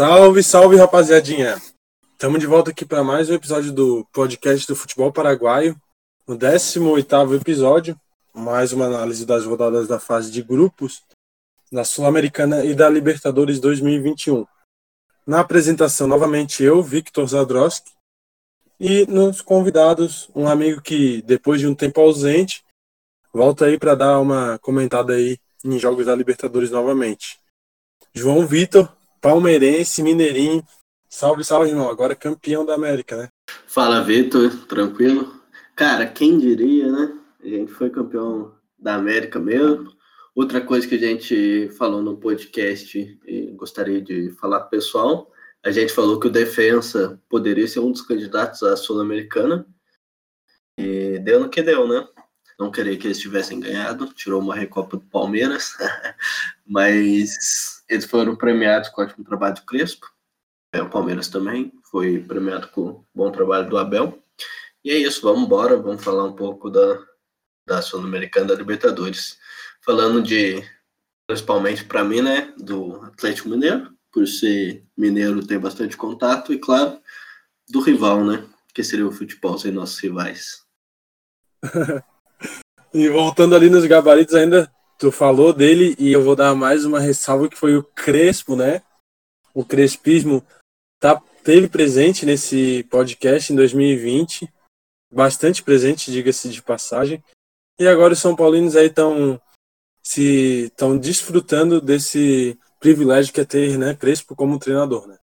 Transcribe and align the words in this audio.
Salve, 0.00 0.42
salve, 0.42 0.76
rapaziadinha! 0.76 1.60
Estamos 2.12 2.40
de 2.40 2.46
volta 2.46 2.70
aqui 2.70 2.86
para 2.86 3.04
mais 3.04 3.28
um 3.28 3.34
episódio 3.34 3.70
do 3.70 4.02
podcast 4.14 4.66
do 4.66 4.74
Futebol 4.74 5.12
Paraguaio, 5.12 5.76
no 6.26 6.38
18 6.38 7.34
episódio, 7.34 8.00
mais 8.32 8.72
uma 8.72 8.86
análise 8.86 9.26
das 9.26 9.44
rodadas 9.44 9.86
da 9.86 10.00
fase 10.00 10.30
de 10.30 10.42
grupos 10.42 11.02
da 11.70 11.84
Sul-Americana 11.84 12.64
e 12.64 12.72
da 12.72 12.88
Libertadores 12.88 13.60
2021. 13.60 14.46
Na 15.26 15.40
apresentação, 15.40 16.06
novamente 16.06 16.64
eu, 16.64 16.82
Victor 16.82 17.28
Zadroski, 17.28 17.92
e 18.80 19.04
nos 19.04 19.42
convidados, 19.42 20.30
um 20.34 20.48
amigo 20.48 20.80
que, 20.80 21.20
depois 21.26 21.60
de 21.60 21.66
um 21.66 21.74
tempo 21.74 22.00
ausente, 22.00 22.64
volta 23.34 23.66
aí 23.66 23.78
para 23.78 23.94
dar 23.94 24.18
uma 24.18 24.58
comentada 24.60 25.12
aí 25.12 25.38
em 25.62 25.78
jogos 25.78 26.06
da 26.06 26.16
Libertadores 26.16 26.70
novamente. 26.70 27.38
João 28.14 28.46
Vitor, 28.46 28.90
palmeirense, 29.20 30.02
mineirinho. 30.02 30.64
Salve, 31.08 31.44
salve, 31.44 31.70
irmão. 31.70 31.88
Agora 31.88 32.14
campeão 32.14 32.64
da 32.64 32.74
América, 32.74 33.16
né? 33.16 33.28
Fala, 33.66 34.02
Vitor. 34.02 34.50
Tranquilo? 34.66 35.40
Cara, 35.76 36.06
quem 36.06 36.38
diria, 36.38 36.90
né? 36.90 37.18
A 37.42 37.48
gente 37.48 37.72
foi 37.72 37.90
campeão 37.90 38.54
da 38.78 38.94
América 38.94 39.38
mesmo. 39.38 39.92
Outra 40.34 40.60
coisa 40.60 40.86
que 40.86 40.94
a 40.94 40.98
gente 40.98 41.68
falou 41.76 42.02
no 42.02 42.16
podcast 42.16 43.18
e 43.26 43.46
gostaria 43.52 44.00
de 44.00 44.30
falar 44.32 44.60
pessoal, 44.60 45.30
a 45.64 45.70
gente 45.70 45.92
falou 45.92 46.20
que 46.20 46.28
o 46.28 46.32
Defensa 46.32 47.20
poderia 47.28 47.66
ser 47.66 47.80
um 47.80 47.92
dos 47.92 48.02
candidatos 48.02 48.62
à 48.62 48.76
Sul-Americana. 48.76 49.66
E 50.78 51.18
deu 51.18 51.40
no 51.40 51.50
que 51.50 51.62
deu, 51.62 51.86
né? 51.86 52.06
Não 52.58 52.70
queria 52.70 52.96
que 52.96 53.06
eles 53.06 53.18
tivessem 53.18 53.58
ganhado, 53.58 54.12
tirou 54.14 54.40
uma 54.40 54.54
recopa 54.54 54.96
do 54.96 55.04
Palmeiras, 55.06 55.72
mas 56.64 57.79
eles 57.90 58.04
foram 58.04 58.36
premiados 58.36 58.88
com 58.88 59.02
ótimo 59.02 59.24
trabalho 59.24 59.56
do 59.56 59.62
Crespo. 59.62 60.06
É, 60.72 60.80
o 60.80 60.88
Palmeiras 60.88 61.28
também 61.28 61.72
foi 61.90 62.20
premiado 62.20 62.68
com 62.68 63.04
bom 63.12 63.30
trabalho 63.32 63.68
do 63.68 63.76
Abel. 63.76 64.22
E 64.84 64.90
é 64.90 64.96
isso, 64.96 65.22
vamos 65.22 65.44
embora, 65.44 65.76
vamos 65.76 66.02
falar 66.02 66.24
um 66.24 66.32
pouco 66.32 66.70
da, 66.70 67.04
da 67.66 67.82
Sul-Americana 67.82 68.46
da 68.46 68.54
Libertadores. 68.54 69.36
Falando 69.84 70.22
de, 70.22 70.62
principalmente 71.26 71.84
para 71.84 72.04
mim, 72.04 72.22
né, 72.22 72.54
do 72.56 73.02
Atlético 73.02 73.48
Mineiro, 73.48 73.92
por 74.12 74.26
ser 74.26 74.86
mineiro, 74.96 75.44
ter 75.44 75.58
bastante 75.58 75.96
contato, 75.96 76.52
e 76.52 76.58
claro, 76.58 77.00
do 77.68 77.80
rival, 77.80 78.24
né, 78.24 78.46
que 78.72 78.84
seria 78.84 79.06
o 79.06 79.12
futebol 79.12 79.58
sem 79.58 79.72
nossos 79.72 79.98
rivais. 79.98 80.64
E 82.92 83.08
voltando 83.08 83.54
ali 83.54 83.70
nos 83.70 83.86
gabaritos 83.86 84.34
ainda, 84.34 84.68
tu 85.00 85.10
falou 85.10 85.50
dele 85.54 85.96
e 85.98 86.12
eu 86.12 86.22
vou 86.22 86.36
dar 86.36 86.54
mais 86.54 86.84
uma 86.84 87.00
ressalva 87.00 87.48
que 87.48 87.56
foi 87.56 87.74
o 87.74 87.82
Crespo, 87.82 88.54
né? 88.54 88.82
O 89.54 89.64
Crespismo 89.64 90.44
tá, 91.00 91.20
teve 91.42 91.68
presente 91.68 92.26
nesse 92.26 92.86
podcast 92.90 93.50
em 93.50 93.56
2020, 93.56 94.46
bastante 95.10 95.62
presente, 95.62 96.12
diga-se 96.12 96.50
de 96.50 96.60
passagem. 96.60 97.24
E 97.80 97.88
agora 97.88 98.12
os 98.12 98.18
São 98.18 98.36
Paulinos 98.36 98.76
aí 98.76 98.88
estão 98.88 99.40
se 100.02 100.64
estão 100.64 100.98
desfrutando 100.98 101.80
desse 101.80 102.58
privilégio 102.78 103.32
que 103.32 103.40
é 103.40 103.44
ter, 103.44 103.78
né, 103.78 103.94
Crespo 103.94 104.36
como 104.36 104.58
treinador, 104.58 105.08
né? 105.08 105.16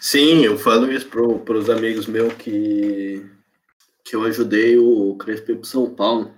Sim, 0.00 0.44
eu 0.44 0.58
falo 0.58 0.90
isso 0.90 1.08
para 1.08 1.56
os 1.56 1.70
amigos 1.70 2.06
meus 2.06 2.34
que 2.34 3.24
que 4.04 4.16
eu 4.16 4.24
ajudei 4.24 4.76
o 4.76 5.14
Crespo 5.14 5.54
para 5.54 5.64
São 5.64 5.94
Paulo 5.94 6.34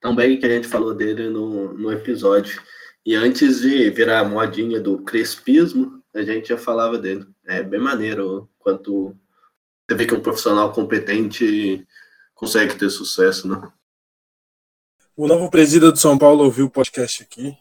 também 0.00 0.38
que 0.38 0.46
a 0.46 0.48
gente 0.48 0.68
falou 0.68 0.94
dele 0.94 1.28
no, 1.28 1.72
no 1.72 1.92
episódio. 1.92 2.62
E 3.04 3.14
antes 3.14 3.60
de 3.60 3.90
virar 3.90 4.20
a 4.20 4.24
modinha 4.24 4.80
do 4.80 5.02
crespismo, 5.02 6.02
a 6.14 6.22
gente 6.22 6.48
já 6.48 6.58
falava 6.58 6.98
dele. 6.98 7.26
É 7.46 7.62
bem 7.62 7.80
maneiro 7.80 8.48
quanto 8.58 9.16
você 9.88 9.96
vê 9.96 10.06
que 10.06 10.14
um 10.14 10.20
profissional 10.20 10.72
competente 10.72 11.86
consegue 12.34 12.74
ter 12.74 12.90
sucesso, 12.90 13.48
né? 13.48 13.72
O 15.16 15.26
novo 15.26 15.50
presidente 15.50 15.92
do 15.92 15.98
São 15.98 16.18
Paulo 16.18 16.44
ouviu 16.44 16.66
o 16.66 16.70
podcast 16.70 17.22
aqui 17.22 17.56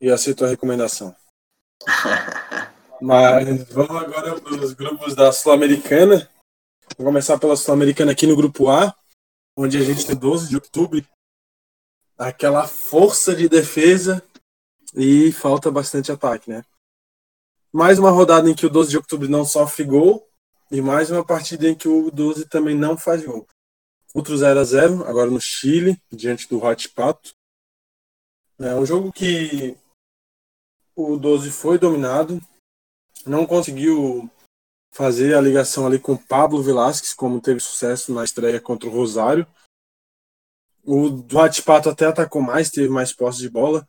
e 0.00 0.10
aceitou 0.10 0.46
a 0.46 0.50
recomendação. 0.50 1.14
Mas 3.02 3.68
vamos 3.68 3.96
agora 4.02 4.40
para 4.40 4.54
os 4.54 4.72
grupos 4.72 5.14
da 5.14 5.30
Sul-Americana. 5.30 6.28
Vou 6.96 7.06
começar 7.06 7.38
pela 7.38 7.56
Sul-Americana 7.56 8.12
aqui 8.12 8.26
no 8.26 8.36
grupo 8.36 8.68
A, 8.70 8.94
onde 9.56 9.76
a 9.76 9.82
gente 9.82 10.06
tem 10.06 10.16
12 10.16 10.48
de 10.48 10.54
outubro 10.54 11.04
aquela 12.18 12.66
força 12.66 13.34
de 13.34 13.48
defesa 13.48 14.22
e 14.94 15.30
falta 15.32 15.70
bastante 15.70 16.10
ataque, 16.10 16.50
né? 16.50 16.64
Mais 17.72 17.98
uma 17.98 18.10
rodada 18.10 18.50
em 18.50 18.54
que 18.54 18.66
o 18.66 18.70
12 18.70 18.90
de 18.90 18.96
outubro 18.96 19.28
não 19.28 19.44
sofre 19.44 19.84
gol 19.84 20.28
e 20.70 20.80
mais 20.80 21.10
uma 21.10 21.24
partida 21.24 21.68
em 21.68 21.74
que 21.74 21.88
o 21.88 22.10
12 22.10 22.46
também 22.46 22.74
não 22.74 22.98
faz 22.98 23.24
gol. 23.24 23.46
Outro 24.12 24.36
0 24.36 24.58
a 24.58 24.64
0 24.64 25.04
agora 25.06 25.30
no 25.30 25.40
Chile, 25.40 26.00
diante 26.10 26.48
do 26.48 26.62
Hot 26.62 26.88
Pato. 26.90 27.30
É 28.58 28.74
um 28.74 28.84
jogo 28.84 29.12
que 29.12 29.76
o 30.96 31.16
12 31.16 31.50
foi 31.50 31.78
dominado, 31.78 32.40
não 33.24 33.46
conseguiu 33.46 34.28
fazer 34.92 35.34
a 35.34 35.40
ligação 35.40 35.86
ali 35.86 35.98
com 35.98 36.16
Pablo 36.16 36.62
Velasquez, 36.62 37.14
como 37.14 37.40
teve 37.40 37.60
sucesso 37.60 38.12
na 38.12 38.24
estreia 38.24 38.60
contra 38.60 38.88
o 38.88 38.92
Rosário. 38.92 39.46
O 40.90 41.10
Duarte 41.10 41.62
Pato 41.62 41.90
até 41.90 42.06
atacou 42.06 42.40
mais, 42.40 42.70
teve 42.70 42.88
mais 42.88 43.12
posse 43.12 43.40
de 43.40 43.50
bola, 43.50 43.86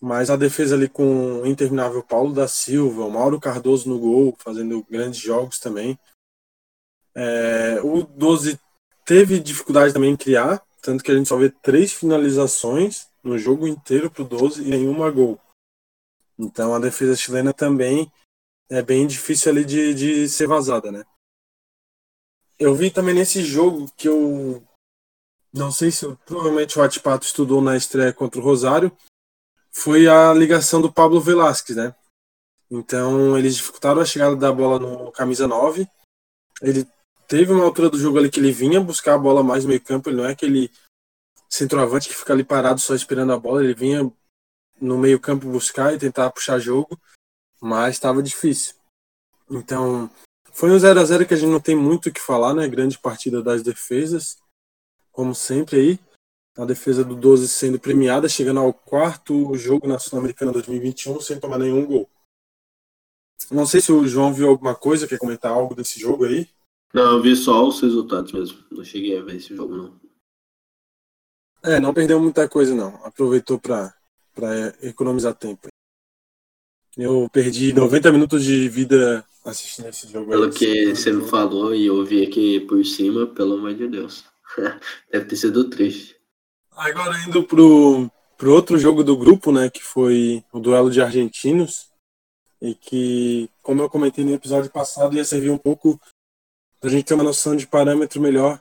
mas 0.00 0.30
a 0.30 0.36
defesa 0.36 0.76
ali 0.76 0.88
com 0.88 1.40
o 1.40 1.46
interminável 1.46 2.04
Paulo 2.04 2.32
da 2.32 2.46
Silva, 2.46 3.04
o 3.04 3.10
Mauro 3.10 3.40
Cardoso 3.40 3.88
no 3.88 3.98
gol, 3.98 4.32
fazendo 4.38 4.80
grandes 4.84 5.18
jogos 5.18 5.58
também. 5.58 5.98
É, 7.16 7.80
o 7.82 8.04
12 8.04 8.60
teve 9.04 9.40
dificuldade 9.40 9.92
também 9.92 10.12
em 10.12 10.16
criar, 10.16 10.64
tanto 10.80 11.02
que 11.02 11.10
a 11.10 11.16
gente 11.16 11.28
só 11.28 11.36
vê 11.36 11.50
três 11.50 11.92
finalizações 11.92 13.08
no 13.20 13.36
jogo 13.36 13.66
inteiro 13.66 14.08
para 14.08 14.22
o 14.22 14.28
12 14.28 14.62
e 14.62 14.70
nenhuma 14.70 15.10
gol. 15.10 15.40
Então 16.38 16.72
a 16.72 16.78
defesa 16.78 17.16
chilena 17.16 17.52
também 17.52 18.08
é 18.70 18.80
bem 18.82 19.04
difícil 19.04 19.50
ali 19.50 19.64
de, 19.64 19.92
de 19.92 20.28
ser 20.28 20.46
vazada, 20.46 20.92
né? 20.92 21.04
Eu 22.56 22.72
vi 22.72 22.88
também 22.88 23.16
nesse 23.16 23.42
jogo 23.42 23.90
que 23.96 24.06
eu 24.08 24.62
não 25.54 25.70
sei 25.70 25.92
se 25.92 26.04
provavelmente 26.26 26.76
o 26.76 26.82
Atipato 26.82 27.24
estudou 27.24 27.62
na 27.62 27.76
estreia 27.76 28.12
contra 28.12 28.40
o 28.40 28.42
Rosário, 28.42 28.90
foi 29.70 30.08
a 30.08 30.34
ligação 30.34 30.82
do 30.82 30.92
Pablo 30.92 31.20
Velasquez, 31.20 31.76
né? 31.76 31.94
Então 32.68 33.38
eles 33.38 33.54
dificultaram 33.54 34.00
a 34.00 34.04
chegada 34.04 34.34
da 34.34 34.52
bola 34.52 34.80
no 34.80 35.12
camisa 35.12 35.46
9. 35.46 35.88
Ele 36.60 36.84
teve 37.28 37.52
uma 37.52 37.64
altura 37.64 37.88
do 37.88 37.98
jogo 37.98 38.18
ali 38.18 38.28
que 38.30 38.40
ele 38.40 38.50
vinha 38.50 38.80
buscar 38.80 39.14
a 39.14 39.18
bola 39.18 39.44
mais 39.44 39.62
no 39.62 39.68
meio 39.68 39.80
campo, 39.80 40.08
ele 40.08 40.16
não 40.16 40.24
é 40.24 40.32
aquele 40.32 40.72
centroavante 41.48 42.08
que 42.08 42.16
fica 42.16 42.32
ali 42.32 42.42
parado 42.42 42.80
só 42.80 42.92
esperando 42.92 43.32
a 43.32 43.38
bola, 43.38 43.62
ele 43.62 43.74
vinha 43.74 44.12
no 44.80 44.98
meio 44.98 45.20
campo 45.20 45.46
buscar 45.46 45.94
e 45.94 45.98
tentar 45.98 46.30
puxar 46.30 46.58
jogo, 46.58 47.00
mas 47.60 47.94
estava 47.94 48.20
difícil. 48.20 48.74
Então, 49.48 50.10
foi 50.52 50.72
um 50.72 50.78
0 50.78 50.98
a 50.98 51.04
0 51.04 51.26
que 51.26 51.34
a 51.34 51.36
gente 51.36 51.50
não 51.50 51.60
tem 51.60 51.76
muito 51.76 52.08
o 52.08 52.12
que 52.12 52.20
falar, 52.20 52.54
né? 52.54 52.66
Grande 52.66 52.98
partida 52.98 53.40
das 53.40 53.62
defesas 53.62 54.42
como 55.14 55.34
sempre 55.34 55.76
aí. 55.76 56.00
A 56.56 56.64
defesa 56.64 57.02
do 57.02 57.16
12 57.16 57.48
sendo 57.48 57.80
premiada, 57.80 58.28
chegando 58.28 58.60
ao 58.60 58.72
quarto 58.72 59.56
jogo 59.56 59.88
na 59.88 59.98
Sul-Americana 59.98 60.52
2021 60.52 61.20
sem 61.20 61.40
tomar 61.40 61.58
nenhum 61.58 61.84
gol. 61.84 62.08
Não 63.50 63.66
sei 63.66 63.80
se 63.80 63.90
o 63.90 64.06
João 64.06 64.32
viu 64.32 64.48
alguma 64.48 64.74
coisa, 64.74 65.08
quer 65.08 65.18
comentar 65.18 65.50
algo 65.50 65.74
desse 65.74 65.98
jogo 65.98 66.24
aí? 66.24 66.48
Não, 66.92 67.16
eu 67.16 67.22
vi 67.22 67.34
só 67.34 67.66
os 67.66 67.80
resultados 67.80 68.30
mesmo. 68.30 68.64
Não 68.70 68.84
cheguei 68.84 69.18
a 69.18 69.22
ver 69.22 69.36
esse 69.36 69.54
jogo, 69.54 69.76
não. 69.76 70.00
É, 71.64 71.80
não 71.80 71.92
perdeu 71.92 72.20
muita 72.20 72.48
coisa, 72.48 72.72
não. 72.72 72.94
Aproveitou 73.04 73.58
para 73.58 73.92
economizar 74.80 75.34
tempo. 75.34 75.66
Eu 76.96 77.28
perdi 77.32 77.72
90 77.72 78.12
minutos 78.12 78.44
de 78.44 78.68
vida 78.68 79.26
assistindo 79.44 79.88
esse 79.88 80.06
jogo. 80.06 80.30
Pelo 80.30 80.44
aí. 80.44 80.52
que 80.52 80.94
você 80.94 81.12
me 81.12 81.28
falou 81.28 81.74
e 81.74 81.86
eu 81.86 82.04
vi 82.04 82.24
aqui 82.24 82.60
por 82.60 82.84
cima, 82.84 83.26
pelo 83.26 83.54
amor 83.54 83.74
de 83.74 83.88
Deus. 83.88 84.24
Deve 85.10 85.26
ter 85.26 85.36
sido 85.36 85.68
triste. 85.68 86.16
Agora 86.72 87.16
indo 87.26 87.44
pro, 87.44 88.10
pro 88.36 88.52
outro 88.52 88.78
jogo 88.78 89.04
do 89.04 89.16
grupo, 89.16 89.52
né, 89.52 89.70
que 89.70 89.82
foi 89.82 90.44
o 90.52 90.58
duelo 90.58 90.90
de 90.90 91.00
argentinos, 91.00 91.88
e 92.60 92.74
que, 92.74 93.50
como 93.62 93.82
eu 93.82 93.90
comentei 93.90 94.24
no 94.24 94.34
episódio 94.34 94.70
passado, 94.70 95.16
ia 95.16 95.24
servir 95.24 95.50
um 95.50 95.58
pouco 95.58 96.00
a 96.82 96.88
gente 96.88 97.04
ter 97.04 97.14
uma 97.14 97.24
noção 97.24 97.56
de 97.56 97.66
parâmetro 97.66 98.20
melhor 98.20 98.60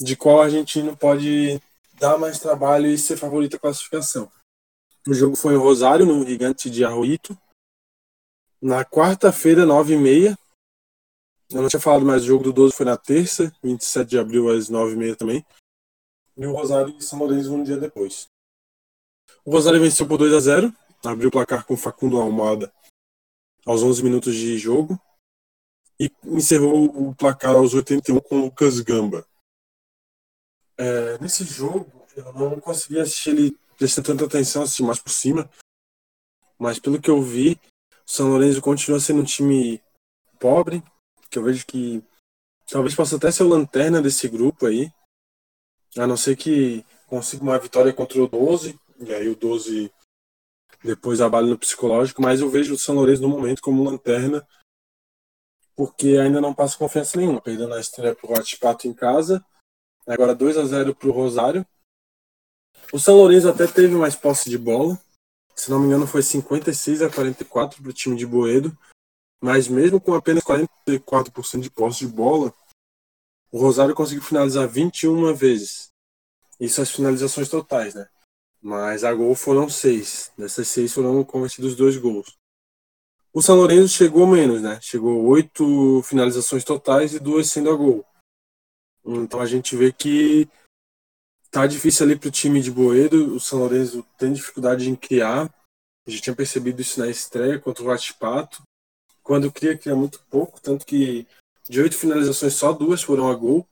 de 0.00 0.16
qual 0.16 0.40
argentino 0.40 0.96
pode 0.96 1.60
dar 1.98 2.18
mais 2.18 2.38
trabalho 2.38 2.86
e 2.86 2.98
ser 2.98 3.16
favorito 3.16 3.56
à 3.56 3.58
classificação. 3.58 4.30
O 5.06 5.14
jogo 5.14 5.36
foi 5.36 5.54
em 5.54 5.58
Rosário, 5.58 6.06
no 6.06 6.26
Gigante 6.26 6.70
de 6.70 6.84
Arroito. 6.84 7.36
Na 8.60 8.84
quarta-feira, 8.84 9.64
nove 9.64 9.94
e 9.94 9.98
meia, 9.98 10.38
eu 11.50 11.62
não 11.62 11.68
tinha 11.68 11.80
falado, 11.80 12.04
mas 12.04 12.22
o 12.22 12.26
jogo 12.26 12.44
do 12.44 12.52
12 12.52 12.74
foi 12.74 12.86
na 12.86 12.96
terça, 12.96 13.52
27 13.62 14.08
de 14.08 14.18
abril, 14.18 14.50
às 14.50 14.68
9h30 14.68 15.16
também. 15.16 15.46
E 16.36 16.46
o 16.46 16.52
Rosário 16.52 16.96
e 16.96 17.02
São 17.02 17.18
Lourenço 17.18 17.52
um 17.52 17.62
dia 17.62 17.76
depois. 17.76 18.28
O 19.44 19.50
Rosário 19.50 19.80
venceu 19.80 20.06
por 20.06 20.18
2 20.18 20.32
a 20.34 20.40
0 20.40 20.74
abriu 21.04 21.28
o 21.28 21.32
placar 21.32 21.64
com 21.64 21.76
Facundo 21.76 22.20
Almada 22.20 22.72
aos 23.64 23.82
11 23.82 24.02
minutos 24.02 24.34
de 24.34 24.58
jogo 24.58 25.00
e 25.98 26.10
encerrou 26.24 26.84
o 26.84 27.14
placar 27.14 27.54
aos 27.54 27.74
81 27.74 28.20
com 28.20 28.40
Lucas 28.40 28.80
Gamba. 28.80 29.26
É, 30.76 31.18
nesse 31.18 31.44
jogo, 31.44 32.06
eu 32.16 32.32
não 32.32 32.60
consegui 32.60 33.00
assistir 33.00 33.30
ele 33.30 33.58
prestando 33.76 34.08
tanta 34.08 34.26
atenção, 34.26 34.62
assistir 34.62 34.82
mais 34.82 34.98
por 34.98 35.10
cima, 35.10 35.50
mas 36.58 36.78
pelo 36.78 37.00
que 37.00 37.10
eu 37.10 37.22
vi, 37.22 37.60
o 38.06 38.10
São 38.10 38.28
Lourenço 38.28 38.60
continua 38.60 39.00
sendo 39.00 39.22
um 39.22 39.24
time 39.24 39.82
pobre, 40.38 40.82
que 41.30 41.38
eu 41.38 41.42
vejo 41.42 41.66
que 41.66 42.02
talvez 42.70 42.94
possa 42.94 43.16
até 43.16 43.30
ser 43.30 43.44
o 43.44 43.48
lanterna 43.48 44.00
desse 44.02 44.28
grupo 44.28 44.66
aí, 44.66 44.92
a 45.96 46.06
não 46.06 46.16
ser 46.16 46.36
que 46.36 46.84
consiga 47.06 47.42
uma 47.42 47.58
vitória 47.58 47.92
contra 47.92 48.22
o 48.22 48.28
12, 48.28 48.78
e 49.00 49.14
aí 49.14 49.28
o 49.28 49.36
12 49.36 49.90
depois 50.82 51.20
abale 51.20 51.50
no 51.50 51.58
psicológico, 51.58 52.22
mas 52.22 52.40
eu 52.40 52.50
vejo 52.50 52.74
o 52.74 52.78
São 52.78 52.94
Lourenço 52.94 53.22
no 53.22 53.28
momento 53.28 53.62
como 53.62 53.82
lanterna, 53.82 54.46
porque 55.74 56.18
ainda 56.18 56.40
não 56.40 56.54
passa 56.54 56.78
confiança 56.78 57.18
nenhuma, 57.18 57.40
perdendo 57.40 57.74
a 57.74 57.80
estreia 57.80 58.14
pro 58.14 58.28
Pato 58.60 58.86
em 58.86 58.92
casa, 58.92 59.44
agora 60.06 60.34
2 60.34 60.56
a 60.58 60.64
0 60.64 60.94
pro 60.94 61.12
Rosário. 61.12 61.66
O 62.92 62.98
São 62.98 63.16
Lourenço 63.16 63.48
até 63.48 63.66
teve 63.66 63.94
mais 63.94 64.14
posse 64.14 64.48
de 64.48 64.58
bola, 64.58 65.00
se 65.54 65.70
não 65.70 65.80
me 65.80 65.86
engano 65.86 66.06
foi 66.06 66.22
56 66.22 67.02
a 67.02 67.10
44 67.10 67.82
pro 67.82 67.92
time 67.92 68.16
de 68.16 68.26
Boedo, 68.26 68.76
mas 69.40 69.68
mesmo 69.68 70.00
com 70.00 70.14
apenas 70.14 70.42
44% 70.42 71.60
de 71.60 71.70
posse 71.70 72.00
de 72.00 72.08
bola, 72.08 72.52
o 73.50 73.58
Rosário 73.58 73.94
conseguiu 73.94 74.22
finalizar 74.22 74.68
21 74.68 75.32
vezes. 75.34 75.90
Isso 76.60 76.82
as 76.82 76.90
finalizações 76.90 77.48
totais, 77.48 77.94
né? 77.94 78.08
Mas 78.60 79.04
a 79.04 79.14
gol 79.14 79.34
foram 79.34 79.68
seis. 79.68 80.32
Dessas 80.36 80.68
seis 80.68 80.92
foram 80.92 81.22
convertidos 81.24 81.76
dois 81.76 81.96
gols. 81.96 82.36
O 83.32 83.40
São 83.40 83.56
Lourenço 83.56 83.94
chegou 83.94 84.26
menos, 84.26 84.60
né? 84.60 84.80
Chegou 84.82 85.24
oito 85.26 86.02
finalizações 86.02 86.64
totais 86.64 87.14
e 87.14 87.20
duas 87.20 87.48
sendo 87.48 87.70
a 87.70 87.76
gol. 87.76 88.04
Então 89.04 89.40
a 89.40 89.46
gente 89.46 89.76
vê 89.76 89.92
que 89.92 90.48
tá 91.50 91.66
difícil 91.66 92.04
ali 92.04 92.18
pro 92.18 92.30
time 92.30 92.60
de 92.60 92.70
Boedo. 92.70 93.34
O 93.36 93.40
São 93.40 93.60
Lourenço 93.60 94.04
tem 94.18 94.32
dificuldade 94.32 94.90
em 94.90 94.96
criar. 94.96 95.44
A 96.06 96.10
gente 96.10 96.22
tinha 96.22 96.36
percebido 96.36 96.82
isso 96.82 96.98
na 96.98 97.08
estreia 97.08 97.58
contra 97.58 97.82
o 97.82 97.86
Vatipato. 97.86 98.62
Quando 99.28 99.52
cria, 99.52 99.76
cria 99.76 99.94
muito 99.94 100.24
pouco, 100.30 100.58
tanto 100.58 100.86
que 100.86 101.26
de 101.68 101.82
oito 101.82 101.98
finalizações, 101.98 102.54
só 102.54 102.72
duas 102.72 103.02
foram 103.02 103.28
a 103.28 103.34
gol. 103.34 103.68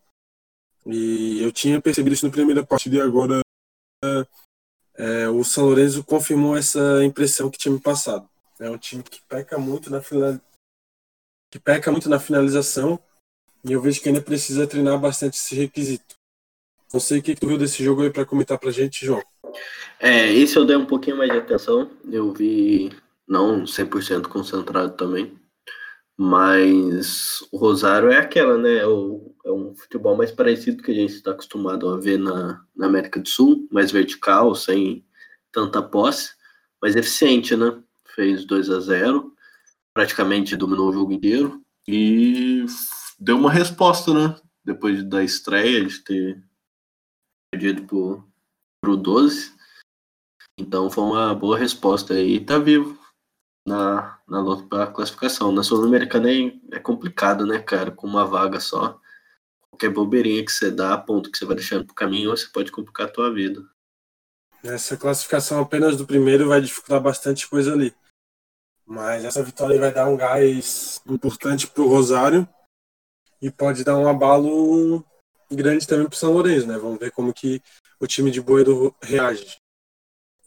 E 0.85 1.43
eu 1.43 1.51
tinha 1.51 1.81
percebido 1.81 2.13
isso 2.13 2.27
na 2.27 2.31
primeira 2.31 2.63
partida 2.63 2.97
e 2.97 3.01
agora 3.01 3.41
é, 4.99 5.27
o 5.31 5.43
São 5.43 5.65
Lourenço 5.65 6.05
confirmou 6.05 6.59
essa 6.59 7.03
impressão 7.03 7.51
que 7.51 7.57
tinha 7.57 7.73
me 7.73 7.81
passado. 7.81 8.29
É 8.61 8.69
um 8.69 8.77
time 8.77 9.03
que 9.03 9.23
peca 9.23 9.57
muito 9.57 9.89
na 9.89 10.03
final... 10.03 10.39
que 11.51 11.59
peca 11.59 11.91
muito 11.91 12.11
na 12.11 12.21
finalização 12.21 13.01
e 13.65 13.73
eu 13.73 13.81
vejo 13.81 14.03
que 14.03 14.11
ainda 14.11 14.21
precisa 14.21 14.67
treinar 14.67 15.01
bastante 15.01 15.39
esse 15.39 15.55
requisito. 15.55 16.17
Não 16.93 17.01
sei 17.01 17.21
o 17.21 17.23
que 17.23 17.35
tu 17.35 17.49
viu 17.49 17.57
desse 17.57 17.83
jogo 17.83 18.03
aí 18.03 18.11
para 18.11 18.27
comentar 18.27 18.59
pra 18.59 18.71
gente, 18.71 19.07
João. 19.07 19.25
É, 19.99 20.31
esse 20.35 20.55
eu 20.55 20.67
dei 20.67 20.77
um 20.77 20.85
pouquinho 20.85 21.17
mais 21.17 21.33
de 21.33 21.39
atenção. 21.39 21.91
Eu 22.13 22.31
vi 22.31 22.95
não 23.27 23.65
100% 23.65 24.29
concentrado 24.29 24.93
também. 24.93 25.46
Mas 26.19 27.47
o 27.53 27.59
Rosário 27.59 28.11
é 28.11 28.17
aquela, 28.17 28.57
né? 28.57 28.79
É, 28.79 28.87
o, 28.87 29.35
é 29.45 29.53
um 29.53 29.75
futebol 29.75 30.17
mais 30.17 30.31
parecido 30.31 30.83
que 30.83 30.91
a 30.91 30.95
gente 30.95 31.15
está 31.15 31.33
acostumado 31.33 31.89
a 31.91 31.99
ver 31.99 32.19
na, 32.19 32.65
na 32.75 32.87
América 32.87 33.21
do 33.21 33.29
Sul, 33.29 33.69
mais 33.71 33.91
vertical, 33.91 34.55
sem 34.55 35.05
tanta 35.53 35.83
posse, 35.83 36.35
mas 36.81 36.97
eficiente, 36.97 37.55
né? 37.55 37.83
Fez 38.15 38.45
2 38.45 38.71
a 38.71 38.81
0 38.81 39.37
praticamente 39.97 40.57
dominou 40.57 40.91
o 40.91 40.93
jogo 40.93 41.11
inteiro 41.11 41.65
e 41.89 42.67
deu 43.19 43.39
uma 43.39 43.51
resposta, 43.51 44.13
né? 44.13 44.37
Depois 44.63 45.03
da 45.03 45.25
estreia, 45.25 45.87
de 45.87 45.99
ter 46.01 46.45
perdido 47.51 47.87
pro, 47.87 48.23
pro 48.79 48.95
12. 48.95 49.55
Então 50.59 50.91
foi 50.91 51.03
uma 51.03 51.35
boa 51.35 51.57
resposta 51.57 52.13
aí. 52.13 52.39
Tá 52.41 52.59
vivo 52.59 52.96
na, 53.67 54.19
na 54.29 54.41
luta 54.41 54.69
pela 54.69 54.87
classificação. 54.87 55.51
Na 55.51 55.65
Sul-Americana 55.65 56.31
é, 56.31 56.53
é 56.73 56.79
complicado, 56.79 57.45
né, 57.45 57.59
cara? 57.59 57.91
Com 57.91 58.07
uma 58.07 58.25
vaga 58.25 58.61
só. 58.61 58.99
Qualquer 59.69 59.91
bobeirinha 59.91 60.45
que 60.45 60.53
você 60.53 60.71
dá, 60.71 60.97
ponto 60.97 61.31
que 61.31 61.37
você 61.37 61.45
vai 61.45 61.57
deixando 61.57 61.85
pro 61.85 61.95
caminho, 61.95 62.31
você 62.31 62.47
pode 62.47 62.71
complicar 62.71 63.07
a 63.07 63.11
tua 63.11 63.35
vida. 63.35 63.69
Essa 64.63 64.97
classificação 64.97 65.61
apenas 65.61 65.97
do 65.97 66.07
primeiro 66.07 66.49
vai 66.49 66.61
dificultar 66.61 67.01
bastante 67.01 67.47
coisa 67.49 67.73
ali. 67.73 67.95
Mas 68.87 69.25
essa 69.25 69.43
vitória 69.43 69.79
vai 69.79 69.93
dar 69.93 70.09
um 70.09 70.17
gás 70.17 71.03
importante 71.07 71.67
pro 71.67 71.89
Rosário 71.89 72.49
e 73.43 73.51
pode 73.51 73.85
dar 73.85 73.99
um 73.99 74.09
abalo 74.09 75.05
grande 75.51 75.87
também 75.87 76.07
pro 76.07 76.17
São 76.17 76.33
Lourenço, 76.33 76.67
né? 76.67 76.79
Vamos 76.79 76.99
ver 76.99 77.11
como 77.11 77.35
que 77.35 77.61
o 78.01 78.07
time 78.07 78.31
de 78.31 78.41
Boedo 78.41 78.95
reage. 79.03 79.59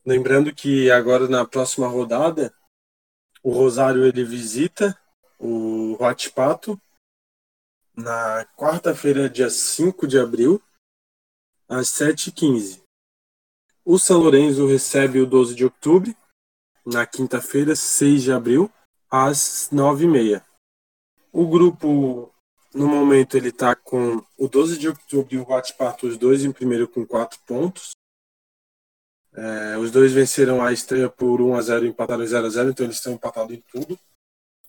Lembrando 0.06 0.54
que 0.54 0.90
agora 0.90 1.28
na 1.28 1.46
próxima 1.46 1.88
rodada 1.88 2.54
o 3.44 3.52
Rosário 3.52 4.06
ele 4.06 4.24
visita 4.24 4.98
o 5.40 5.98
Pato 6.36 6.80
na 7.96 8.46
quarta-feira, 8.58 9.30
dia 9.30 9.50
5 9.50 10.08
de 10.08 10.18
abril, 10.18 10.62
às 11.68 11.88
7h15. 11.90 12.82
O 13.86 13.98
São 13.98 14.20
Lourenço 14.20 14.68
recebe 14.68 15.20
o 15.20 15.26
12 15.26 15.56
de 15.56 15.64
outubro, 15.64 16.16
na 16.86 17.06
quinta-feira, 17.06 17.76
6 17.76 18.24
de 18.24 18.32
abril, 18.32 18.72
às 19.10 19.70
9h30. 19.72 20.44
O 21.32 21.48
grupo, 21.48 22.34
no 22.74 22.88
momento, 22.88 23.38
ele 23.38 23.50
está 23.50 23.76
com 23.76 24.24
o 24.38 24.48
12 24.48 24.78
de 24.78 24.88
outubro 24.88 25.36
e 25.36 25.38
o 25.38 25.46
Pato, 25.78 26.08
os 26.08 26.18
dois 26.18 26.44
em 26.44 26.52
primeiro 26.52 26.88
com 26.88 27.06
4 27.06 27.40
pontos. 27.46 27.92
É, 29.34 29.78
os 29.78 29.92
dois 29.92 30.12
venceram 30.12 30.62
a 30.62 30.74
estreia 30.74 31.10
por 31.10 31.42
1 31.42 31.56
a 31.56 31.62
0 31.62 31.86
e 31.86 31.90
empataram 31.90 32.26
0 32.26 32.48
a 32.48 32.50
0 32.50 32.70
então 32.70 32.86
eles 32.86 32.98
estão 32.98 33.14
empatados 33.14 33.56
em 33.56 33.62
tudo. 33.62 34.00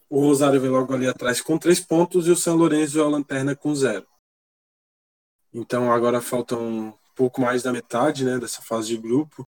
O 0.09 0.21
Rosário 0.21 0.61
vem 0.61 0.71
logo 0.71 0.93
ali 0.93 1.07
atrás 1.07 1.40
com 1.40 1.57
3 1.57 1.81
pontos 1.81 2.26
e 2.26 2.31
o 2.31 2.37
São 2.37 2.57
Lourenço 2.57 2.99
é 2.99 3.02
a 3.02 3.09
lanterna 3.09 3.55
com 3.55 3.75
0. 3.75 4.07
Então 5.52 5.90
agora 5.93 6.21
faltam 6.21 6.88
um 6.88 6.93
pouco 7.14 7.40
mais 7.40 7.62
da 7.62 7.73
metade 7.73 8.25
né, 8.25 8.38
dessa 8.38 8.61
fase 8.61 8.88
de 8.88 8.97
grupo. 8.97 9.45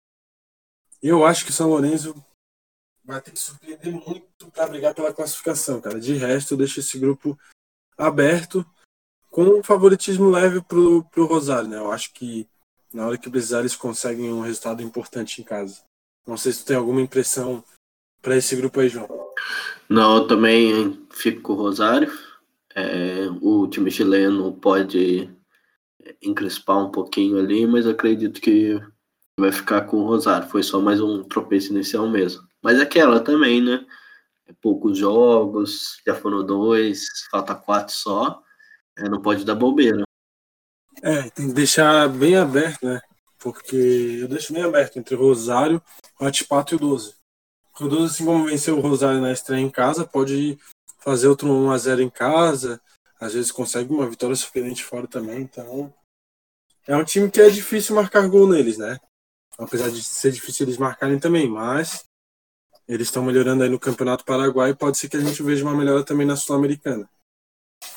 Eu 1.03 1.25
acho 1.25 1.45
que 1.45 1.51
o 1.51 1.55
São 1.55 1.69
Lourenço 1.69 2.15
vai 3.03 3.21
ter 3.21 3.33
que 3.33 3.39
surpreender 3.39 3.93
muito 3.93 4.51
para 4.51 4.67
brigar 4.67 4.95
pela 4.95 5.13
classificação, 5.13 5.81
cara. 5.81 5.99
De 5.99 6.15
resto, 6.15 6.55
eu 6.55 6.59
deixo 6.59 6.81
esse 6.81 6.99
grupo 6.99 7.39
aberto 7.97 8.65
com 9.31 9.43
um 9.43 9.63
favoritismo 9.63 10.31
leve 10.31 10.61
pro, 10.63 11.05
pro 11.05 11.27
Rosário, 11.27 11.69
né? 11.69 11.79
Eu 11.79 11.91
acho 11.91 12.13
que 12.13 12.49
na 12.93 13.07
hora 13.07 13.19
que 13.19 13.31
precisar, 13.31 13.61
eles 13.61 13.77
conseguem 13.77 14.33
um 14.33 14.41
resultado 14.41 14.83
importante 14.83 15.41
em 15.41 15.45
casa. 15.45 15.83
Não 16.27 16.37
sei 16.37 16.53
se 16.53 16.65
tu 16.65 16.67
tem 16.67 16.77
alguma 16.77 17.01
impressão 17.01 17.65
para 18.21 18.37
esse 18.37 18.55
grupo 18.57 18.81
aí, 18.81 18.89
João. 18.89 19.09
Não, 19.89 20.19
eu 20.19 20.27
também 20.27 21.07
fico 21.11 21.41
com 21.41 21.53
o 21.55 21.57
Rosário. 21.57 22.13
É, 22.75 23.27
o 23.41 23.67
time 23.67 23.91
chileno 23.91 24.53
pode 24.53 25.31
encrespar 26.23 26.79
um 26.79 26.91
pouquinho 26.91 27.39
ali, 27.39 27.67
mas 27.67 27.87
acredito 27.87 28.41
que 28.41 28.81
vai 29.39 29.53
ficar 29.53 29.83
com 29.83 29.99
o 29.99 30.07
Rosário. 30.07 30.49
Foi 30.49 30.63
só 30.63 30.81
mais 30.81 31.01
um 31.01 31.23
tropeço 31.25 31.73
inicial 31.73 32.09
mesmo. 32.09 32.43
Mas 32.63 32.79
é 32.79 32.83
aquela 32.83 33.21
também, 33.21 33.63
né? 33.63 33.87
É 34.47 34.53
poucos 34.61 34.99
jogos, 34.99 36.01
já 36.07 36.15
foram 36.15 36.45
dois, 36.45 37.05
falta 37.31 37.55
quatro 37.55 37.95
só. 37.95 38.43
É, 38.99 39.09
não 39.09 39.23
pode 39.23 39.45
dar 39.45 39.55
bobeira. 39.55 40.05
É, 41.03 41.31
tem 41.31 41.49
que 41.49 41.55
deixar 41.55 42.09
bem 42.09 42.37
aberto, 42.37 42.85
né? 42.85 43.01
Porque 43.39 44.19
eu 44.21 44.29
deixo 44.29 44.53
bem 44.53 44.63
aberto 44.63 44.99
entre 44.99 45.15
Rosário, 45.15 45.83
o 46.21 46.27
Atipato 46.27 46.75
e 46.75 46.77
o 46.77 46.79
12. 46.79 47.15
o 47.81 47.89
12, 47.89 48.05
assim 48.05 48.25
como 48.25 48.45
venceu 48.45 48.77
o 48.77 48.81
Rosário 48.81 49.21
na 49.21 49.33
estreia 49.33 49.61
em 49.61 49.71
casa, 49.71 50.07
pode 50.07 50.59
fazer 50.99 51.29
outro 51.29 51.49
1x0 51.49 52.01
em 52.03 52.11
casa. 52.11 52.81
Às 53.19 53.35
vezes 53.35 53.51
consegue 53.51 53.93
uma 53.93 54.09
vitória 54.09 54.37
surpreendente 54.37 54.85
fora 54.85 55.07
também. 55.07 55.41
Então, 55.41 55.93
é 56.87 56.97
um 56.97 57.05
time 57.05 57.31
que 57.31 57.41
é 57.41 57.49
difícil 57.49 57.95
marcar 57.95 58.29
gol 58.29 58.47
neles, 58.47 58.77
né? 58.77 58.99
Apesar 59.59 59.91
de 59.91 60.03
ser 60.03 60.33
difícil 60.33 60.67
eles 60.67 60.79
marcarem 60.79 61.19
também, 61.19 61.49
mas 61.49 62.05
eles 62.89 63.09
estão 63.09 63.23
melhorando 63.23 63.63
aí 63.63 63.69
no 63.69 63.79
Campeonato 63.79 64.25
Paraguai. 64.25 64.75
Pode 64.75 64.99
ser 64.99 65.09
que 65.09 65.17
a 65.17 65.21
gente 65.21 65.43
veja 65.43 65.65
uma 65.65 65.77
melhora 65.77 66.05
também 66.05 66.27
na 66.27 66.37
Sul-Americana. 66.37 67.09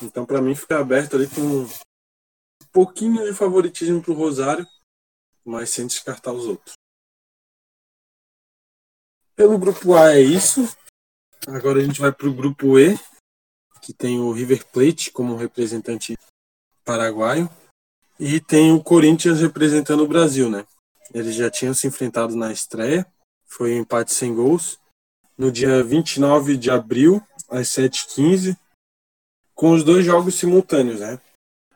Então, 0.02 0.26
para 0.26 0.42
mim, 0.42 0.56
fica 0.56 0.80
aberto 0.80 1.16
ali 1.16 1.28
com 1.28 1.68
pouquinho 2.72 3.26
de 3.26 3.34
favoritismo 3.34 4.02
para 4.02 4.12
o 4.12 4.16
Rosário, 4.16 4.68
mas 5.46 5.70
sem 5.70 5.88
descartar 5.88 6.32
os 6.32 6.46
outros. 6.46 6.74
Pelo 9.36 9.58
grupo 9.58 9.96
A 9.96 10.14
é 10.14 10.22
isso. 10.22 10.62
Agora 11.48 11.80
a 11.80 11.84
gente 11.84 12.00
vai 12.00 12.12
para 12.12 12.28
o 12.28 12.34
grupo 12.34 12.80
E, 12.80 12.98
que 13.82 13.94
tem 13.94 14.20
o 14.20 14.32
River 14.32 14.66
Plate 14.68 15.12
como 15.12 15.36
representante 15.36 16.18
paraguaio 16.86 17.50
e 18.20 18.40
tem 18.40 18.72
o 18.72 18.84
Corinthians 18.84 19.42
representando 19.42 20.04
o 20.04 20.08
Brasil, 20.08 20.50
né? 20.50 20.66
Eles 21.14 21.36
já 21.36 21.50
tinham 21.50 21.74
se 21.74 21.88
enfrentado 21.88 22.36
na 22.36 22.52
estreia, 22.52 23.06
foi 23.46 23.74
um 23.74 23.82
empate 23.82 24.14
sem 24.14 24.34
gols 24.34 24.80
no 25.38 25.52
dia 25.52 25.84
29 25.84 26.56
de 26.58 26.70
abril, 26.70 27.22
às 27.50 27.68
7h15, 27.70 28.58
com 29.54 29.72
os 29.72 29.84
dois 29.84 30.06
jogos 30.06 30.36
simultâneos, 30.36 31.00
né? 31.00 31.20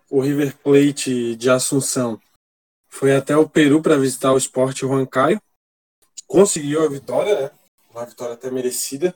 O 0.09 0.21
River 0.21 0.57
Plate 0.57 1.35
de 1.35 1.49
Assunção 1.49 2.19
foi 2.87 3.15
até 3.15 3.35
o 3.35 3.47
Peru 3.47 3.81
para 3.81 3.97
visitar 3.97 4.31
o 4.31 4.37
Esporte 4.37 4.85
Huancayo, 4.85 5.41
conseguiu 6.25 6.83
a 6.83 6.89
vitória, 6.89 7.41
né? 7.41 7.51
Uma 7.91 8.05
vitória 8.05 8.33
até 8.33 8.49
merecida, 8.49 9.13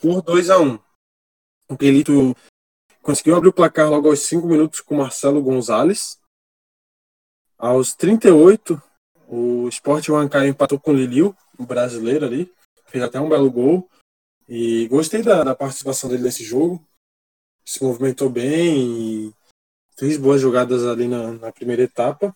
por 0.00 0.22
2 0.22 0.50
a 0.50 0.58
1 0.58 0.78
O 1.68 1.76
Pelito 1.76 2.36
conseguiu 3.02 3.36
abrir 3.36 3.48
o 3.48 3.52
placar 3.52 3.90
logo 3.90 4.08
aos 4.08 4.20
5 4.20 4.46
minutos 4.46 4.80
com 4.80 4.96
Marcelo 4.96 5.42
Gonzalez. 5.42 6.20
Aos 7.58 7.94
38, 7.94 8.80
o 9.28 9.68
Sport 9.68 10.08
Huancayo 10.08 10.48
empatou 10.48 10.78
com 10.78 10.90
o 10.90 10.94
Liliu, 10.94 11.34
o 11.58 11.64
brasileiro 11.64 12.26
ali. 12.26 12.52
Fez 12.86 13.02
até 13.02 13.18
um 13.20 13.28
belo 13.28 13.50
gol. 13.50 13.88
E 14.48 14.86
gostei 14.88 15.22
da, 15.22 15.42
da 15.42 15.54
participação 15.54 16.10
dele 16.10 16.22
nesse 16.22 16.44
jogo. 16.44 16.84
Se 17.64 17.82
movimentou 17.82 18.28
bem 18.28 18.76
e 18.76 19.34
fez 19.96 20.16
boas 20.16 20.40
jogadas 20.40 20.84
ali 20.84 21.08
na, 21.08 21.32
na 21.32 21.52
primeira 21.52 21.82
etapa. 21.82 22.34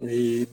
E 0.00 0.48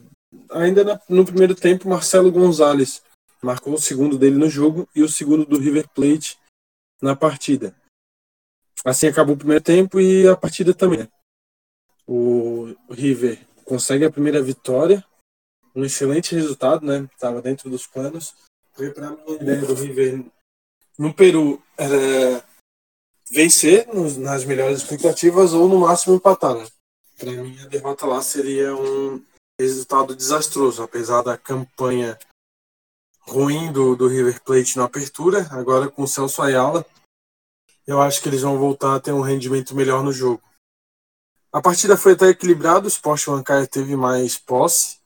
ainda 0.50 0.84
na, 0.84 1.00
no 1.08 1.24
primeiro 1.24 1.54
tempo, 1.54 1.88
Marcelo 1.88 2.30
Gonzalez 2.30 3.02
marcou 3.42 3.74
o 3.74 3.80
segundo 3.80 4.18
dele 4.18 4.36
no 4.36 4.48
jogo 4.48 4.88
e 4.94 5.02
o 5.02 5.08
segundo 5.08 5.44
do 5.44 5.58
River 5.58 5.88
Plate 5.88 6.38
na 7.00 7.14
partida. 7.14 7.74
Assim 8.84 9.06
acabou 9.06 9.34
o 9.34 9.38
primeiro 9.38 9.62
tempo 9.62 10.00
e 10.00 10.26
a 10.26 10.36
partida 10.36 10.74
também. 10.74 11.08
O 12.06 12.74
River 12.90 13.38
consegue 13.64 14.04
a 14.04 14.10
primeira 14.10 14.42
vitória, 14.42 15.04
um 15.74 15.84
excelente 15.84 16.34
resultado, 16.34 16.86
né? 16.86 17.08
Estava 17.12 17.42
dentro 17.42 17.68
dos 17.68 17.86
planos. 17.86 18.34
Foi 18.72 18.90
para 18.90 19.10
mim 19.10 19.22
a 19.28 19.42
ideia 19.42 19.60
do 19.62 19.74
River 19.74 20.24
no 20.98 21.12
Peru 21.12 21.62
era 21.76 22.44
vencer 23.30 23.86
nos, 23.88 24.16
nas 24.16 24.44
melhores 24.44 24.78
expectativas 24.78 25.52
ou 25.52 25.68
no 25.68 25.80
máximo 25.80 26.14
empatar, 26.14 26.54
né? 26.54 26.66
Para 27.18 27.30
mim 27.32 27.58
a 27.60 27.66
derrota 27.66 28.06
lá 28.06 28.20
seria 28.22 28.74
um 28.74 29.22
resultado 29.58 30.14
desastroso, 30.14 30.82
apesar 30.82 31.22
da 31.22 31.36
campanha 31.36 32.18
ruim 33.22 33.72
do, 33.72 33.96
do 33.96 34.06
River 34.06 34.42
Plate 34.42 34.76
na 34.76 34.84
apertura, 34.84 35.46
agora 35.50 35.88
com 35.88 36.02
o 36.02 36.08
Celso 36.08 36.42
Ayala, 36.42 36.86
eu 37.86 38.00
acho 38.00 38.22
que 38.22 38.28
eles 38.28 38.42
vão 38.42 38.58
voltar 38.58 38.94
a 38.94 39.00
ter 39.00 39.12
um 39.12 39.20
rendimento 39.20 39.74
melhor 39.74 40.02
no 40.02 40.12
jogo. 40.12 40.42
A 41.52 41.60
partida 41.60 41.96
foi 41.96 42.12
até 42.12 42.28
equilibrada, 42.28 42.84
o 42.84 42.88
Sport 42.88 43.26
Huancayo 43.26 43.66
teve 43.66 43.96
mais 43.96 44.36
posse, 44.36 44.98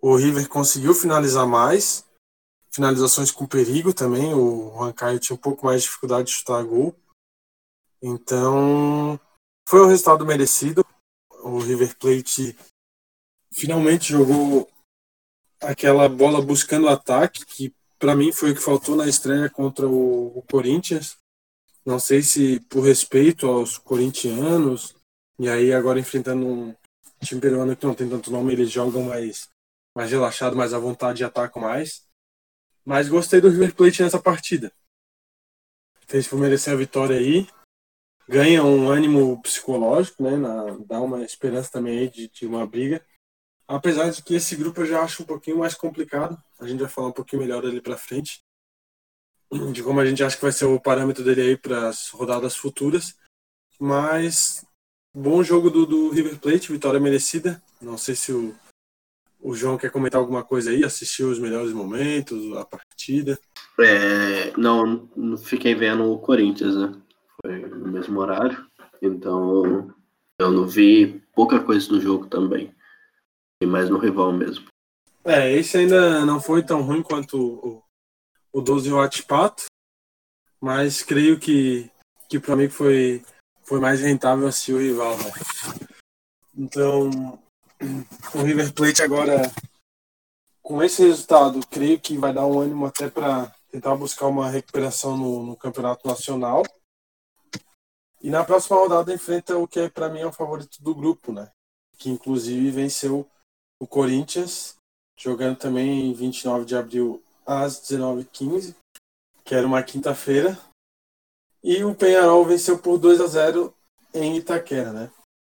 o 0.00 0.16
River 0.16 0.48
conseguiu 0.48 0.94
finalizar 0.94 1.46
mais, 1.46 2.04
finalizações 2.70 3.30
com 3.30 3.46
perigo 3.46 3.94
também, 3.94 4.34
o 4.34 4.68
Huancayo 4.76 5.18
tinha 5.18 5.34
um 5.34 5.40
pouco 5.40 5.64
mais 5.64 5.82
de 5.82 5.88
dificuldade 5.88 6.28
de 6.28 6.34
chutar 6.34 6.62
gol. 6.64 6.94
Então, 8.02 9.18
foi 9.68 9.80
um 9.80 9.86
resultado 9.86 10.26
merecido. 10.26 10.84
O 11.44 11.58
River 11.60 11.96
Plate 11.96 12.56
finalmente 13.52 14.12
jogou 14.12 14.68
aquela 15.60 16.08
bola 16.08 16.42
buscando 16.42 16.88
ataque, 16.88 17.46
que 17.46 17.74
para 17.98 18.16
mim 18.16 18.32
foi 18.32 18.50
o 18.50 18.54
que 18.54 18.60
faltou 18.60 18.96
na 18.96 19.08
estreia 19.08 19.48
contra 19.48 19.88
o, 19.88 20.42
Corinthians. 20.50 21.16
Não 21.86 21.98
sei 21.98 22.22
se 22.22 22.60
por 22.68 22.80
respeito 22.80 23.46
aos 23.46 23.78
corintianos, 23.78 24.94
e 25.38 25.48
aí 25.48 25.72
agora 25.72 26.00
enfrentando 26.00 26.44
um 26.46 26.74
time 27.22 27.40
peruano 27.40 27.76
que 27.76 27.86
não 27.86 27.94
tem 27.94 28.08
tanto 28.08 28.30
nome, 28.30 28.52
eles 28.52 28.70
jogam 28.70 29.04
mais, 29.04 29.48
mais 29.94 30.10
relaxado, 30.10 30.56
mais 30.56 30.74
à 30.74 30.78
vontade 30.78 31.22
e 31.22 31.24
atacam 31.24 31.62
mais. 31.62 32.04
Mas 32.84 33.08
gostei 33.08 33.40
do 33.40 33.48
River 33.48 33.74
Plate 33.74 34.02
nessa 34.02 34.20
partida. 34.20 34.72
Fez 36.08 36.26
por 36.26 36.38
merecer 36.38 36.72
a 36.72 36.76
vitória 36.76 37.16
aí. 37.16 37.46
Ganha 38.28 38.62
um 38.62 38.88
ânimo 38.88 39.40
psicológico, 39.42 40.22
né? 40.22 40.36
Na, 40.36 40.76
dá 40.86 41.00
uma 41.00 41.22
esperança 41.22 41.70
também 41.72 41.98
aí 41.98 42.08
de, 42.08 42.28
de 42.28 42.46
uma 42.46 42.66
briga. 42.66 43.04
Apesar 43.66 44.10
de 44.10 44.22
que 44.22 44.34
esse 44.34 44.54
grupo 44.56 44.80
eu 44.80 44.86
já 44.86 45.02
acho 45.02 45.22
um 45.22 45.26
pouquinho 45.26 45.58
mais 45.58 45.74
complicado, 45.74 46.36
a 46.60 46.66
gente 46.66 46.80
vai 46.80 46.88
falar 46.88 47.08
um 47.08 47.12
pouquinho 47.12 47.42
melhor 47.42 47.62
dele 47.62 47.80
para 47.80 47.96
frente, 47.96 48.42
de 49.72 49.82
como 49.82 50.00
a 50.00 50.06
gente 50.06 50.22
acha 50.22 50.36
que 50.36 50.42
vai 50.42 50.52
ser 50.52 50.64
o 50.64 50.80
parâmetro 50.80 51.24
dele 51.24 51.42
aí 51.42 51.56
para 51.56 51.88
as 51.88 52.08
rodadas 52.10 52.56
futuras. 52.56 53.14
Mas 53.78 54.64
bom 55.14 55.42
jogo 55.42 55.70
do, 55.70 55.84
do, 55.84 56.10
River 56.10 56.38
Plate, 56.38 56.72
vitória 56.72 57.00
merecida. 57.00 57.62
Não 57.80 57.98
sei 57.98 58.14
se 58.14 58.32
o, 58.32 58.54
o 59.40 59.54
João 59.54 59.76
quer 59.76 59.90
comentar 59.90 60.20
alguma 60.20 60.44
coisa 60.44 60.70
aí, 60.70 60.84
assistiu 60.84 61.30
os 61.30 61.38
melhores 61.38 61.72
momentos, 61.72 62.56
a 62.56 62.64
partida. 62.64 63.38
É, 63.80 64.56
não, 64.56 65.08
não 65.16 65.36
fiquei 65.36 65.74
vendo 65.74 66.10
o 66.10 66.18
Corinthians, 66.18 66.76
né? 66.76 66.94
Foi 67.44 67.58
no 67.58 67.88
mesmo 67.88 68.20
horário, 68.20 68.64
então 69.00 69.92
eu 70.38 70.50
não 70.50 70.66
vi 70.66 71.20
pouca 71.34 71.60
coisa 71.60 71.88
do 71.88 72.00
jogo 72.00 72.26
também 72.26 72.72
mais 73.66 73.88
no 73.88 73.98
rival 73.98 74.32
mesmo. 74.32 74.66
É, 75.24 75.52
esse 75.52 75.76
ainda 75.76 76.24
não 76.26 76.40
foi 76.40 76.62
tão 76.62 76.82
ruim 76.82 77.02
quanto 77.02 77.38
o, 77.38 77.82
o 78.52 78.60
12 78.60 78.92
Watt 78.92 79.22
Pato, 79.24 79.66
mas 80.60 81.02
creio 81.02 81.38
que, 81.38 81.90
que 82.28 82.40
para 82.40 82.56
mim 82.56 82.68
foi, 82.68 83.24
foi 83.62 83.80
mais 83.80 84.00
rentável 84.00 84.46
assistir 84.46 84.74
o 84.74 84.78
rival. 84.78 85.16
Né? 85.16 85.32
Então, 86.56 87.38
o 88.34 88.42
River 88.42 88.72
Plate 88.72 89.02
agora, 89.02 89.42
com 90.60 90.82
esse 90.82 91.02
resultado, 91.02 91.60
creio 91.68 92.00
que 92.00 92.18
vai 92.18 92.32
dar 92.32 92.46
um 92.46 92.60
ânimo 92.60 92.86
até 92.86 93.08
para 93.08 93.52
tentar 93.70 93.94
buscar 93.96 94.26
uma 94.26 94.50
recuperação 94.50 95.16
no, 95.16 95.46
no, 95.46 95.56
Campeonato 95.56 96.06
Nacional. 96.06 96.62
E 98.22 98.30
na 98.30 98.44
próxima 98.44 98.76
rodada 98.76 99.12
enfrenta 99.12 99.58
o 99.58 99.66
que 99.66 99.88
para 99.88 100.08
mim 100.08 100.20
é 100.20 100.26
o 100.26 100.32
favorito 100.32 100.80
do 100.80 100.94
grupo, 100.94 101.32
né? 101.32 101.50
Que 101.98 102.08
inclusive 102.08 102.70
venceu 102.70 103.28
o 103.80 103.86
Corinthians, 103.86 104.76
jogando 105.18 105.58
também 105.58 106.06
em 106.06 106.14
29 106.14 106.64
de 106.64 106.76
abril 106.76 107.22
às 107.44 107.80
19h15, 107.80 108.76
que 109.44 109.54
era 109.56 109.66
uma 109.66 109.82
quinta-feira. 109.82 110.56
E 111.64 111.82
o 111.82 111.94
Penharol 111.94 112.44
venceu 112.44 112.78
por 112.78 112.96
2 112.96 113.20
a 113.20 113.26
0 113.26 113.74
em 114.14 114.36
Itaquera, 114.36 114.92
né? 114.92 115.10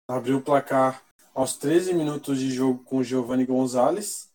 Abriu 0.10 0.38
o 0.38 0.42
placar 0.42 1.04
aos 1.34 1.58
13 1.58 1.94
minutos 1.94 2.40
de 2.40 2.50
jogo 2.50 2.84
com 2.86 3.04
Giovanni 3.04 3.46
Gonzalez 3.46 4.30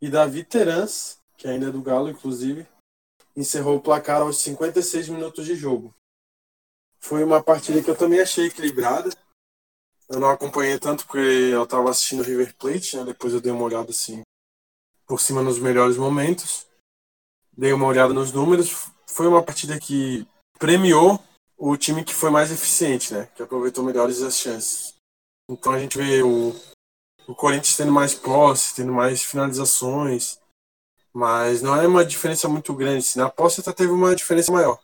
e 0.00 0.10
Davi 0.10 0.44
Terans, 0.44 1.18
que 1.38 1.48
ainda 1.48 1.68
é 1.68 1.70
do 1.70 1.80
Galo, 1.80 2.10
inclusive, 2.10 2.66
encerrou 3.34 3.76
o 3.76 3.80
placar 3.80 4.20
aos 4.20 4.38
56 4.38 5.08
minutos 5.08 5.46
de 5.46 5.54
jogo. 5.54 5.94
Foi 7.06 7.22
uma 7.22 7.40
partida 7.40 7.80
que 7.80 7.88
eu 7.88 7.96
também 7.96 8.18
achei 8.18 8.46
equilibrada. 8.46 9.10
Eu 10.08 10.18
não 10.18 10.28
acompanhei 10.28 10.76
tanto 10.76 11.06
porque 11.06 11.20
eu 11.52 11.62
estava 11.62 11.88
assistindo 11.88 12.24
River 12.24 12.52
Plate, 12.56 12.96
né? 12.96 13.04
Depois 13.04 13.32
eu 13.32 13.40
dei 13.40 13.52
uma 13.52 13.62
olhada 13.62 13.90
assim 13.90 14.22
por 15.06 15.20
cima 15.20 15.40
nos 15.40 15.60
melhores 15.60 15.96
momentos. 15.96 16.66
Dei 17.56 17.72
uma 17.72 17.86
olhada 17.86 18.12
nos 18.12 18.32
números. 18.32 18.90
Foi 19.06 19.28
uma 19.28 19.40
partida 19.40 19.78
que 19.78 20.26
premiou 20.58 21.22
o 21.56 21.76
time 21.76 22.02
que 22.02 22.12
foi 22.12 22.28
mais 22.28 22.50
eficiente, 22.50 23.14
né? 23.14 23.28
Que 23.36 23.42
aproveitou 23.44 23.84
melhores 23.84 24.20
as 24.20 24.36
chances. 24.36 24.94
Então 25.48 25.74
a 25.74 25.78
gente 25.78 25.96
vê 25.96 26.24
o, 26.24 26.52
o 27.28 27.36
Corinthians 27.36 27.76
tendo 27.76 27.92
mais 27.92 28.14
posse, 28.14 28.74
tendo 28.74 28.92
mais 28.92 29.22
finalizações, 29.22 30.40
mas 31.12 31.62
não 31.62 31.76
é 31.76 31.86
uma 31.86 32.04
diferença 32.04 32.48
muito 32.48 32.74
grande. 32.74 33.16
Na 33.16 33.30
posse 33.30 33.60
até 33.60 33.72
teve 33.72 33.92
uma 33.92 34.16
diferença 34.16 34.50
maior, 34.50 34.76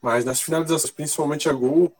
mas 0.00 0.24
nas 0.24 0.40
finalizações, 0.40 0.90
principalmente 0.90 1.48
a 1.48 1.52
gol, 1.52 1.92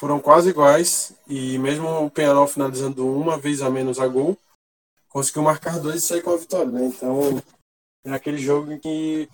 foram 0.00 0.20
quase 0.20 0.50
iguais 0.50 1.14
e 1.28 1.58
mesmo 1.58 1.88
o 2.04 2.10
Penharol 2.10 2.48
finalizando 2.48 3.06
uma 3.06 3.38
vez 3.38 3.62
a 3.62 3.70
menos 3.70 4.00
a 4.00 4.06
gol, 4.08 4.36
conseguiu 5.08 5.42
marcar 5.42 5.78
dois 5.78 6.02
e 6.02 6.06
sair 6.06 6.22
com 6.22 6.30
a 6.30 6.36
vitória, 6.36 6.70
né? 6.70 6.86
Então 6.86 7.42
é 8.04 8.12
aquele 8.12 8.38
jogo 8.38 8.78
que 8.80 9.28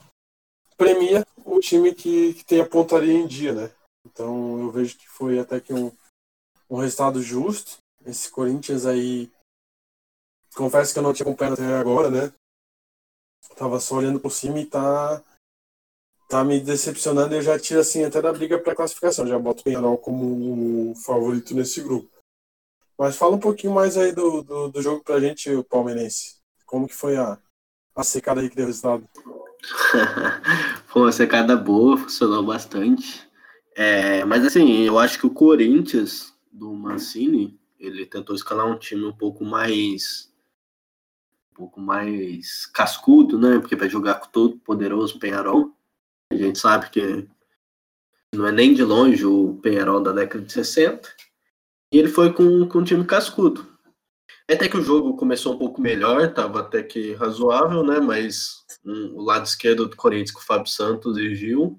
premia 0.77 1.27
o 1.45 1.59
time 1.59 1.95
que, 1.95 2.35
que 2.35 2.45
tem 2.45 2.61
a 2.61 2.69
pontaria 2.69 3.15
em 3.15 3.27
dia, 3.27 3.53
né? 3.53 3.71
Então 4.05 4.59
eu 4.61 4.71
vejo 4.71 4.97
que 4.99 5.09
foi 5.09 5.39
até 5.39 5.61
que 5.61 5.73
um, 5.73 5.91
um 6.69 6.77
resultado 6.77 7.23
justo. 7.23 7.79
Esse 8.05 8.31
Corinthians 8.31 8.87
aí, 8.87 9.31
confesso 10.55 10.93
que 10.93 10.99
eu 10.99 11.03
não 11.03 11.13
tinha 11.13 11.27
acompanhado 11.27 11.55
até 11.55 11.77
agora, 11.77 12.11
né? 12.11 12.33
Tava 13.57 13.81
só 13.81 13.97
olhando 13.97 14.21
por 14.21 14.31
cima 14.31 14.61
e 14.61 14.67
tá 14.67 15.23
tá 16.29 16.45
me 16.45 16.61
decepcionando. 16.61 17.35
Eu 17.35 17.43
já 17.43 17.59
tiro 17.59 17.81
assim 17.81 18.05
até 18.05 18.21
da 18.21 18.33
briga 18.33 18.59
para 18.59 18.75
classificação. 18.75 19.27
Já 19.27 19.39
boto 19.39 19.63
o 19.63 19.65
Penharol 19.65 19.97
como 19.97 20.91
o 20.91 20.95
favorito 20.95 21.55
nesse 21.55 21.81
grupo. 21.81 22.11
Mas 22.99 23.17
fala 23.17 23.35
um 23.35 23.41
pouquinho 23.41 23.73
mais 23.73 23.97
aí 23.97 24.13
do, 24.13 24.43
do, 24.43 24.69
do 24.69 24.83
jogo 24.83 25.03
pra 25.03 25.21
gente, 25.21 25.51
o 25.51 25.65
palmeirense. 25.65 26.37
Como 26.67 26.87
que 26.87 26.95
foi 26.95 27.17
a, 27.17 27.39
a 27.97 28.05
secada 28.05 28.41
aí 28.41 28.51
que 28.51 28.57
deu 28.57 28.67
resultado? 28.67 29.09
foi 30.87 31.03
uma 31.03 31.13
secada 31.13 31.57
boa, 31.57 31.97
funcionou 31.97 32.45
bastante. 32.45 33.27
É, 33.75 34.25
mas 34.25 34.45
assim, 34.45 34.83
eu 34.83 34.99
acho 34.99 35.19
que 35.19 35.27
o 35.27 35.31
Corinthians 35.31 36.35
do 36.53 36.75
Mancini, 36.75 37.59
ele 37.79 38.05
tentou 38.05 38.35
escalar 38.35 38.67
um 38.67 38.77
time 38.77 39.05
um 39.07 39.13
pouco 39.13 39.45
mais 39.45 40.29
um 41.53 41.55
pouco 41.55 41.81
mais 41.81 42.67
cascudo, 42.67 43.39
né? 43.39 43.59
Porque 43.59 43.77
vai 43.77 43.89
jogar 43.89 44.17
com 44.17 44.29
todo 44.29 44.59
poderoso 44.59 45.19
Penharol 45.19 45.78
A 46.31 46.37
gente 46.37 46.59
sabe 46.59 46.91
que 46.91 47.29
não 48.35 48.47
é 48.47 48.53
nem 48.53 48.75
de 48.75 48.83
longe 48.83 49.25
o 49.25 49.59
Penharol 49.63 50.03
da 50.03 50.13
década 50.13 50.45
de 50.45 50.53
60. 50.53 51.09
E 51.93 51.99
ele 51.99 52.09
foi 52.09 52.33
com, 52.33 52.69
com 52.69 52.79
um 52.79 52.85
time 52.85 53.05
cascudo. 53.05 53.67
Até 54.51 54.69
que 54.69 54.77
o 54.77 54.83
jogo 54.83 55.17
começou 55.17 55.55
um 55.55 55.59
pouco 55.59 55.81
melhor, 55.81 56.23
estava 56.23 56.61
até 56.61 56.83
que 56.83 57.15
razoável, 57.15 57.83
né? 57.83 58.01
Mas 58.01 58.65
um, 58.85 59.17
o 59.17 59.23
lado 59.23 59.45
esquerdo 59.45 59.87
do 59.87 59.97
Corinthians 59.97 60.31
com 60.31 60.41
o 60.41 60.45
Fábio 60.45 60.71
Santos 60.71 61.19
e 61.19 61.35
Gil 61.35 61.79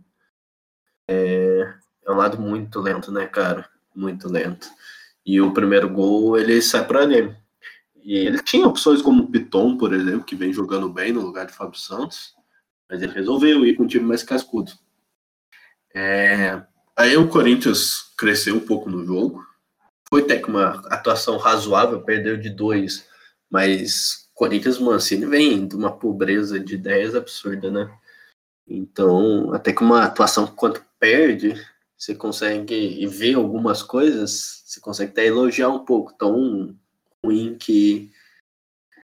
é, 1.10 1.74
é 2.06 2.12
um 2.12 2.16
lado 2.16 2.40
muito 2.40 2.80
lento, 2.80 3.12
né, 3.12 3.26
cara? 3.28 3.68
Muito 3.96 4.28
lento. 4.30 4.68
E 5.26 5.42
o 5.42 5.52
primeiro 5.52 5.90
gol 5.90 6.38
ele 6.38 6.62
sai 6.62 6.86
para 6.86 7.02
ali. 7.02 7.36
E 8.04 8.16
ele 8.16 8.42
tinha 8.42 8.68
opções 8.68 9.02
como 9.02 9.24
o 9.24 9.32
Piton, 9.32 9.78
por 9.78 9.94
exemplo, 9.94 10.24
que 10.24 10.36
vem 10.36 10.54
jogando 10.54 10.90
bem 10.90 11.12
no 11.12 11.22
lugar 11.22 11.46
de 11.46 11.54
Fábio 11.54 11.80
Santos, 11.80 12.36
mas 12.90 13.02
ele 13.02 13.14
resolveu 13.14 13.66
ir 13.66 13.76
com 13.76 13.84
um 13.84 13.88
time 13.88 14.06
mais 14.06 14.24
cascudo. 14.24 14.72
É, 15.94 16.62
aí 16.96 17.16
o 17.18 17.30
Corinthians 17.30 18.14
cresceu 18.18 18.56
um 18.56 18.66
pouco 18.66 18.90
no 18.90 19.06
jogo, 19.06 19.46
foi 20.10 20.22
até 20.22 20.38
que 20.38 20.50
uma 20.50 20.82
atuação 20.88 21.38
razoável, 21.38 22.02
perdeu 22.02 22.36
de 22.36 22.50
dois, 22.50 23.08
mas 23.50 24.30
Corinthians 24.34 24.80
Mancini 24.80 25.26
vem 25.26 25.68
de 25.68 25.76
uma 25.76 25.92
pobreza 25.92 26.60
de 26.60 26.76
ideias 26.76 27.14
absurda, 27.14 27.70
né? 27.70 27.94
Então, 28.68 29.54
até 29.54 29.74
que 29.74 29.82
uma 29.82 30.04
atuação 30.04 30.48
quanto 30.48 30.84
perde, 31.00 31.54
você 31.98 32.16
consegue 32.16 33.06
ver 33.08 33.36
algumas 33.36 33.84
coisas, 33.84 34.64
você 34.66 34.80
consegue 34.80 35.12
até 35.12 35.26
elogiar 35.26 35.70
um 35.70 35.84
pouco, 35.84 36.14
tão 36.14 36.76
ruim 37.24 37.58
que, 37.58 38.12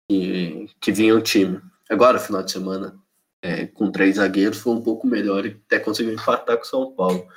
que, 0.10 0.70
que 0.80 0.92
vinha 0.92 1.16
o 1.16 1.22
time. 1.22 1.62
Agora, 1.90 2.20
final 2.20 2.44
de 2.44 2.52
semana, 2.52 2.98
é, 3.42 3.66
com 3.68 3.92
três 3.92 4.16
zagueiros, 4.16 4.60
foi 4.60 4.74
um 4.74 4.82
pouco 4.82 5.08
melhor 5.08 5.46
e 5.46 5.60
até 5.66 5.80
conseguiu 5.80 6.14
empatar 6.14 6.58
com 6.58 6.64
o 6.64 6.68
São 6.68 6.92
Paulo. 6.94 7.28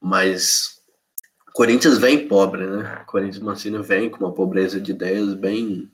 Mas 0.00 0.78
Corinthians 1.52 1.98
vem 1.98 2.28
pobre, 2.28 2.66
né? 2.66 3.02
Corinthians 3.06 3.42
Mancini 3.42 3.82
vem 3.82 4.08
com 4.08 4.24
uma 4.24 4.32
pobreza 4.32 4.80
de 4.80 4.92
ideias 4.92 5.34
bem, 5.34 5.90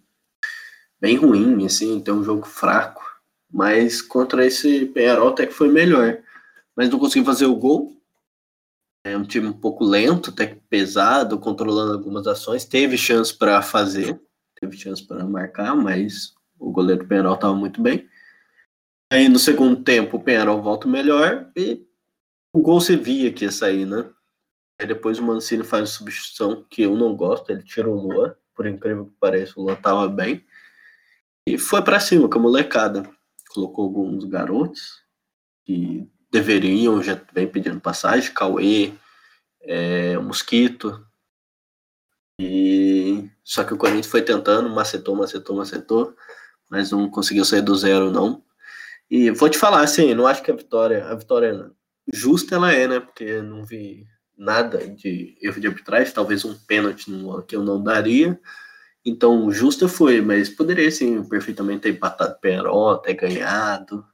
bem 1.00 1.16
ruim, 1.16 1.64
assim, 1.64 2.00
tem 2.00 2.12
um 2.12 2.24
jogo 2.24 2.46
fraco. 2.46 3.02
Mas 3.50 4.02
contra 4.02 4.44
esse 4.44 4.86
Penharol 4.86 5.28
até 5.28 5.46
que 5.46 5.54
foi 5.54 5.68
melhor. 5.68 6.18
Mas 6.76 6.90
não 6.90 6.98
conseguiu 6.98 7.24
fazer 7.24 7.46
o 7.46 7.54
gol. 7.54 7.96
É 9.04 9.16
um 9.16 9.22
time 9.22 9.46
um 9.46 9.52
pouco 9.52 9.84
lento, 9.84 10.30
até 10.30 10.46
que 10.46 10.56
pesado, 10.68 11.38
controlando 11.38 11.92
algumas 11.92 12.26
ações. 12.26 12.64
Teve 12.64 12.98
chance 12.98 13.36
para 13.36 13.62
fazer, 13.62 14.20
teve 14.60 14.76
chance 14.76 15.06
para 15.06 15.24
marcar, 15.24 15.76
mas 15.76 16.34
o 16.58 16.72
goleiro 16.72 17.06
Penharol 17.06 17.34
estava 17.34 17.54
muito 17.54 17.80
bem. 17.80 18.08
Aí 19.12 19.28
no 19.28 19.38
segundo 19.38 19.82
tempo 19.82 20.16
o 20.16 20.22
Penharol 20.22 20.62
volta 20.62 20.88
melhor 20.88 21.50
e 21.56 21.86
o 22.52 22.60
gol 22.60 22.80
se 22.80 22.96
via 22.96 23.32
que 23.32 23.44
ia 23.44 23.50
sair, 23.50 23.84
né? 23.84 24.08
Aí 24.80 24.86
depois 24.86 25.18
o 25.18 25.22
Mancini 25.22 25.64
faz 25.64 25.84
a 25.84 25.92
substituição 25.92 26.64
que 26.68 26.82
eu 26.82 26.96
não 26.96 27.16
gosto, 27.16 27.50
ele 27.50 27.62
tira 27.62 27.88
o 27.88 27.94
Luan, 27.94 28.34
por 28.54 28.66
incrível 28.66 29.06
que 29.06 29.14
pareça, 29.18 29.54
o 29.56 29.62
Luan 29.62 29.76
tava 29.76 30.08
bem. 30.08 30.44
E 31.46 31.58
foi 31.58 31.82
para 31.82 32.00
cima 32.00 32.28
com 32.28 32.38
a 32.38 32.42
molecada. 32.42 33.08
Colocou 33.50 33.84
alguns 33.84 34.24
garotos 34.24 35.02
que 35.64 36.08
deveriam, 36.30 37.02
já 37.02 37.20
vem 37.32 37.46
pedindo 37.46 37.80
passagem, 37.80 38.32
Cauê, 38.32 38.92
é, 39.60 40.18
Mosquito. 40.18 41.06
E 42.40 43.28
só 43.42 43.64
que 43.64 43.74
o 43.74 43.76
Corinthians 43.76 44.06
foi 44.06 44.22
tentando, 44.22 44.68
macetou, 44.68 45.16
macetou, 45.16 45.56
macetou, 45.56 46.16
mas 46.68 46.90
não 46.90 47.08
conseguiu 47.10 47.44
sair 47.44 47.62
do 47.62 47.74
zero 47.74 48.10
não. 48.10 48.43
E 49.10 49.30
vou 49.30 49.48
te 49.48 49.58
falar 49.58 49.82
assim, 49.82 50.14
não 50.14 50.26
acho 50.26 50.42
que 50.42 50.50
a 50.50 50.56
vitória, 50.56 51.06
a 51.06 51.14
vitória 51.14 51.70
justa 52.12 52.54
ela 52.54 52.72
é, 52.72 52.88
né? 52.88 53.00
Porque 53.00 53.40
não 53.40 53.64
vi 53.64 54.06
nada 54.36 54.78
de 54.78 55.36
erro 55.40 55.60
de 55.60 55.66
arbitragem, 55.66 56.12
talvez 56.12 56.44
um 56.44 56.54
pênalti 56.54 57.06
que 57.46 57.56
eu 57.56 57.62
não 57.62 57.82
daria. 57.82 58.38
Então, 59.04 59.50
justa 59.50 59.86
foi, 59.86 60.20
mas 60.20 60.48
poderia 60.48 60.90
sim 60.90 61.22
perfeitamente 61.24 61.82
ter 61.82 61.90
empatado 61.90 62.38
Peró, 62.40 62.96
ter 62.96 63.14
ganhado, 63.14 64.04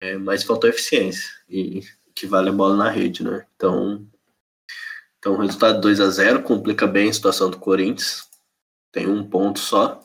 é, 0.00 0.16
mas 0.16 0.44
faltou 0.44 0.70
eficiência 0.70 1.28
e 1.48 1.82
que 2.14 2.26
vale 2.26 2.48
a 2.48 2.52
bola 2.52 2.76
na 2.76 2.90
rede, 2.90 3.24
né? 3.24 3.44
Então, 3.56 4.06
então 5.18 5.36
resultado 5.36 5.80
2 5.80 6.00
a 6.00 6.10
0 6.10 6.42
complica 6.42 6.86
bem 6.86 7.10
a 7.10 7.12
situação 7.12 7.50
do 7.50 7.58
Corinthians. 7.58 8.28
Tem 8.92 9.06
um 9.08 9.24
ponto 9.28 9.58
só. 9.58 10.00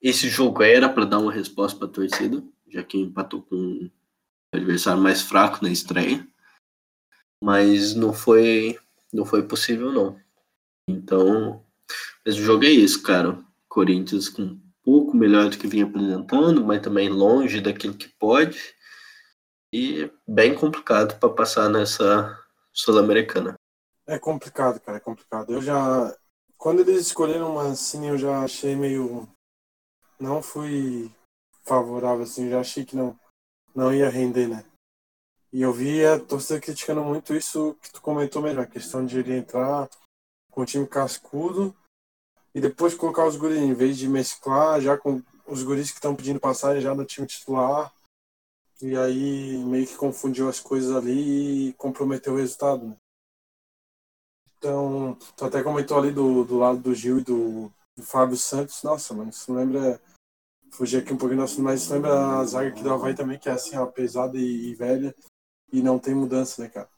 Esse 0.00 0.28
jogo 0.28 0.62
era 0.62 0.88
para 0.88 1.04
dar 1.04 1.18
uma 1.18 1.32
resposta 1.32 1.78
para 1.78 1.88
a 1.88 1.90
torcida, 1.90 2.42
já 2.72 2.82
que 2.82 2.98
empatou 2.98 3.42
com 3.42 3.56
o 3.56 3.90
adversário 4.56 5.02
mais 5.02 5.22
fraco 5.22 5.62
na 5.62 5.70
estreia 5.70 6.26
mas 7.42 7.94
não 7.94 8.12
foi 8.12 8.78
não 9.12 9.26
foi 9.26 9.42
possível 9.42 9.90
não. 9.92 10.18
Então, 10.88 11.62
mas 12.24 12.36
o 12.36 12.42
jogo 12.42 12.64
é 12.64 12.68
isso, 12.68 13.02
cara. 13.02 13.44
Corinthians 13.68 14.28
com 14.28 14.42
um 14.42 14.60
pouco 14.82 15.16
melhor 15.16 15.50
do 15.50 15.58
que 15.58 15.66
vinha 15.66 15.84
apresentando, 15.84 16.64
mas 16.64 16.80
também 16.80 17.08
longe 17.08 17.60
daquilo 17.60 17.94
que 17.94 18.08
pode 18.08 18.74
e 19.74 20.10
bem 20.26 20.54
complicado 20.54 21.18
para 21.18 21.34
passar 21.34 21.68
nessa 21.68 22.38
sul-americana. 22.72 23.54
É 24.06 24.18
complicado, 24.18 24.80
cara, 24.80 24.98
é 24.98 25.00
complicado. 25.00 25.52
Eu 25.52 25.60
já 25.60 26.16
quando 26.56 26.80
eles 26.80 27.06
escolheram 27.06 27.50
uma 27.50 27.72
assim, 27.72 28.08
eu 28.08 28.16
já 28.16 28.44
achei 28.44 28.76
meio 28.76 29.28
não 30.18 30.40
fui 30.40 31.10
favorável 31.64 32.24
assim, 32.24 32.50
já 32.50 32.60
achei 32.60 32.84
que 32.84 32.96
não 32.96 33.18
não 33.74 33.92
ia 33.92 34.10
render, 34.10 34.48
né? 34.48 34.64
E 35.52 35.62
eu 35.62 35.72
vi 35.72 36.04
a 36.04 36.18
torcida 36.18 36.60
criticando 36.60 37.02
muito 37.02 37.34
isso 37.34 37.76
que 37.82 37.92
tu 37.92 38.00
comentou 38.00 38.42
mesmo, 38.42 38.60
a 38.60 38.66
questão 38.66 39.04
de 39.04 39.18
ele 39.18 39.36
entrar 39.36 39.88
com 40.50 40.62
o 40.62 40.66
time 40.66 40.86
cascudo 40.86 41.74
e 42.54 42.60
depois 42.60 42.94
colocar 42.94 43.26
os 43.26 43.36
guris, 43.36 43.58
em 43.58 43.74
vez 43.74 43.96
de 43.96 44.08
mesclar 44.08 44.80
já 44.80 44.96
com 44.96 45.22
os 45.46 45.62
guris 45.62 45.90
que 45.90 45.96
estão 45.96 46.14
pedindo 46.14 46.40
passagem 46.40 46.82
já 46.82 46.94
no 46.94 47.04
time 47.04 47.26
titular. 47.26 47.92
E 48.80 48.96
aí 48.96 49.58
meio 49.64 49.86
que 49.86 49.96
confundiu 49.96 50.48
as 50.48 50.58
coisas 50.58 50.94
ali 50.94 51.68
e 51.68 51.72
comprometeu 51.74 52.34
o 52.34 52.36
resultado. 52.36 52.86
Né? 52.86 52.96
Então, 54.58 55.16
tu 55.36 55.44
até 55.44 55.62
comentou 55.62 55.98
ali 55.98 56.12
do, 56.12 56.44
do 56.44 56.58
lado 56.58 56.78
do 56.78 56.94
Gil 56.94 57.18
e 57.18 57.24
do, 57.24 57.72
do 57.96 58.02
Fábio 58.02 58.36
Santos. 58.36 58.82
Nossa, 58.82 59.14
mano, 59.14 59.30
isso 59.30 59.52
lembra. 59.52 60.00
Fugir 60.72 61.02
aqui 61.02 61.12
um 61.12 61.18
pouquinho, 61.18 61.40
mas 61.58 61.82
isso 61.82 61.92
lembra 61.92 62.38
a 62.38 62.44
zaga 62.44 62.68
aqui 62.68 62.82
do 62.82 62.92
Havaí 62.92 63.14
também, 63.14 63.38
que 63.38 63.48
é 63.48 63.52
assim, 63.52 63.76
ó, 63.76 63.86
pesada 63.86 64.38
e, 64.38 64.70
e 64.70 64.74
velha 64.74 65.14
e 65.72 65.82
não 65.82 65.98
tem 65.98 66.14
mudança, 66.14 66.62
né, 66.62 66.68
cara? 66.68 66.88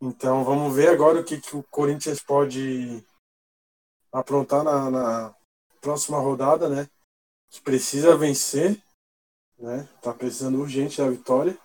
Então 0.00 0.44
vamos 0.44 0.74
ver 0.74 0.88
agora 0.88 1.20
o 1.20 1.24
que, 1.24 1.40
que 1.40 1.56
o 1.56 1.62
Corinthians 1.64 2.22
pode 2.22 3.04
aprontar 4.12 4.64
na, 4.64 4.90
na 4.90 5.36
próxima 5.80 6.18
rodada, 6.18 6.68
né? 6.68 6.88
Que 7.50 7.60
precisa 7.60 8.16
vencer, 8.16 8.82
né? 9.58 9.88
Tá 10.00 10.14
precisando 10.14 10.60
urgente 10.60 10.98
da 10.98 11.10
vitória, 11.10 11.58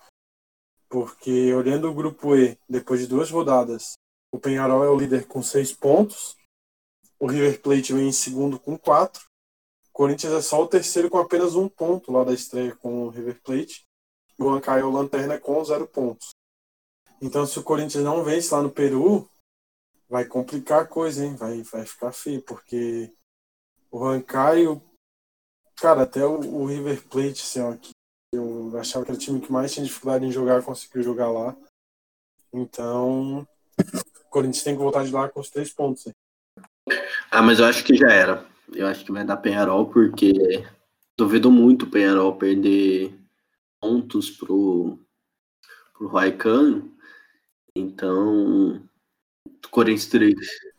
porque 0.89 1.53
olhando 1.53 1.89
o 1.89 1.93
grupo 1.93 2.35
E, 2.35 2.57
depois 2.67 2.99
de 2.99 3.07
duas 3.07 3.29
rodadas, 3.29 3.93
o 4.31 4.39
Penharol 4.39 4.83
é 4.83 4.89
o 4.89 4.97
líder 4.97 5.27
com 5.27 5.41
seis 5.41 5.71
pontos, 5.71 6.35
o 7.19 7.27
River 7.27 7.61
Plate 7.61 7.93
vem 7.93 8.09
em 8.09 8.11
segundo 8.11 8.59
com 8.59 8.77
quatro, 8.77 9.25
Corinthians 9.95 10.33
é 10.33 10.41
só 10.41 10.61
o 10.61 10.67
terceiro 10.67 11.09
com 11.09 11.17
apenas 11.17 11.55
um 11.55 11.69
ponto 11.69 12.11
lá 12.11 12.25
da 12.25 12.33
estreia 12.33 12.75
com 12.75 13.05
o 13.05 13.09
River 13.09 13.41
Plate 13.41 13.85
o 14.37 14.49
Ancaio 14.49 14.91
lanterna 14.91 15.39
com 15.39 15.63
zero 15.63 15.87
pontos. 15.87 16.31
Então, 17.21 17.45
se 17.45 17.57
o 17.57 17.63
Corinthians 17.63 18.03
não 18.03 18.21
vence 18.21 18.53
lá 18.53 18.61
no 18.61 18.69
Peru, 18.69 19.29
vai 20.09 20.25
complicar 20.25 20.81
a 20.81 20.85
coisa, 20.85 21.25
hein? 21.25 21.33
Vai, 21.37 21.61
vai 21.63 21.85
ficar 21.85 22.11
feio, 22.11 22.41
porque 22.41 23.13
o 23.89 24.05
Ancaio, 24.05 24.83
cara, 25.77 26.03
até 26.03 26.25
o, 26.25 26.41
o, 26.41 26.65
River 26.65 27.01
Plate, 27.07 27.41
assim, 27.41 27.61
ó, 27.61 27.73
que 27.77 27.91
eu 28.33 28.77
achava 28.77 29.05
que 29.05 29.11
era 29.11 29.17
o 29.17 29.21
time 29.21 29.39
que 29.39 29.49
mais 29.49 29.73
tinha 29.73 29.85
dificuldade 29.85 30.25
em 30.25 30.31
jogar, 30.31 30.61
conseguiu 30.61 31.01
jogar 31.03 31.31
lá. 31.31 31.55
Então, 32.51 33.47
o 33.79 34.29
Corinthians 34.29 34.63
tem 34.63 34.75
que 34.75 34.83
voltar 34.83 35.05
de 35.05 35.11
lá 35.11 35.29
com 35.29 35.39
os 35.39 35.49
três 35.49 35.71
pontos. 35.71 36.07
Hein? 36.07 36.13
Ah, 37.31 37.41
mas 37.41 37.59
eu 37.59 37.65
acho 37.65 37.85
que 37.85 37.95
já 37.95 38.11
era. 38.11 38.54
Eu 38.73 38.87
acho 38.87 39.05
que 39.05 39.11
vai 39.11 39.23
dar 39.23 39.37
Penharol, 39.37 39.87
porque 39.87 40.33
duvido 41.17 41.51
muito 41.51 41.85
o 41.85 41.89
Penharol 41.89 42.37
perder 42.37 43.17
pontos 43.79 44.29
pro, 44.29 44.99
pro 45.93 46.07
Raikkonen. 46.07 46.91
Então, 47.75 48.81
Corinthians 49.69 50.07
3. 50.07 50.35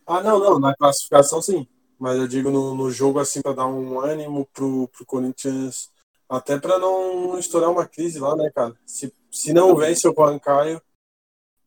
Ah, 0.06 0.22
não, 0.22 0.38
não, 0.38 0.58
na 0.58 0.74
classificação 0.74 1.42
sim. 1.42 1.66
Mas 1.98 2.16
eu 2.16 2.26
digo 2.26 2.50
no, 2.50 2.74
no 2.74 2.90
jogo 2.90 3.18
assim 3.18 3.42
para 3.42 3.52
dar 3.52 3.66
um 3.66 4.00
ânimo 4.00 4.48
pro, 4.52 4.88
pro 4.88 5.04
Corinthians, 5.06 5.90
até 6.28 6.58
para 6.58 6.78
não 6.78 7.38
estourar 7.38 7.70
uma 7.70 7.86
crise 7.86 8.18
lá, 8.18 8.34
né, 8.36 8.50
cara? 8.54 8.74
Se, 8.86 9.12
se 9.30 9.52
não 9.52 9.76
vence 9.76 10.06
o 10.06 10.14
Bancaio, 10.14 10.80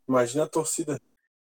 imagina 0.07 0.43
a 0.43 0.47
torcida. 0.47 0.99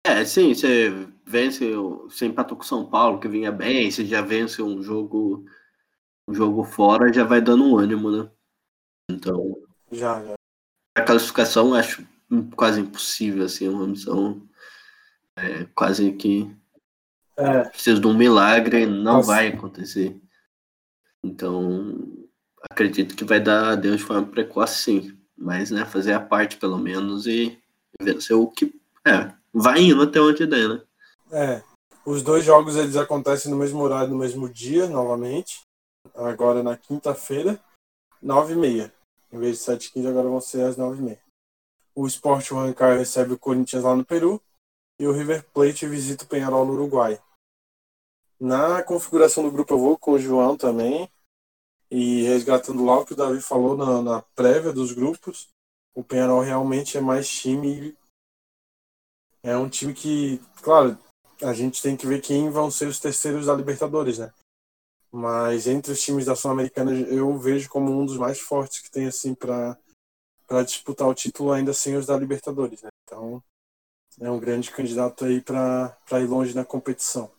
É, 0.08 0.24
sim, 0.24 0.54
você 0.54 0.89
vence, 1.26 1.70
você 2.06 2.26
empatou 2.26 2.58
com 2.58 2.63
o 2.63 2.65
São 2.65 2.89
Paulo, 2.89 3.20
que 3.20 3.28
vinha 3.28 3.52
bem, 3.52 3.91
você 3.91 4.06
já 4.06 4.22
vence 4.22 4.62
um 4.62 4.82
jogo 4.82 5.46
um 6.26 6.34
jogo 6.34 6.63
fora, 6.63 7.12
já 7.12 7.26
vai 7.26 7.41
dando 7.41 7.65
um 7.65 7.78
ânimo, 7.78 8.10
né? 8.10 8.30
Então, 9.10 9.58
já, 9.91 10.24
já. 10.24 10.34
A 10.98 11.02
classificação 11.02 11.74
acho 11.74 12.08
quase 12.56 12.80
impossível, 12.80 13.46
assim, 13.46 13.67
uma 13.67 13.86
missão 13.86 14.41
é, 15.36 15.65
quase 15.76 16.13
que 16.13 16.50
é. 17.36 17.63
precisa 17.65 18.00
de 18.00 18.08
um 18.08 18.13
milagre, 18.13 18.86
não 18.86 19.15
Nossa. 19.15 19.28
vai 19.28 19.48
acontecer. 19.50 20.20
Então, 21.22 22.26
acredito 22.70 23.15
que 23.15 23.26
vai 23.26 23.39
dar 23.41 23.72
adeus 23.74 23.98
de 23.98 24.04
forma 24.04 24.26
precoce, 24.26 24.84
sim. 24.84 25.17
Mas, 25.38 25.70
né, 25.70 25.86
fazer 25.86 26.13
a 26.13 26.20
parte 26.20 26.58
pelo 26.58 26.78
menos 26.78 27.28
e 27.28 27.58
vencer 28.02 28.36
o 28.36 28.48
que. 28.48 28.74
É, 29.06 29.32
vai 29.58 29.82
indo 29.82 30.04
até 30.04 30.22
onde 30.22 30.46
der, 30.46 30.70
né? 30.70 30.82
É. 31.32 31.63
Os 32.06 32.22
dois 32.24 32.46
jogos 32.46 32.76
eles 32.76 32.96
acontecem 32.96 33.52
no 33.52 33.58
mesmo 33.58 33.82
horário, 33.82 34.12
no 34.12 34.17
mesmo 34.17 34.48
dia, 34.48 34.88
novamente. 34.88 35.62
Agora 36.15 36.63
na 36.63 36.78
quinta-feira, 36.78 37.60
9h30. 38.24 38.91
Em 39.32 39.39
vez 39.39 39.58
de 39.58 39.63
7h15, 39.65 40.08
agora 40.08 40.30
vão 40.30 40.39
ser 40.39 40.63
às 40.63 40.78
9h30. 40.78 41.20
O 41.93 42.08
Sport 42.08 42.52
Huancayo 42.52 43.00
recebe 43.00 43.34
o 43.34 43.39
Corinthians 43.39 43.84
lá 43.84 43.96
no 43.96 44.06
Peru 44.06 44.41
e 45.00 45.08
o 45.08 45.12
River 45.12 45.43
Plate 45.52 45.88
visita 45.88 46.24
o 46.24 46.28
Penharol 46.28 46.65
no 46.65 46.74
Uruguai. 46.74 47.20
Na 48.39 48.84
configuração 48.84 49.43
do 49.43 49.52
grupo 49.52 49.74
eu 49.74 49.80
vou 49.80 49.98
com 49.98 50.12
o 50.12 50.20
João 50.20 50.56
também. 50.56 51.10
E 51.89 52.24
resgatando 52.24 52.84
lá 52.84 53.00
o 53.00 53.06
que 53.06 53.13
o 53.13 53.15
Davi 53.15 53.41
falou 53.41 53.76
na, 53.76 54.02
na 54.02 54.22
prévia 54.36 54.74
dos 54.74 54.91
grupos, 54.91 55.50
o 55.96 56.04
Penharol 56.04 56.41
realmente 56.41 56.98
é 56.98 57.02
mais 57.02 57.30
time. 57.30 57.96
É 59.48 59.56
um 59.56 59.70
time 59.70 59.94
que, 59.94 60.42
claro, 60.62 60.98
a 61.42 61.54
gente 61.54 61.82
tem 61.82 61.96
que 61.96 62.06
ver 62.06 62.22
quem 62.22 62.50
vão 62.50 62.70
ser 62.70 62.86
os 62.86 63.00
terceiros 63.00 63.46
da 63.46 63.56
Libertadores, 63.56 64.18
né? 64.18 64.30
Mas 65.10 65.68
entre 65.68 65.94
os 65.94 66.02
times 66.02 66.26
da 66.26 66.36
Sul-Americana 66.36 66.92
eu 66.92 67.38
vejo 67.38 67.70
como 67.70 67.90
um 67.90 68.06
dos 68.06 68.18
mais 68.18 68.42
fortes 68.42 68.82
que 68.82 68.92
tem 68.92 69.08
assim 69.08 69.34
para 69.34 69.78
disputar 70.66 71.08
o 71.08 71.14
título 71.14 71.54
ainda 71.54 71.74
sem 71.74 71.96
os 71.96 72.06
da 72.06 72.18
Libertadores, 72.18 72.82
né? 72.82 72.90
Então 73.06 73.42
é 74.20 74.30
um 74.30 74.38
grande 74.38 74.70
candidato 74.70 75.24
aí 75.24 75.40
para 75.40 75.96
ir 76.12 76.28
longe 76.28 76.54
na 76.54 76.66
competição. 76.66 77.32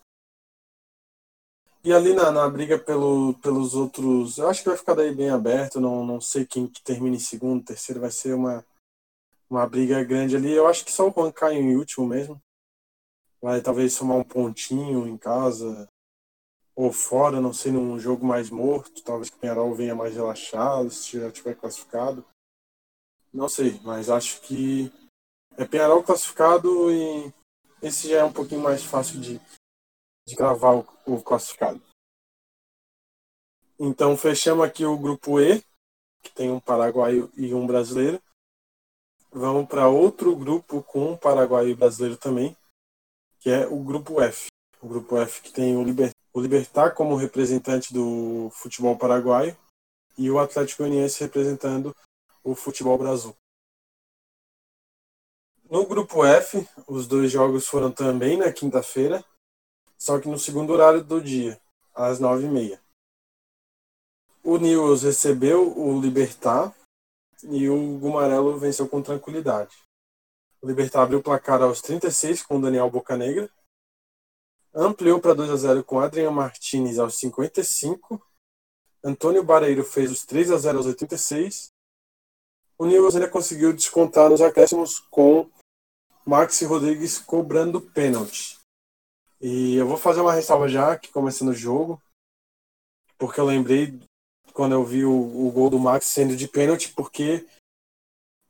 E 1.84 1.92
ali 1.92 2.14
na, 2.14 2.32
na 2.32 2.48
briga 2.48 2.78
pelo, 2.78 3.34
pelos 3.34 3.74
outros, 3.74 4.38
eu 4.38 4.48
acho 4.48 4.62
que 4.62 4.70
vai 4.70 4.78
ficar 4.78 4.94
daí 4.94 5.14
bem 5.14 5.28
aberto, 5.28 5.78
não, 5.78 6.06
não 6.06 6.22
sei 6.22 6.46
quem 6.46 6.66
que 6.66 6.82
termina 6.82 7.16
em 7.16 7.20
segundo, 7.20 7.66
terceiro, 7.66 8.00
vai 8.00 8.10
ser 8.10 8.34
uma, 8.34 8.64
uma 9.50 9.66
briga 9.66 10.02
grande 10.04 10.36
ali. 10.36 10.52
Eu 10.52 10.66
acho 10.66 10.84
que 10.84 10.92
só 10.92 11.08
o 11.08 11.12
Juan 11.12 11.32
cai 11.32 11.56
em 11.56 11.76
último 11.76 12.06
mesmo. 12.06 12.40
Vai 13.40 13.60
talvez 13.60 13.92
somar 13.92 14.16
um 14.16 14.24
pontinho 14.24 15.06
em 15.06 15.16
casa 15.16 15.88
ou 16.74 16.92
fora, 16.92 17.40
não 17.40 17.52
sei, 17.52 17.72
num 17.72 17.98
jogo 17.98 18.24
mais 18.24 18.50
morto. 18.50 19.02
Talvez 19.02 19.30
que 19.30 19.36
o 19.36 19.38
Penharol 19.40 19.74
venha 19.74 19.94
mais 19.94 20.14
relaxado, 20.14 20.90
se 20.90 21.18
já 21.18 21.30
tiver 21.30 21.54
classificado. 21.54 22.24
Não 23.32 23.48
sei, 23.48 23.80
mas 23.84 24.08
acho 24.08 24.40
que 24.42 24.92
é 25.56 25.64
Penharol 25.64 26.02
classificado 26.02 26.90
e 26.90 27.32
esse 27.82 28.08
já 28.08 28.18
é 28.18 28.24
um 28.24 28.32
pouquinho 28.32 28.62
mais 28.62 28.82
fácil 28.82 29.20
de, 29.20 29.40
de 30.26 30.34
gravar 30.34 30.76
o, 30.76 30.86
o 31.06 31.22
classificado. 31.22 31.82
Então 33.78 34.16
fechamos 34.16 34.64
aqui 34.64 34.84
o 34.84 34.98
grupo 34.98 35.40
E, 35.40 35.62
que 36.22 36.32
tem 36.34 36.50
um 36.50 36.58
paraguaio 36.58 37.30
e 37.36 37.54
um 37.54 37.66
brasileiro. 37.66 38.20
Vamos 39.30 39.68
para 39.68 39.88
outro 39.88 40.34
grupo 40.34 40.82
com 40.82 41.12
um 41.12 41.16
paraguaio 41.16 41.68
e 41.68 41.74
brasileiro 41.74 42.16
também, 42.16 42.56
que 43.40 43.50
é 43.50 43.66
o 43.66 43.82
grupo 43.82 44.20
F. 44.22 44.46
O 44.80 44.88
grupo 44.88 45.18
F 45.18 45.42
que 45.42 45.52
tem 45.52 45.76
o, 45.76 45.82
Liber, 45.82 46.10
o 46.32 46.40
Libertar 46.40 46.94
como 46.94 47.14
representante 47.14 47.92
do 47.92 48.48
futebol 48.52 48.96
paraguaio 48.96 49.56
e 50.16 50.30
o 50.30 50.38
Atlético 50.38 50.82
Goianiense 50.82 51.20
representando 51.20 51.94
o 52.42 52.54
futebol 52.54 52.96
brasil. 52.96 53.36
No 55.70 55.86
grupo 55.86 56.24
F, 56.24 56.66
os 56.86 57.06
dois 57.06 57.30
jogos 57.30 57.66
foram 57.66 57.92
também 57.92 58.38
na 58.38 58.50
quinta-feira, 58.50 59.22
só 59.98 60.18
que 60.18 60.26
no 60.26 60.38
segundo 60.38 60.72
horário 60.72 61.04
do 61.04 61.20
dia, 61.20 61.60
às 61.94 62.18
nove 62.18 62.46
e 62.46 62.48
meia. 62.48 62.80
O 64.42 64.56
Newells 64.56 65.04
recebeu 65.04 65.78
o 65.78 66.00
Libertar 66.00 66.74
e 67.44 67.68
o 67.68 67.98
Gumarelo 67.98 68.58
venceu 68.58 68.88
com 68.88 69.02
tranquilidade. 69.02 69.76
O 70.60 70.66
Libertar 70.66 71.02
abriu 71.02 71.20
o 71.20 71.22
placar 71.22 71.62
aos 71.62 71.80
36 71.80 72.42
com 72.42 72.60
Daniel 72.60 72.90
Bocanegra, 72.90 73.50
ampliou 74.74 75.20
para 75.20 75.34
2 75.34 75.50
a 75.50 75.56
0 75.56 75.84
com 75.84 76.00
Adrian 76.00 76.30
Martinez 76.30 76.98
aos 76.98 77.16
55, 77.16 78.20
Antônio 79.02 79.44
Bareiro 79.44 79.84
fez 79.84 80.10
os 80.10 80.24
3 80.24 80.50
a 80.50 80.58
0 80.58 80.78
aos 80.78 80.86
86. 80.86 81.72
O 82.76 82.86
Newells 82.86 83.16
ainda 83.16 83.30
conseguiu 83.30 83.72
descontar 83.72 84.28
nos 84.28 84.40
acréscimos 84.40 84.98
com 84.98 85.50
Maxi 86.24 86.64
Rodrigues 86.64 87.18
cobrando 87.18 87.80
pênalti. 87.80 88.58
E 89.40 89.76
eu 89.76 89.86
vou 89.86 89.96
fazer 89.96 90.20
uma 90.20 90.32
ressalva 90.32 90.68
já 90.68 90.98
que 90.98 91.12
começando 91.12 91.50
o 91.50 91.54
jogo, 91.54 92.02
porque 93.16 93.40
eu 93.40 93.46
lembrei 93.46 93.98
quando 94.58 94.72
eu 94.72 94.84
vi 94.84 95.04
o, 95.04 95.12
o 95.12 95.52
gol 95.52 95.70
do 95.70 95.78
Max 95.78 96.06
sendo 96.06 96.34
de 96.34 96.48
pênalti, 96.48 96.92
porque 96.92 97.46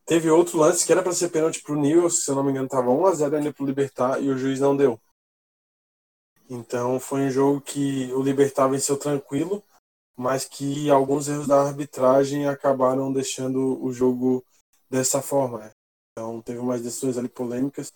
teve 0.07 0.31
outro 0.31 0.57
lance 0.57 0.87
que 0.87 0.91
era 0.91 1.03
para 1.03 1.13
ser 1.13 1.29
pênalti 1.29 1.63
para 1.63 1.75
o 1.75 1.79
Nils, 1.79 2.25
se 2.25 2.31
eu 2.31 2.35
não 2.35 2.43
me 2.43 2.51
engano, 2.51 2.65
estava 2.65 2.89
1x0 2.89 3.37
ainda 3.37 3.53
para 3.53 3.63
o 3.63 3.67
Libertar 3.67 4.23
e 4.23 4.31
o 4.31 4.39
juiz 4.39 4.59
não 4.59 4.75
deu. 4.75 4.99
Então 6.49 6.99
foi 6.99 7.27
um 7.27 7.31
jogo 7.31 7.61
que 7.61 8.11
o 8.15 8.23
Libertar 8.23 8.69
venceu 8.69 8.97
tranquilo, 8.97 9.63
mas 10.17 10.47
que 10.47 10.89
alguns 10.89 11.29
erros 11.29 11.47
da 11.47 11.61
arbitragem 11.61 12.49
acabaram 12.49 13.13
deixando 13.13 13.79
o 13.85 13.93
jogo 13.93 14.43
dessa 14.89 15.21
forma. 15.21 15.59
Né? 15.59 15.71
Então 16.13 16.41
teve 16.41 16.59
umas 16.59 16.81
decisões 16.81 17.19
ali 17.19 17.29
polêmicas. 17.29 17.93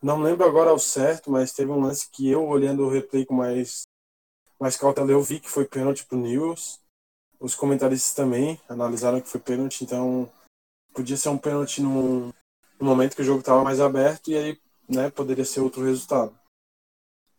Não 0.00 0.22
lembro 0.22 0.46
agora 0.46 0.70
ao 0.70 0.78
certo, 0.78 1.28
mas 1.28 1.52
teve 1.52 1.72
um 1.72 1.80
lance 1.80 2.08
que 2.08 2.30
eu, 2.30 2.46
olhando 2.46 2.84
o 2.84 2.88
replay 2.88 3.26
com 3.26 3.34
mais, 3.34 3.82
mais 4.60 4.76
cautela, 4.76 5.10
eu 5.10 5.20
vi 5.20 5.40
que 5.40 5.50
foi 5.50 5.64
pênalti 5.64 6.06
para 6.06 6.16
o 6.16 6.20
Nils. 6.20 6.78
Os 7.40 7.54
comentaristas 7.54 8.14
também 8.14 8.60
analisaram 8.68 9.20
que 9.20 9.28
foi 9.28 9.40
pênalti, 9.40 9.84
então 9.84 10.30
podia 10.92 11.16
ser 11.16 11.28
um 11.28 11.38
pênalti 11.38 11.80
no, 11.80 12.34
momento 12.80 13.14
que 13.14 13.22
o 13.22 13.24
jogo 13.24 13.40
estava 13.40 13.62
mais 13.62 13.80
aberto 13.80 14.30
e 14.30 14.36
aí 14.36 14.60
né, 14.88 15.10
poderia 15.10 15.44
ser 15.44 15.60
outro 15.60 15.84
resultado. 15.84 16.36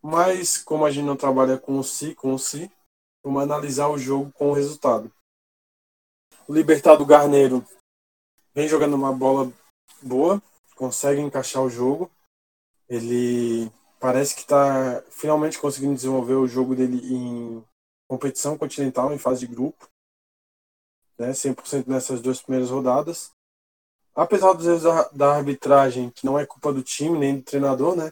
Mas, 0.01 0.57
como 0.57 0.85
a 0.85 0.91
gente 0.91 1.05
não 1.05 1.17
trabalha 1.17 1.57
com 1.57 1.77
o 1.77 1.83
si, 1.83 2.15
com 2.15 2.33
o 2.33 2.39
si, 2.39 2.71
vamos 3.23 3.43
analisar 3.43 3.89
o 3.89 3.97
jogo 3.97 4.31
com 4.31 4.49
o 4.51 4.53
resultado. 4.53 5.11
O 6.47 6.53
Libertado 6.53 7.05
Garneiro 7.05 7.65
vem 8.53 8.67
jogando 8.67 8.95
uma 8.95 9.11
bola 9.11 9.51
boa, 10.01 10.41
consegue 10.75 11.19
encaixar 11.19 11.61
o 11.61 11.69
jogo. 11.69 12.09
Ele 12.87 13.69
parece 13.99 14.33
que 14.33 14.41
está 14.41 15.03
finalmente 15.09 15.59
conseguindo 15.59 15.95
desenvolver 15.95 16.35
o 16.35 16.47
jogo 16.47 16.75
dele 16.75 17.13
em 17.13 17.63
competição 18.09 18.57
continental 18.57 19.13
em 19.13 19.19
fase 19.19 19.41
de 19.41 19.53
grupo, 19.53 19.87
né, 21.17 21.31
100% 21.31 21.87
nessas 21.87 22.21
duas 22.21 22.41
primeiras 22.41 22.71
rodadas. 22.71 23.31
Apesar 24.15 24.53
dos 24.53 24.65
erros 24.65 24.83
da, 24.83 25.09
da, 25.09 25.35
arbitragem, 25.35 26.09
que 26.09 26.25
não 26.25 26.37
é 26.37 26.45
culpa 26.45 26.73
do 26.73 26.81
time 26.81 27.17
nem 27.17 27.37
do 27.37 27.43
treinador, 27.43 27.95
né? 27.95 28.11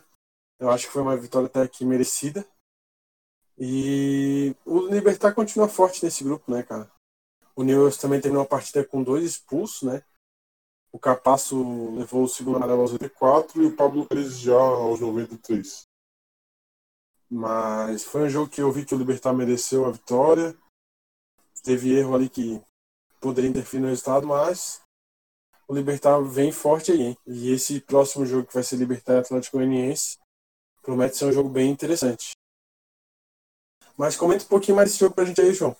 Eu 0.60 0.70
acho 0.70 0.86
que 0.86 0.94
foi 0.94 1.02
uma 1.02 1.18
vitória 1.18 1.48
até 1.48 1.62
aqui 1.62 1.84
merecida. 1.84 2.48
E 3.58 4.56
o 4.64 4.82
Libertar 4.88 5.34
continua 5.34 5.68
forte 5.68 6.04
nesse 6.04 6.24
grupo, 6.24 6.52
né, 6.52 6.62
cara? 6.62 6.90
O 7.56 7.64
Newell's 7.64 7.98
também 7.98 8.22
terminou 8.22 8.44
a 8.44 8.48
partida 8.48 8.86
com 8.86 9.02
dois 9.02 9.24
expulsos, 9.24 9.82
né? 9.82 10.04
O 10.92 11.00
Capasso 11.00 11.96
levou 11.96 12.24
o 12.24 12.28
segundo 12.28 12.58
amarelo 12.58 12.82
aos 12.82 12.94
84 12.94 13.62
e 13.62 13.66
o 13.66 13.76
Pablo 13.76 14.06
Pérez 14.06 14.40
já 14.40 14.58
aos 14.58 15.00
93. 15.00 15.87
Mas 17.30 18.04
foi 18.04 18.24
um 18.24 18.30
jogo 18.30 18.50
que 18.50 18.62
eu 18.62 18.72
vi 18.72 18.86
que 18.86 18.96
o 18.96 18.98
Libertar 18.98 19.34
mereceu 19.34 19.86
a 19.86 19.92
vitória. 19.92 20.56
Teve 21.64 21.94
erro 21.94 22.16
ali 22.16 22.30
que 22.30 22.62
poderia 23.20 23.50
interferir 23.50 23.82
no 23.82 23.90
resultado, 23.90 24.26
mas 24.26 24.82
o 25.68 25.74
Libertar 25.74 26.22
vem 26.22 26.52
forte 26.52 26.92
aí. 26.92 27.02
Hein? 27.02 27.18
E 27.28 27.52
esse 27.52 27.82
próximo 27.82 28.26
jogo 28.26 28.48
que 28.48 28.54
vai 28.54 28.64
ser 28.64 28.78
Libertar 28.78 29.16
e 29.16 29.20
Atlético 29.20 29.58
Goianiense 29.58 30.18
promete 30.82 31.18
ser 31.18 31.26
um 31.26 31.34
jogo 31.34 31.50
bem 31.50 31.70
interessante. 31.70 32.32
Mas 33.98 34.16
comenta 34.16 34.46
um 34.46 34.48
pouquinho 34.48 34.78
mais 34.78 34.90
desse 34.90 35.00
jogo 35.00 35.16
pra 35.16 35.26
gente 35.26 35.42
aí, 35.42 35.54
João. 35.54 35.76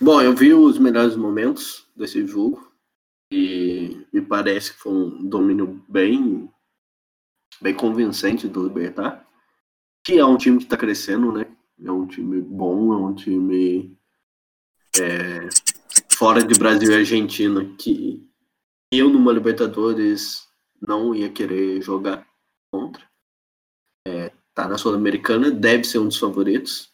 Bom, 0.00 0.20
eu 0.20 0.34
vi 0.34 0.54
os 0.54 0.78
melhores 0.78 1.14
momentos 1.14 1.86
desse 1.94 2.26
jogo 2.26 2.72
e 3.32 4.06
me 4.12 4.22
parece 4.22 4.72
que 4.72 4.78
foi 4.78 4.92
um 4.92 5.28
domínio 5.28 5.84
bem 5.88 6.52
bem 7.60 7.74
convincente 7.74 8.48
do 8.48 8.62
Libertar, 8.62 9.26
que 10.04 10.18
é 10.18 10.24
um 10.24 10.36
time 10.36 10.58
que 10.58 10.64
está 10.64 10.76
crescendo, 10.76 11.32
né? 11.32 11.46
É 11.82 11.90
um 11.90 12.06
time 12.06 12.40
bom, 12.40 12.92
é 12.92 12.96
um 12.96 13.14
time 13.14 13.96
é, 14.98 15.48
fora 16.12 16.42
de 16.42 16.58
Brasil 16.58 16.90
e 16.90 16.96
Argentina 16.96 17.64
que 17.78 18.28
eu 18.92 19.08
numa 19.08 19.32
Libertadores 19.32 20.48
não 20.80 21.14
ia 21.14 21.30
querer 21.30 21.80
jogar 21.80 22.26
contra. 22.72 23.02
É, 24.06 24.32
tá 24.54 24.66
na 24.66 24.78
Sul-Americana, 24.78 25.50
deve 25.50 25.84
ser 25.84 25.98
um 25.98 26.08
dos 26.08 26.18
favoritos. 26.18 26.90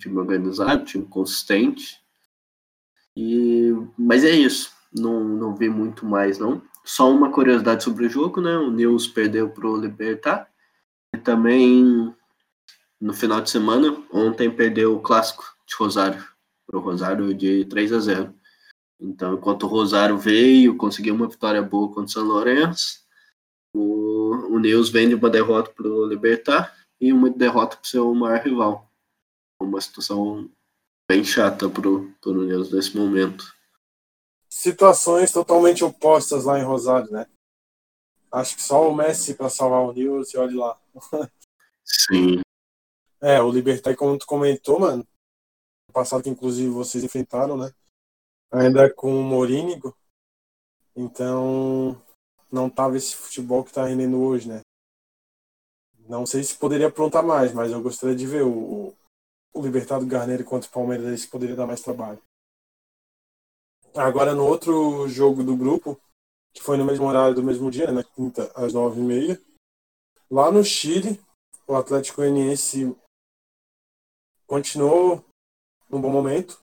Time 0.00 0.16
organizado, 0.18 0.84
time 0.84 1.04
consistente. 1.06 2.00
E, 3.16 3.72
mas 3.96 4.24
é 4.24 4.30
isso. 4.30 4.72
não, 4.92 5.22
não 5.24 5.54
vi 5.54 5.68
muito 5.68 6.06
mais, 6.06 6.38
não. 6.38 6.62
Só 6.84 7.10
uma 7.10 7.32
curiosidade 7.32 7.82
sobre 7.82 8.06
o 8.06 8.10
jogo, 8.10 8.42
né? 8.42 8.56
O 8.58 8.70
News 8.70 9.06
perdeu 9.06 9.48
para 9.48 9.66
o 9.66 9.76
Libertar. 9.76 10.50
E 11.14 11.18
também, 11.18 12.14
no 13.00 13.14
final 13.14 13.40
de 13.40 13.48
semana, 13.48 13.96
ontem 14.12 14.50
perdeu 14.50 14.94
o 14.94 15.00
clássico 15.00 15.44
de 15.66 15.74
Rosário. 15.76 16.22
Para 16.66 16.78
o 16.78 16.82
Rosário 16.82 17.32
de 17.32 17.64
3 17.64 17.92
a 17.92 17.98
0. 18.00 18.34
Então, 19.00 19.34
enquanto 19.34 19.62
o 19.64 19.68
Rosário 19.68 20.18
veio, 20.18 20.76
conseguiu 20.76 21.14
uma 21.14 21.28
vitória 21.28 21.62
boa 21.62 21.88
contra 21.88 22.04
o 22.04 22.08
São 22.08 22.24
Lourenço, 22.24 23.02
o, 23.74 24.54
o 24.54 24.58
News 24.58 24.88
vende 24.90 25.14
uma 25.14 25.28
derrota 25.28 25.70
para 25.70 25.88
o 25.88 26.06
Libertar 26.06 26.74
e 27.00 27.12
uma 27.12 27.28
derrota 27.28 27.76
para 27.76 27.84
o 27.84 27.88
seu 27.88 28.14
maior 28.14 28.40
rival. 28.40 28.90
Uma 29.60 29.80
situação 29.80 30.50
bem 31.08 31.24
chata 31.24 31.68
para 31.68 31.88
o 31.88 32.14
News 32.44 32.72
nesse 32.72 32.96
momento 32.96 33.54
situações 34.54 35.32
totalmente 35.32 35.82
opostas 35.82 36.44
lá 36.44 36.60
em 36.60 36.62
Rosário, 36.62 37.10
né? 37.10 37.26
Acho 38.30 38.54
que 38.54 38.62
só 38.62 38.88
o 38.88 38.94
Messi 38.94 39.34
para 39.34 39.50
salvar 39.50 39.80
o 39.80 39.92
News 39.92 40.32
e 40.32 40.38
olhe 40.38 40.54
lá. 40.54 40.80
Sim. 41.84 42.40
É, 43.20 43.42
o 43.42 43.50
Libertar, 43.50 43.96
como 43.96 44.16
tu 44.16 44.26
comentou, 44.26 44.78
mano, 44.78 45.06
passado 45.92 46.22
que 46.22 46.30
inclusive 46.30 46.68
vocês 46.68 47.02
enfrentaram, 47.02 47.56
né? 47.56 47.72
Ainda 48.52 48.88
com 48.92 49.18
o 49.18 49.24
Morínigo. 49.24 49.96
Então, 50.94 52.00
não 52.50 52.70
tava 52.70 52.96
esse 52.96 53.16
futebol 53.16 53.64
que 53.64 53.72
tá 53.72 53.84
rendendo 53.84 54.22
hoje, 54.22 54.48
né? 54.48 54.60
Não 56.08 56.24
sei 56.24 56.44
se 56.44 56.56
poderia 56.56 56.86
aprontar 56.86 57.24
mais, 57.24 57.52
mas 57.52 57.72
eu 57.72 57.82
gostaria 57.82 58.14
de 58.14 58.26
ver 58.26 58.44
o, 58.44 58.94
o 59.52 59.62
Libertado 59.62 60.06
Garneiro 60.06 60.44
contra 60.44 60.68
o 60.68 60.72
Palmeiras, 60.72 61.26
poderia 61.26 61.56
dar 61.56 61.66
mais 61.66 61.80
trabalho. 61.80 62.22
Agora 63.96 64.34
no 64.34 64.44
outro 64.44 65.06
jogo 65.08 65.44
do 65.44 65.56
grupo, 65.56 66.00
que 66.52 66.60
foi 66.62 66.76
no 66.76 66.84
mesmo 66.84 67.06
horário 67.06 67.34
do 67.34 67.44
mesmo 67.44 67.70
dia, 67.70 67.86
né, 67.86 67.92
na 67.92 68.04
quinta, 68.04 68.50
às 68.56 68.72
nove 68.72 69.00
e 69.00 69.04
meia, 69.04 69.40
lá 70.28 70.50
no 70.50 70.64
Chile, 70.64 71.20
o 71.66 71.76
Atlético 71.76 72.16
Goianiense 72.16 72.96
continuou 74.46 75.24
num 75.88 76.00
bom 76.00 76.10
momento, 76.10 76.58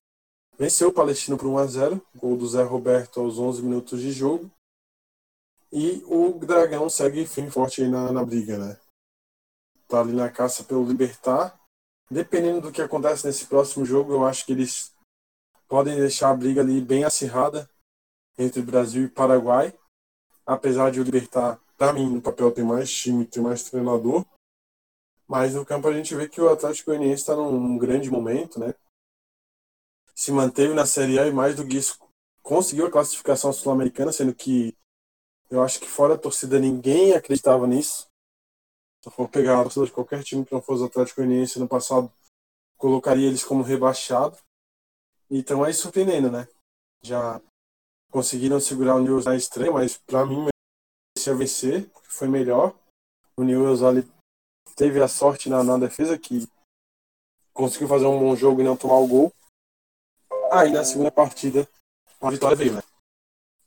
venceu 0.58 0.88
o 0.88 0.92
Palestino 0.92 1.38
por 1.38 1.46
1 1.46 1.58
a 1.58 1.66
0 1.66 2.06
gol 2.14 2.36
do 2.36 2.46
Zé 2.46 2.62
Roberto 2.62 3.18
aos 3.18 3.38
11 3.38 3.62
minutos 3.62 4.00
de 4.00 4.12
jogo, 4.12 4.50
e 5.72 6.04
o 6.06 6.38
Dragão 6.38 6.90
segue 6.90 7.26
firme 7.26 7.50
forte 7.50 7.82
aí 7.82 7.88
na, 7.88 8.12
na 8.12 8.22
briga, 8.22 8.58
né? 8.58 8.78
Tá 9.88 10.00
ali 10.00 10.12
na 10.12 10.30
caça 10.30 10.62
pelo 10.62 10.86
Libertar. 10.86 11.58
Dependendo 12.10 12.60
do 12.60 12.70
que 12.72 12.82
acontece 12.82 13.26
nesse 13.26 13.46
próximo 13.46 13.86
jogo, 13.86 14.12
eu 14.12 14.26
acho 14.26 14.44
que 14.44 14.52
eles 14.52 14.91
podem 15.72 15.96
deixar 15.96 16.28
a 16.28 16.36
briga 16.36 16.60
ali 16.60 16.82
bem 16.82 17.02
acirrada 17.02 17.66
entre 18.36 18.60
Brasil 18.60 19.04
e 19.04 19.08
Paraguai. 19.08 19.72
Apesar 20.44 20.90
de 20.90 21.00
o 21.00 21.02
Libertar, 21.02 21.58
para 21.78 21.94
mim, 21.94 22.10
no 22.10 22.20
papel 22.20 22.52
tem 22.52 22.62
mais 22.62 22.92
time, 22.92 23.24
tem 23.24 23.42
mais 23.42 23.62
treinador. 23.62 24.22
Mas 25.26 25.54
no 25.54 25.64
campo 25.64 25.88
a 25.88 25.92
gente 25.94 26.14
vê 26.14 26.28
que 26.28 26.42
o 26.42 26.50
Atlético 26.50 26.90
Goianiense 26.90 27.22
está 27.22 27.34
num 27.34 27.78
grande 27.78 28.10
momento, 28.10 28.60
né? 28.60 28.74
Se 30.14 30.30
manteve 30.30 30.74
na 30.74 30.84
Série 30.84 31.18
A 31.18 31.26
e 31.26 31.32
mais 31.32 31.56
do 31.56 31.66
que 31.66 31.78
isso 31.78 31.98
conseguiu 32.42 32.84
a 32.84 32.90
classificação 32.90 33.50
sul-americana, 33.50 34.12
sendo 34.12 34.34
que 34.34 34.76
eu 35.48 35.62
acho 35.62 35.80
que 35.80 35.88
fora 35.88 36.16
a 36.16 36.18
torcida 36.18 36.58
ninguém 36.58 37.14
acreditava 37.14 37.66
nisso. 37.66 38.08
Se 39.02 39.10
for 39.10 39.26
pegar 39.26 39.58
a 39.58 39.62
torcida 39.62 39.86
de 39.86 39.92
qualquer 39.92 40.22
time 40.22 40.44
que 40.44 40.52
não 40.52 40.60
fosse 40.60 40.82
o 40.82 40.86
Atlético 40.86 41.22
Goianiense 41.22 41.58
no 41.58 41.66
passado, 41.66 42.12
colocaria 42.76 43.26
eles 43.26 43.42
como 43.42 43.62
rebaixado. 43.62 44.36
Então 45.34 45.64
é 45.64 45.72
surpreendendo, 45.72 46.30
né? 46.30 46.46
Já 47.02 47.40
conseguiram 48.10 48.60
segurar 48.60 48.96
o 48.96 49.00
Newell's 49.00 49.24
na 49.24 49.34
estreia, 49.34 49.72
mas 49.72 49.96
para 49.96 50.26
mim 50.26 50.46
merecia 51.16 51.34
vencer, 51.34 51.90
foi 52.04 52.28
melhor. 52.28 52.76
O 53.34 53.42
Newell's 53.42 53.82
ali 53.82 54.06
teve 54.76 55.02
a 55.02 55.08
sorte 55.08 55.48
na, 55.48 55.64
na 55.64 55.78
defesa 55.78 56.18
que 56.18 56.46
conseguiu 57.54 57.88
fazer 57.88 58.04
um 58.04 58.18
bom 58.18 58.36
jogo 58.36 58.60
e 58.60 58.64
não 58.64 58.76
tomar 58.76 58.98
o 58.98 59.08
gol. 59.08 59.32
Aí 60.52 60.70
na 60.70 60.84
segunda 60.84 61.10
partida 61.10 61.66
a 62.20 62.30
vitória 62.30 62.54
veio, 62.54 62.74
né? 62.74 62.82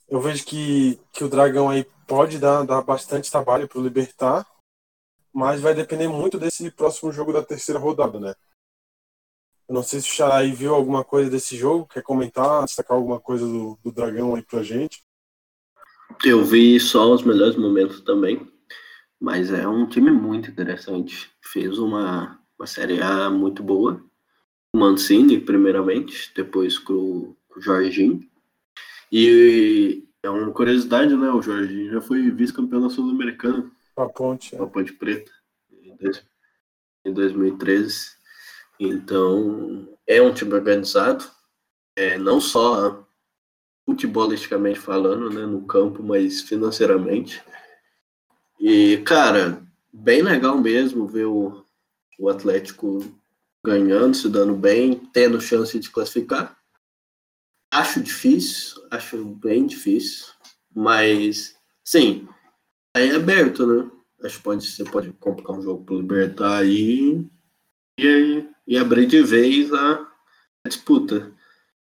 Eu 0.08 0.22
vejo 0.22 0.46
que, 0.46 0.98
que 1.12 1.24
o 1.24 1.30
Dragão 1.30 1.68
aí 1.68 1.84
pode 2.08 2.38
dar, 2.38 2.64
dar 2.64 2.84
bastante 2.84 3.32
trabalho 3.32 3.68
para 3.68 3.80
o 3.80 3.84
Libertar, 3.84 4.48
mas 5.34 5.62
vai 5.62 5.74
depender 5.74 6.08
muito 6.08 6.38
desse 6.38 6.70
próximo 6.70 7.12
jogo 7.12 7.34
da 7.34 7.44
terceira 7.44 7.80
rodada, 7.80 8.20
né? 8.20 8.36
Eu 9.68 9.74
não 9.74 9.84
sei 9.84 10.00
se 10.00 10.10
o 10.10 10.14
Xarai 10.14 10.52
viu 10.52 10.76
alguma 10.76 11.04
coisa 11.04 11.30
desse 11.30 11.58
jogo, 11.58 11.88
quer 11.88 12.04
comentar, 12.04 12.66
destacar 12.66 12.96
alguma 12.96 13.20
coisa 13.20 13.46
do, 13.46 13.80
do 13.84 13.92
Dragão 13.92 14.36
aí 14.36 14.44
pra 14.44 14.62
gente. 14.62 15.04
Eu 16.24 16.44
vi 16.44 16.80
só 16.80 17.12
os 17.12 17.24
melhores 17.24 17.56
momentos 17.56 18.02
também, 18.02 18.48
mas 19.20 19.52
é 19.52 19.68
um 19.68 19.88
time 19.88 20.12
muito 20.12 20.52
interessante. 20.52 21.32
Fez 21.42 21.80
uma, 21.80 22.40
uma 22.60 22.68
Série 22.68 23.02
A 23.02 23.30
muito 23.30 23.64
boa. 23.64 24.04
O 24.74 24.78
Mancini, 24.78 25.40
primeiramente, 25.40 26.32
depois 26.36 26.78
com, 26.78 27.36
com 27.48 27.60
o 27.60 27.62
Jorginho. 27.62 28.22
E 29.12 30.08
é 30.22 30.30
uma 30.30 30.52
curiosidade, 30.52 31.16
né? 31.16 31.30
O 31.32 31.42
Jorginho 31.42 31.92
já 31.92 32.02
foi 32.02 32.30
vice-campeão 32.30 32.82
da 32.82 32.90
Sul-Americana. 32.90 33.72
Com 33.96 34.02
a 34.04 34.10
Ponte. 34.10 34.56
Com 34.56 34.64
a 34.64 34.68
Ponte 34.68 34.94
Preta, 34.94 35.32
em 37.04 37.14
2013. 37.14 38.16
Então, 38.80 39.88
é 40.06 40.22
um 40.22 40.34
time 40.34 40.54
organizado, 40.54 41.26
é, 41.96 42.18
não 42.18 42.42
só 42.42 43.06
futebolisticamente 43.86 44.80
falando, 44.80 45.30
né, 45.30 45.46
no 45.46 45.66
campo, 45.66 46.02
mas 46.04 46.42
financeiramente. 46.42 47.42
E, 48.60 48.98
cara, 49.06 49.62
bem 49.94 50.22
legal 50.22 50.60
mesmo 50.60 51.08
ver 51.08 51.26
o, 51.26 51.64
o 52.20 52.30
Atlético 52.30 53.00
ganhando, 53.64 54.16
se 54.16 54.30
dando 54.30 54.56
bem, 54.56 54.96
tendo 55.14 55.40
chance 55.40 55.78
de 55.80 55.90
classificar. 55.90 56.58
Acho 57.72 58.02
difícil, 58.02 58.82
acho 58.90 59.24
bem 59.26 59.66
difícil, 59.66 60.28
mas, 60.74 61.56
sim, 61.84 62.28
é 62.96 63.12
aberto, 63.12 63.66
né? 63.68 63.92
Acho 64.24 64.38
que 64.38 64.44
pode, 64.44 64.66
você 64.66 64.84
pode 64.84 65.12
complicar 65.14 65.56
um 65.58 65.62
jogo 65.62 65.84
para 65.84 65.96
Libertar 65.96 66.58
aí 66.60 67.28
e, 68.00 68.48
e 68.68 68.78
abrir 68.78 69.06
de 69.06 69.22
vez 69.22 69.72
a, 69.74 70.08
a 70.64 70.70
disputa. 70.70 71.32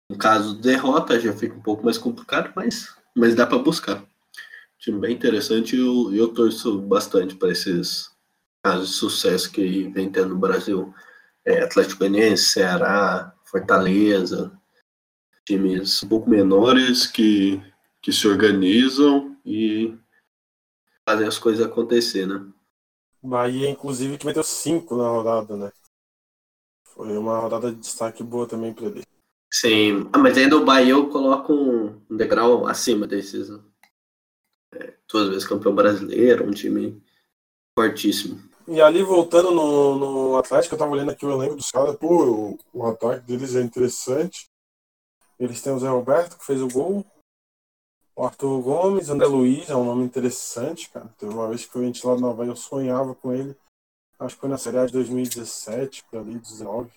No 0.10 0.18
caso 0.18 0.56
de 0.56 0.62
derrota, 0.62 1.20
já 1.20 1.34
fica 1.34 1.56
um 1.56 1.62
pouco 1.62 1.84
mais 1.84 1.98
complicado, 1.98 2.52
mas, 2.56 2.96
mas 3.16 3.36
dá 3.36 3.46
para 3.46 3.60
buscar. 3.60 4.04
Time 4.80 5.00
bem 5.00 5.14
interessante 5.14 5.76
e 5.76 5.80
eu, 5.80 6.14
eu 6.14 6.28
torço 6.30 6.82
bastante 6.82 7.36
para 7.36 7.52
esses 7.52 8.10
casos 8.64 8.90
de 8.90 8.96
sucesso 8.96 9.52
que 9.52 9.90
vem 9.90 10.12
tendo 10.12 10.30
no 10.30 10.40
Brasil. 10.40 10.94
É, 11.46 11.64
Atlético 11.64 12.00
Goianiense, 12.00 12.46
Ceará, 12.46 13.34
Fortaleza, 13.46 14.52
times 15.46 16.04
um 16.04 16.08
pouco 16.08 16.30
menores 16.30 17.08
que, 17.08 17.62
que 18.02 18.12
se 18.12 18.28
organizam 18.28 19.36
e 19.46 19.98
fazem 21.08 21.28
as 21.28 21.40
coisas 21.40 21.66
acontecer, 21.66 22.28
né? 22.28 22.46
Bahia, 23.22 23.70
inclusive, 23.70 24.18
que 24.18 24.26
meteu 24.26 24.44
cinco 24.44 24.96
na 24.96 25.10
rodada, 25.10 25.58
né? 25.58 25.72
Foi 27.00 27.18
uma 27.18 27.40
rodada 27.40 27.72
de 27.72 27.78
destaque 27.78 28.22
boa 28.22 28.46
também 28.46 28.74
para 28.74 28.88
ele. 28.88 29.04
Sim, 29.50 30.10
ah, 30.12 30.18
mas 30.18 30.38
ainda 30.38 30.58
o 30.58 30.66
Bahia 30.66 30.92
eu 30.92 31.10
coloco 31.10 31.54
um 31.54 32.18
degrau 32.18 32.68
acima 32.68 33.08
desses. 33.08 33.48
Né? 33.48 33.60
É, 34.74 34.94
duas 35.10 35.30
vezes 35.30 35.48
campeão 35.48 35.74
brasileiro, 35.74 36.46
um 36.46 36.52
time 36.52 37.02
fortíssimo. 37.74 38.44
E 38.68 38.82
ali, 38.82 39.02
voltando 39.02 39.50
no, 39.50 39.98
no 39.98 40.38
Atlético, 40.38 40.76
eu 40.76 40.80
tava 40.80 40.92
olhando 40.92 41.12
aqui 41.12 41.26
o 41.26 41.32
elenco 41.32 41.56
dos 41.56 41.72
caras, 41.72 41.96
pô, 41.96 42.26
o, 42.26 42.60
o 42.74 42.86
ataque 42.86 43.26
deles 43.26 43.56
é 43.56 43.62
interessante. 43.62 44.50
Eles 45.40 45.62
têm 45.62 45.72
o 45.72 45.80
Zé 45.80 45.88
Roberto, 45.88 46.38
que 46.38 46.46
fez 46.46 46.62
o 46.62 46.68
gol. 46.68 47.06
O 48.14 48.26
Arthur 48.26 48.62
Gomes, 48.62 49.08
André 49.08 49.26
Luiz, 49.26 49.70
é 49.70 49.76
um 49.76 49.86
nome 49.86 50.04
interessante, 50.04 50.90
cara. 50.90 51.08
Teve 51.18 51.34
uma 51.34 51.48
vez 51.48 51.66
que 51.66 51.72
foi 51.72 51.84
ventilado 51.84 52.20
na 52.20 52.28
Havaí, 52.28 52.50
eu 52.50 52.58
sonhava 52.58 53.16
com 53.16 53.32
ele. 53.32 53.56
Acho 54.20 54.36
que 54.36 54.42
foi 54.42 54.50
na 54.50 54.58
Série 54.58 54.78
A 54.78 54.86
de 54.86 54.94
2017, 54.94 56.04
por 56.12 56.20
ali, 56.20 56.38
19. 56.38 56.90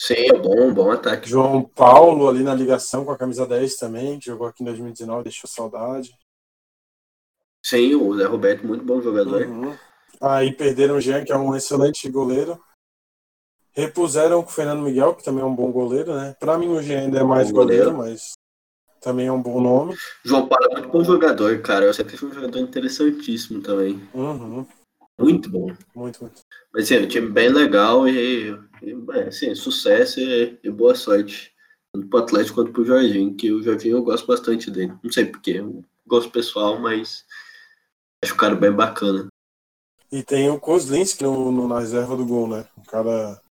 Sim, 0.00 0.14
é 0.14 0.38
bom, 0.38 0.72
bom 0.72 0.92
ataque. 0.92 1.28
João 1.28 1.64
Paulo 1.64 2.28
ali 2.28 2.44
na 2.44 2.54
ligação 2.54 3.04
com 3.04 3.10
a 3.10 3.18
camisa 3.18 3.44
10 3.44 3.76
também, 3.76 4.18
que 4.20 4.26
jogou 4.26 4.46
aqui 4.46 4.62
em 4.62 4.66
2019, 4.66 5.24
deixou 5.24 5.50
saudade. 5.50 6.16
Sim, 7.64 7.96
o 7.96 8.16
Zé 8.16 8.24
Roberto, 8.24 8.64
muito 8.64 8.84
bom 8.84 9.00
jogador. 9.02 9.42
Uhum. 9.42 9.76
Aí 10.20 10.52
perderam 10.52 10.96
o 10.96 11.00
Jean, 11.00 11.24
que 11.24 11.32
é 11.32 11.36
um 11.36 11.54
excelente 11.54 12.08
goleiro. 12.08 12.62
Repuseram 13.72 14.42
com 14.42 14.48
o 14.48 14.52
Fernando 14.52 14.82
Miguel, 14.82 15.14
que 15.14 15.24
também 15.24 15.42
é 15.42 15.46
um 15.46 15.54
bom 15.54 15.70
goleiro, 15.72 16.14
né? 16.14 16.34
Pra 16.38 16.56
mim 16.56 16.68
o 16.68 16.80
Jean 16.80 17.00
ainda 17.00 17.18
é 17.18 17.24
mais 17.24 17.50
goleiro, 17.50 17.92
goleiro, 17.92 18.12
mas 18.12 18.32
também 19.00 19.26
é 19.26 19.32
um 19.32 19.42
bom 19.42 19.60
nome. 19.60 19.96
João 20.24 20.48
Paulo 20.48 20.66
é 20.66 20.74
muito 20.74 20.88
bom 20.90 21.02
jogador, 21.02 21.60
cara. 21.60 21.86
Eu 21.86 21.94
sempre 21.94 22.16
fui 22.16 22.28
um 22.28 22.34
jogador 22.34 22.58
interessantíssimo 22.58 23.60
também. 23.62 24.00
Uhum. 24.14 24.66
Muito 25.18 25.50
bom. 25.50 25.66
Muito, 25.94 26.22
muito. 26.22 26.42
Mas 26.72 26.90
é 26.92 27.00
um 27.00 27.08
time 27.08 27.28
bem 27.28 27.48
legal 27.48 28.08
e, 28.08 28.50
e 28.82 28.94
assim, 29.26 29.54
sucesso 29.54 30.20
e, 30.20 30.58
e, 30.62 30.70
boa 30.70 30.94
sorte 30.94 31.52
tanto 31.92 32.08
pro 32.08 32.20
Atlético 32.20 32.56
quanto 32.56 32.72
pro 32.72 32.84
Jorginho, 32.84 33.34
que 33.34 33.50
o 33.50 33.62
Jorginho 33.62 33.96
eu 33.96 34.04
gosto 34.04 34.26
bastante 34.26 34.70
dele. 34.70 34.94
Não 35.02 35.10
sei 35.10 35.26
porquê, 35.26 35.60
gosto 36.06 36.30
pessoal, 36.30 36.78
mas 36.78 37.24
acho 38.22 38.34
o 38.34 38.36
cara 38.36 38.54
bem 38.54 38.70
bacana. 38.70 39.28
E 40.10 40.22
tem 40.22 40.48
o 40.48 40.60
Kozlinski 40.60 41.24
no, 41.24 41.50
no, 41.50 41.68
na 41.68 41.80
reserva 41.80 42.16
do 42.16 42.24
gol, 42.24 42.48
né? 42.48 42.68
Um 42.78 42.82
cara 42.82 43.42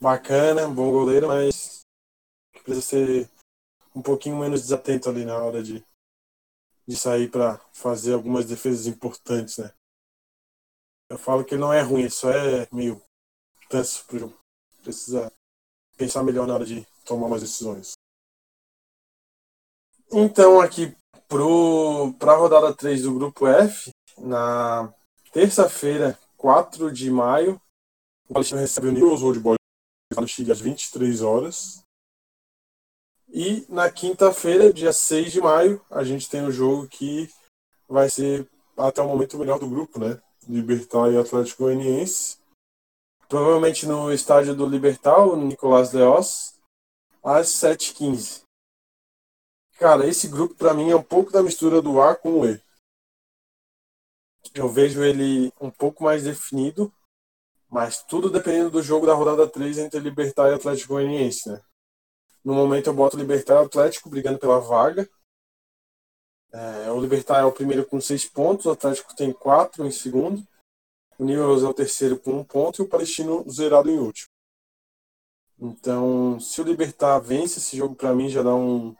bacana, 0.00 0.68
bom 0.68 0.90
goleiro, 0.90 1.28
mas 1.28 1.80
que 2.54 2.62
precisa 2.62 2.86
ser 2.86 3.30
um 3.94 4.00
pouquinho 4.00 4.38
menos 4.38 4.62
desatento 4.62 5.08
ali 5.08 5.24
na 5.24 5.36
hora 5.36 5.62
de, 5.62 5.84
de 6.86 6.96
sair 6.96 7.30
para 7.30 7.58
fazer 7.72 8.14
algumas 8.14 8.46
defesas 8.46 8.86
importantes, 8.86 9.58
né? 9.58 9.72
Eu 11.12 11.18
falo 11.18 11.44
que 11.44 11.58
não 11.58 11.70
é 11.70 11.82
ruim, 11.82 12.08
só 12.08 12.30
é 12.30 12.66
meio 12.72 12.98
tenso 13.68 14.02
pro 14.06 14.18
jogo. 14.18 14.38
Precisa 14.82 15.30
pensar 15.94 16.22
melhor 16.22 16.46
na 16.46 16.54
hora 16.54 16.64
de 16.64 16.86
tomar 17.04 17.26
umas 17.26 17.42
decisões. 17.42 17.92
Então, 20.10 20.58
aqui 20.58 20.96
para 22.18 22.32
a 22.32 22.36
rodada 22.36 22.74
3 22.74 23.02
do 23.02 23.14
grupo 23.14 23.46
F, 23.46 23.90
na 24.16 24.90
terça-feira, 25.34 26.18
4 26.38 26.90
de 26.90 27.10
maio, 27.10 27.60
o 28.30 28.32
Palestino 28.32 28.60
recebe 28.60 28.88
o 28.88 28.92
News 28.92 29.22
Old 29.22 29.38
Boys 29.38 29.58
no 30.16 30.26
Chile 30.26 30.50
às 30.50 30.62
23 30.62 31.20
horas. 31.20 31.82
E 33.28 33.66
na 33.68 33.90
quinta-feira, 33.90 34.72
dia 34.72 34.94
6 34.94 35.30
de 35.30 35.42
maio, 35.42 35.84
a 35.90 36.04
gente 36.04 36.30
tem 36.30 36.40
o 36.40 36.46
um 36.46 36.50
jogo 36.50 36.88
que 36.88 37.28
vai 37.86 38.08
ser 38.08 38.48
até 38.78 39.02
o 39.02 39.08
momento 39.08 39.34
o 39.34 39.40
melhor 39.40 39.58
do 39.58 39.68
grupo, 39.68 40.00
né? 40.00 40.18
Libertar 40.48 41.12
e 41.12 41.16
Atlético 41.16 41.64
Goianiense. 41.64 42.38
Provavelmente 43.28 43.86
no 43.86 44.12
estádio 44.12 44.54
do 44.54 44.66
Libertar, 44.66 45.26
no 45.26 45.36
Nicolás 45.36 45.92
Leós, 45.92 46.60
às 47.22 47.48
7h15. 47.48 48.42
Cara, 49.78 50.06
esse 50.06 50.28
grupo 50.28 50.54
para 50.54 50.74
mim 50.74 50.90
é 50.90 50.96
um 50.96 51.02
pouco 51.02 51.32
da 51.32 51.42
mistura 51.42 51.80
do 51.80 52.00
A 52.00 52.14
com 52.14 52.40
o 52.40 52.46
E. 52.46 52.60
Eu 54.54 54.68
vejo 54.68 55.02
ele 55.02 55.52
um 55.60 55.70
pouco 55.70 56.04
mais 56.04 56.24
definido, 56.24 56.92
mas 57.70 58.02
tudo 58.02 58.28
dependendo 58.30 58.70
do 58.70 58.82
jogo 58.82 59.06
da 59.06 59.14
rodada 59.14 59.48
3 59.48 59.78
entre 59.78 59.98
Libertar 59.98 60.50
e 60.50 60.54
Atlético 60.54 60.94
Goianiense, 60.94 61.48
né? 61.48 61.62
No 62.44 62.54
momento 62.54 62.88
eu 62.88 62.94
boto 62.94 63.16
Libertar 63.16 63.62
e 63.62 63.66
Atlético 63.66 64.10
brigando 64.10 64.38
pela 64.38 64.60
vaga. 64.60 65.08
É, 66.52 66.90
o 66.90 67.00
Libertar 67.00 67.40
é 67.40 67.44
o 67.44 67.52
primeiro 67.52 67.86
com 67.86 68.00
6 68.00 68.26
pontos, 68.26 68.66
o 68.66 68.70
Atlético 68.70 69.16
tem 69.16 69.32
4 69.32 69.86
em 69.86 69.90
segundo. 69.90 70.46
O 71.18 71.24
Newell's 71.24 71.62
é 71.62 71.66
o 71.66 71.74
terceiro 71.74 72.18
com 72.18 72.32
um 72.32 72.44
ponto 72.44 72.82
e 72.82 72.84
o 72.84 72.88
Palestino 72.88 73.48
zerado 73.48 73.90
em 73.90 73.98
último. 73.98 74.28
Então, 75.58 76.40
se 76.40 76.60
o 76.60 76.64
Libertar 76.64 77.20
vence 77.20 77.58
esse 77.58 77.76
jogo, 77.76 77.94
para 77.94 78.14
mim 78.14 78.28
já 78.28 78.42
dá 78.42 78.54
um, 78.54 78.94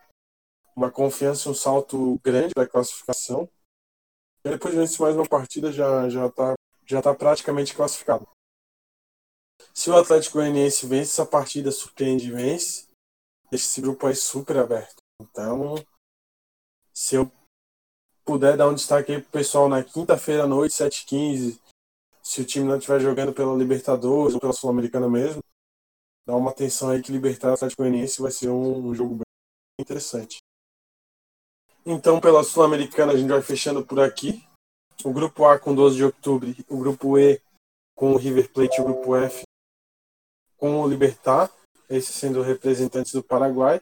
uma 0.77 0.91
confiança, 0.91 1.51
um 1.51 1.55
salto 1.55 2.19
grande 2.23 2.55
para 2.55 2.63
a 2.63 2.69
classificação. 2.69 3.49
E 4.45 4.51
depois 4.51 4.75
vence 4.75 5.01
mais 5.01 5.15
uma 5.15 5.29
partida, 5.29 5.73
já 5.73 6.09
já 6.09 6.27
está 6.27 6.55
já 6.87 7.03
tá 7.03 7.15
praticamente 7.15 7.75
classificado. 7.75 8.27
Se 9.75 9.91
o 9.91 9.97
Atlético 9.97 10.39
Goianiense 10.39 10.87
vence 10.87 11.13
essa 11.13 11.27
partida, 11.27 11.71
surpreende 11.71 12.29
e 12.29 12.33
vence, 12.33 12.87
esse 13.51 13.81
grupo 13.81 14.07
aí 14.07 14.15
super 14.15 14.59
aberto. 14.59 14.97
Então, 15.21 15.75
se 16.93 17.15
eu 17.15 17.31
puder 18.25 18.57
dar 18.57 18.69
um 18.69 18.75
destaque 18.75 19.13
aí 19.13 19.21
pro 19.21 19.31
pessoal 19.31 19.69
na 19.69 19.83
quinta-feira 19.83 20.45
à 20.45 20.47
noite, 20.47 20.75
7h15, 20.75 21.59
se 22.23 22.41
o 22.41 22.45
time 22.45 22.67
não 22.67 22.77
estiver 22.77 23.01
jogando 23.01 23.33
pela 23.33 23.57
Libertadores 23.57 24.35
ou 24.35 24.41
pela 24.41 24.53
Sul-Americana 24.53 25.09
mesmo, 25.09 25.43
dá 26.27 26.37
uma 26.37 26.51
atenção 26.51 26.91
aí 26.91 27.03
que 27.03 27.11
Libertar 27.11 27.53
Atlético 27.53 27.83
Goianiense 27.83 28.23
vai 28.23 28.31
ser 28.31 28.49
um, 28.49 28.89
um 28.89 28.95
jogo 28.95 29.17
bem 29.17 29.25
interessante. 29.81 30.39
Então, 31.85 32.21
pela 32.21 32.45
Sul-Americana, 32.45 33.13
a 33.13 33.17
gente 33.17 33.29
vai 33.29 33.43
fechando 33.43 33.85
por 33.85 34.01
aqui. 34.01 34.47
O 35.05 35.13
grupo 35.13 35.45
A 35.47 35.59
com 35.59 35.75
12 35.75 35.97
de 35.97 36.05
outubro, 36.05 36.55
o 36.69 36.79
grupo 36.79 37.19
E 37.19 37.41
com 37.97 38.13
o 38.13 38.17
River 38.17 38.53
Plate 38.53 38.79
e 38.79 38.81
o 38.81 38.85
grupo 38.85 39.17
F 39.17 39.43
com 40.57 40.81
o 40.81 40.89
Libertar, 40.89 41.51
esses 41.91 42.15
sendo 42.15 42.41
representantes 42.41 43.13
do 43.13 43.23
Paraguai. 43.23 43.81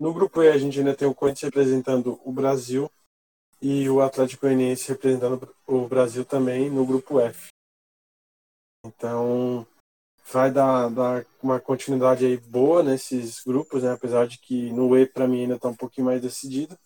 No 0.00 0.14
grupo 0.14 0.42
E, 0.42 0.48
a 0.48 0.56
gente 0.56 0.78
ainda 0.78 0.96
tem 0.96 1.06
o 1.06 1.14
Corinthians 1.14 1.52
representando 1.52 2.18
o 2.24 2.32
Brasil 2.32 2.90
e 3.62 3.88
o 3.88 4.02
Atlético 4.02 4.42
Goianiense 4.42 4.88
representando 4.88 5.54
o 5.66 5.86
Brasil 5.86 6.24
também 6.24 6.68
no 6.68 6.84
grupo 6.84 7.20
F. 7.20 7.48
Então, 8.84 9.64
vai 10.32 10.50
dar, 10.50 10.88
dar 10.90 11.24
uma 11.40 11.60
continuidade 11.60 12.26
aí 12.26 12.36
boa 12.36 12.82
nesses 12.82 13.44
grupos, 13.44 13.84
né? 13.84 13.92
apesar 13.92 14.26
de 14.26 14.38
que 14.38 14.72
no 14.72 14.98
E 14.98 15.06
para 15.06 15.28
mim 15.28 15.42
ainda 15.42 15.54
está 15.54 15.68
um 15.68 15.76
pouquinho 15.76 16.06
mais 16.06 16.20
decidido. 16.20 16.76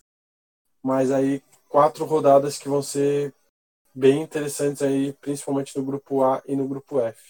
Mas 0.83 1.11
aí 1.11 1.41
quatro 1.67 2.05
rodadas 2.05 2.59
que 2.59 2.69
vão 2.69 2.83
ser 2.83 3.33
bem 3.93 4.21
interessantes 4.21 4.83
aí, 4.83 5.13
principalmente 5.13 5.75
no 5.75 5.83
grupo 5.83 6.23
A 6.23 6.43
e 6.45 6.55
no 6.55 6.67
grupo 6.67 6.99
F. 6.99 7.29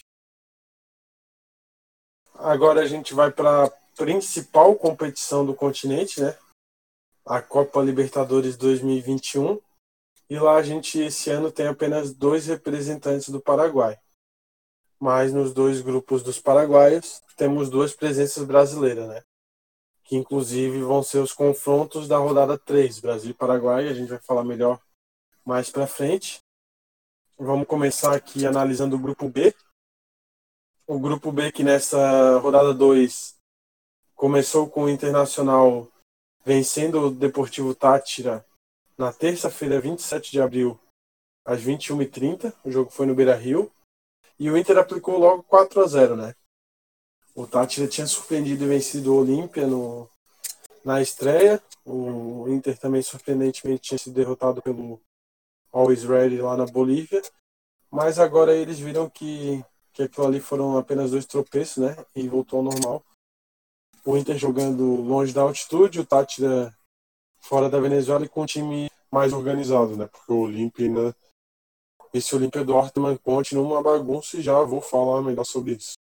Agora 2.33 2.81
a 2.81 2.85
gente 2.85 3.13
vai 3.13 3.31
para 3.31 3.65
a 3.65 3.71
principal 3.95 4.75
competição 4.75 5.45
do 5.45 5.55
continente, 5.55 6.21
né? 6.21 6.37
A 7.27 7.41
Copa 7.41 7.81
Libertadores 7.81 8.55
2021. 8.55 9.59
E 10.29 10.39
lá 10.39 10.55
a 10.55 10.63
gente 10.63 10.99
esse 10.99 11.29
ano 11.29 11.51
tem 11.51 11.67
apenas 11.67 12.13
dois 12.13 12.47
representantes 12.47 13.29
do 13.29 13.41
Paraguai. 13.41 13.97
Mas 14.99 15.33
nos 15.33 15.53
dois 15.53 15.81
grupos 15.81 16.23
dos 16.23 16.39
paraguaios 16.39 17.21
temos 17.35 17.69
duas 17.69 17.93
presenças 17.93 18.43
brasileiras, 18.43 19.07
né? 19.07 19.21
Que 20.03 20.15
inclusive 20.15 20.81
vão 20.81 21.03
ser 21.03 21.19
os 21.19 21.33
confrontos 21.33 22.07
da 22.07 22.17
rodada 22.17 22.57
3, 22.57 22.99
Brasil 22.99 23.31
e 23.31 23.33
Paraguai, 23.33 23.87
a 23.87 23.93
gente 23.93 24.09
vai 24.09 24.19
falar 24.19 24.43
melhor 24.43 24.81
mais 25.45 25.69
para 25.69 25.85
frente. 25.85 26.39
Vamos 27.37 27.67
começar 27.67 28.15
aqui 28.15 28.45
analisando 28.45 28.95
o 28.95 28.99
grupo 28.99 29.29
B. 29.29 29.53
O 30.87 30.97
grupo 30.97 31.31
B 31.31 31.51
que 31.51 31.63
nessa 31.63 32.39
rodada 32.39 32.73
2 32.73 33.35
começou 34.15 34.67
com 34.69 34.85
o 34.85 34.89
Internacional 34.89 35.87
vencendo 36.47 37.01
o 37.01 37.11
Deportivo 37.11 37.75
Tátira 37.75 38.45
na 38.97 39.11
terça-feira, 39.11 39.81
27 39.81 40.31
de 40.31 40.41
abril, 40.41 40.79
às 41.43 41.61
21h30. 41.61 42.53
O 42.63 42.71
jogo 42.71 42.89
foi 42.89 43.05
no 43.05 43.13
Beira 43.13 43.35
Rio. 43.35 43.69
E 44.39 44.49
o 44.49 44.57
Inter 44.57 44.77
aplicou 44.77 45.19
logo 45.19 45.43
4 45.43 45.81
a 45.81 45.87
0 45.87 46.15
né? 46.15 46.33
O 47.35 47.45
Tátira 47.45 47.85
tinha 47.85 48.07
surpreendido 48.07 48.63
e 48.63 48.67
vencido 48.67 49.13
o 49.13 49.19
Olímpia 49.19 49.67
no, 49.67 50.09
na 50.85 51.01
estreia. 51.01 51.61
O 51.83 52.45
Inter 52.47 52.77
também, 52.77 53.01
surpreendentemente, 53.01 53.81
tinha 53.81 53.97
sido 53.97 54.13
derrotado 54.13 54.61
pelo 54.61 55.01
Always 55.73 56.05
Ready 56.05 56.37
lá 56.37 56.55
na 56.55 56.65
Bolívia. 56.65 57.21
Mas 57.91 58.19
agora 58.19 58.55
eles 58.55 58.79
viram 58.79 59.09
que, 59.09 59.61
que 59.91 60.03
aquilo 60.03 60.25
ali 60.25 60.39
foram 60.39 60.77
apenas 60.77 61.11
dois 61.11 61.25
tropeços, 61.25 61.83
né? 61.83 62.05
E 62.15 62.25
voltou 62.29 62.59
ao 62.59 62.63
normal 62.63 63.03
o 64.07 64.17
Inter 64.17 64.37
jogando 64.37 65.01
longe 65.01 65.33
da 65.33 65.41
altitude, 65.41 65.99
o 65.99 66.05
Tátira 66.05 66.73
fora 67.41 67.69
da 67.69 67.77
Venezuela 67.77 68.23
e 68.23 68.29
com 68.29 68.43
um 68.43 68.45
time 68.45 68.89
mais 69.11 69.33
organizado, 69.33 69.97
né? 69.97 70.07
Porque 70.07 70.31
o 70.31 70.43
Olímpia 70.43 70.85
ainda. 70.85 71.13
Esse 72.13 72.33
Olímpia 72.33 72.63
Dortmund 72.63 73.19
continua 73.19 73.65
uma 73.65 73.83
bagunça 73.83 74.37
e 74.37 74.41
já 74.41 74.63
vou 74.63 74.79
falar 74.79 75.21
melhor 75.21 75.43
sobre 75.43 75.73
isso. 75.73 75.95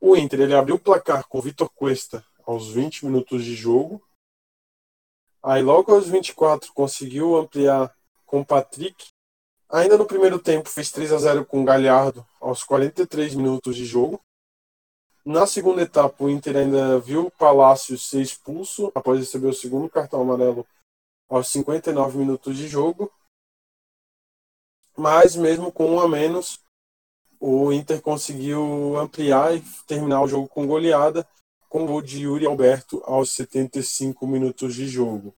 O 0.00 0.16
Inter 0.16 0.42
ele 0.42 0.54
abriu 0.54 0.76
o 0.76 0.78
placar 0.78 1.26
com 1.26 1.38
o 1.38 1.42
Vitor 1.42 1.68
Cuesta 1.70 2.24
aos 2.46 2.68
20 2.68 3.06
minutos 3.06 3.44
de 3.44 3.56
jogo. 3.56 4.00
Aí 5.42 5.60
logo 5.60 5.92
aos 5.92 6.06
24 6.06 6.72
conseguiu 6.72 7.36
ampliar 7.36 7.92
com 8.24 8.42
o 8.42 8.46
Patrick. 8.46 9.08
Ainda 9.68 9.98
no 9.98 10.06
primeiro 10.06 10.38
tempo 10.38 10.68
fez 10.68 10.92
3 10.92 11.12
a 11.12 11.18
0 11.18 11.44
com 11.44 11.62
o 11.62 11.64
Galhardo 11.64 12.24
aos 12.40 12.62
43 12.62 13.34
minutos 13.34 13.74
de 13.74 13.84
jogo. 13.84 14.22
Na 15.28 15.46
segunda 15.46 15.82
etapa, 15.82 16.24
o 16.24 16.30
Inter 16.30 16.56
ainda 16.56 16.98
viu 16.98 17.26
o 17.26 17.30
Palácio 17.30 17.98
ser 17.98 18.22
expulso 18.22 18.90
após 18.94 19.20
receber 19.20 19.48
o 19.48 19.52
segundo 19.52 19.86
cartão 19.86 20.22
amarelo 20.22 20.66
aos 21.28 21.48
59 21.48 22.16
minutos 22.16 22.56
de 22.56 22.66
jogo. 22.66 23.12
Mas, 24.96 25.36
mesmo 25.36 25.70
com 25.70 25.84
um 25.84 26.00
a 26.00 26.08
menos, 26.08 26.64
o 27.38 27.70
Inter 27.74 28.00
conseguiu 28.00 28.96
ampliar 28.96 29.54
e 29.54 29.60
terminar 29.86 30.22
o 30.22 30.26
jogo 30.26 30.48
com 30.48 30.66
goleada, 30.66 31.28
com 31.68 31.84
o 31.84 31.86
gol 31.86 32.00
de 32.00 32.22
Yuri 32.22 32.46
Alberto 32.46 33.02
aos 33.04 33.30
75 33.32 34.26
minutos 34.26 34.74
de 34.74 34.88
jogo. 34.88 35.34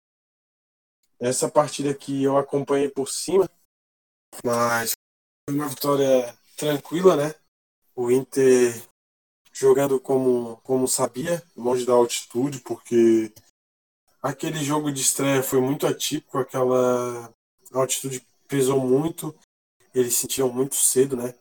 Essa 1.19 1.51
partida 1.51 1.93
aqui 1.93 2.23
eu 2.25 2.37
acompanhei 2.37 2.91
por 2.91 3.09
cima, 3.09 3.49
mas 4.45 4.93
foi 5.49 5.59
uma 5.59 5.67
vitória 5.67 6.39
tranquila, 6.59 7.17
né? 7.17 7.35
O 7.97 8.11
Inter 8.11 8.87
jogando 9.59 9.99
como, 9.99 10.59
como 10.59 10.87
sabia, 10.87 11.43
longe 11.57 11.85
da 11.85 11.93
altitude, 11.93 12.61
porque 12.61 13.33
aquele 14.23 14.63
jogo 14.63 14.93
de 14.93 15.01
estreia 15.01 15.43
foi 15.43 15.61
muito 15.61 15.85
atípico, 15.85 16.39
aquela 16.39 17.35
altitude 17.73 18.25
pesou 18.47 18.79
muito, 18.79 19.35
eles 19.93 20.15
sentiam 20.15 20.49
muito 20.49 20.77
cedo, 20.77 21.17
né? 21.17 21.35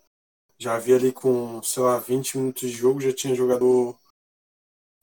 Já 0.58 0.76
havia 0.76 0.96
ali 0.96 1.12
com, 1.12 1.62
sei 1.62 1.84
lá, 1.84 2.00
20 2.00 2.40
minutos 2.40 2.62
de 2.68 2.76
jogo, 2.76 3.00
já 3.00 3.14
tinha 3.14 3.36
jogador 3.36 3.96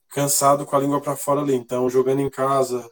cansado 0.09 0.65
com 0.65 0.75
a 0.75 0.79
língua 0.79 0.99
para 0.99 1.15
fora 1.15 1.39
ali. 1.39 1.55
Então, 1.55 1.89
jogando 1.89 2.19
em 2.19 2.29
casa, 2.29 2.91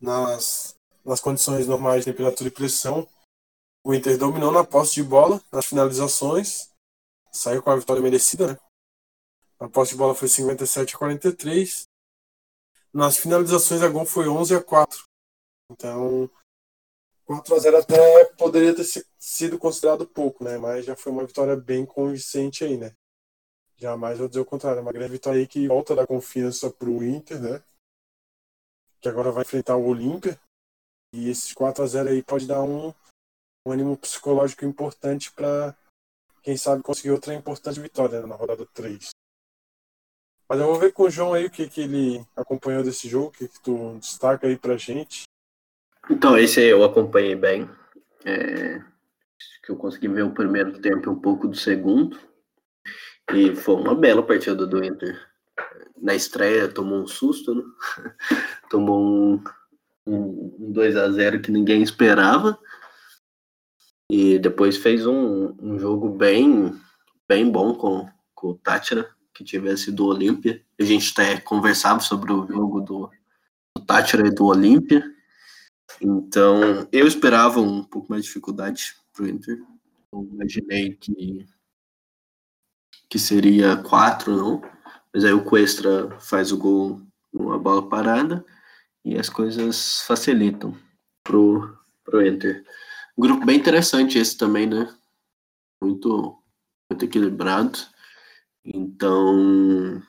nas, 0.00 0.76
nas 1.04 1.20
condições 1.20 1.66
normais 1.66 2.04
de 2.04 2.12
temperatura 2.12 2.48
e 2.48 2.52
pressão, 2.52 3.08
o 3.82 3.92
Inter 3.92 4.16
dominou 4.16 4.52
na 4.52 4.62
posse 4.62 4.94
de 4.94 5.02
bola, 5.02 5.42
nas 5.50 5.66
finalizações, 5.66 6.70
saiu 7.32 7.60
com 7.60 7.70
a 7.70 7.76
vitória 7.76 8.00
merecida, 8.00 8.46
né? 8.52 8.58
A 9.64 9.68
posse 9.70 9.92
de 9.92 9.96
bola 9.96 10.14
foi 10.14 10.28
57 10.28 10.94
a 10.94 10.98
43. 10.98 11.88
Nas 12.92 13.16
finalizações, 13.16 13.80
a 13.80 13.88
gol 13.88 14.04
foi 14.04 14.28
11 14.28 14.56
a 14.56 14.62
4. 14.62 15.04
Então, 15.72 16.30
4 17.24 17.54
a 17.54 17.58
0 17.58 17.76
até 17.78 18.24
poderia 18.36 18.76
ter 18.76 18.84
sido 19.18 19.58
considerado 19.58 20.06
pouco, 20.06 20.44
né? 20.44 20.58
Mas 20.58 20.84
já 20.84 20.94
foi 20.94 21.10
uma 21.10 21.24
vitória 21.24 21.56
bem 21.56 21.86
convincente 21.86 22.62
aí, 22.62 22.76
né? 22.76 22.94
Jamais 23.78 24.18
vou 24.18 24.28
dizer 24.28 24.40
o 24.40 24.44
contrário, 24.44 24.80
é 24.80 24.82
uma 24.82 24.92
grande 24.92 25.12
vitória 25.12 25.40
aí 25.40 25.46
que 25.46 25.66
volta 25.66 25.96
da 25.96 26.06
confiança 26.06 26.70
para 26.70 26.90
o 26.90 27.02
Inter, 27.02 27.40
né? 27.40 27.64
Que 29.00 29.08
agora 29.08 29.32
vai 29.32 29.44
enfrentar 29.44 29.76
o 29.76 29.86
Olímpia. 29.86 30.38
E 31.14 31.30
esses 31.30 31.54
4 31.54 31.82
a 31.82 31.86
0 31.86 32.10
aí 32.10 32.22
pode 32.22 32.46
dar 32.46 32.62
um, 32.62 32.92
um 33.66 33.72
ânimo 33.72 33.96
psicológico 33.96 34.66
importante 34.66 35.32
para 35.32 35.74
quem 36.42 36.54
sabe 36.54 36.82
conseguir 36.82 37.12
outra 37.12 37.32
importante 37.32 37.80
vitória 37.80 38.26
na 38.26 38.34
rodada 38.34 38.66
3. 38.66 39.13
Mas 40.48 40.60
eu 40.60 40.66
vou 40.66 40.78
ver 40.78 40.92
com 40.92 41.04
o 41.04 41.10
João 41.10 41.32
aí 41.32 41.46
o 41.46 41.50
que, 41.50 41.68
que 41.68 41.82
ele 41.82 42.24
acompanhou 42.36 42.82
desse 42.82 43.08
jogo, 43.08 43.28
o 43.28 43.30
que, 43.30 43.48
que 43.48 43.60
tu 43.60 43.96
destaca 43.98 44.46
aí 44.46 44.56
pra 44.56 44.76
gente. 44.76 45.22
Então, 46.10 46.36
esse 46.36 46.60
eu 46.60 46.84
acompanhei 46.84 47.34
bem. 47.34 47.68
É, 48.24 48.80
que 49.64 49.70
eu 49.70 49.76
consegui 49.76 50.08
ver 50.08 50.24
o 50.24 50.34
primeiro 50.34 50.78
tempo 50.80 51.08
e 51.08 51.12
um 51.12 51.18
pouco 51.18 51.48
do 51.48 51.56
segundo. 51.56 52.18
E 53.32 53.54
foi 53.54 53.74
uma 53.76 53.94
bela 53.94 54.22
partida 54.22 54.66
do 54.66 54.84
Inter. 54.84 55.18
Na 55.96 56.14
estreia 56.14 56.68
tomou 56.68 57.02
um 57.02 57.06
susto, 57.06 57.54
né? 57.54 57.62
tomou 58.68 59.00
um, 59.00 59.44
um, 60.06 60.56
um 60.60 60.72
2 60.72 60.96
a 60.96 61.10
0 61.10 61.40
que 61.40 61.50
ninguém 61.50 61.82
esperava. 61.82 62.58
E 64.10 64.38
depois 64.38 64.76
fez 64.76 65.06
um, 65.06 65.54
um 65.58 65.78
jogo 65.78 66.10
bem, 66.10 66.78
bem 67.26 67.50
bom 67.50 67.74
com, 67.74 68.06
com 68.34 68.48
o 68.48 68.58
Tátira, 68.58 69.13
que 69.34 69.42
tivesse 69.42 69.90
do 69.90 70.06
Olímpia. 70.06 70.62
A 70.78 70.84
gente 70.84 71.12
até 71.12 71.38
conversava 71.40 72.00
sobre 72.00 72.32
o 72.32 72.46
jogo 72.46 72.80
do, 72.80 73.10
do 73.76 73.84
Tátira 73.84 74.28
e 74.28 74.30
do 74.30 74.46
Olímpia. 74.46 75.04
Então, 76.00 76.88
eu 76.92 77.06
esperava 77.06 77.60
um 77.60 77.82
pouco 77.82 78.10
mais 78.10 78.22
de 78.22 78.28
dificuldade 78.28 78.94
para 79.12 79.24
o 79.24 79.28
Inter. 79.28 79.60
Eu 80.12 80.28
imaginei 80.32 80.94
que, 80.94 81.46
que 83.08 83.18
seria 83.18 83.76
quatro, 83.76 84.36
não. 84.36 84.62
Mas 85.12 85.24
aí 85.24 85.32
o 85.32 85.44
Cuestra 85.44 86.18
faz 86.20 86.52
o 86.52 86.56
gol 86.56 87.02
numa 87.32 87.58
bola 87.58 87.88
parada 87.88 88.44
e 89.04 89.18
as 89.18 89.28
coisas 89.28 90.00
facilitam 90.02 90.76
pro, 91.22 91.76
pro 92.04 92.26
Inter. 92.26 92.64
Grupo 93.16 93.44
bem 93.44 93.58
interessante 93.58 94.18
esse 94.18 94.36
também, 94.36 94.66
né? 94.66 94.92
Muito, 95.80 96.36
muito 96.90 97.04
equilibrado. 97.04 97.78
Então, 98.64 100.02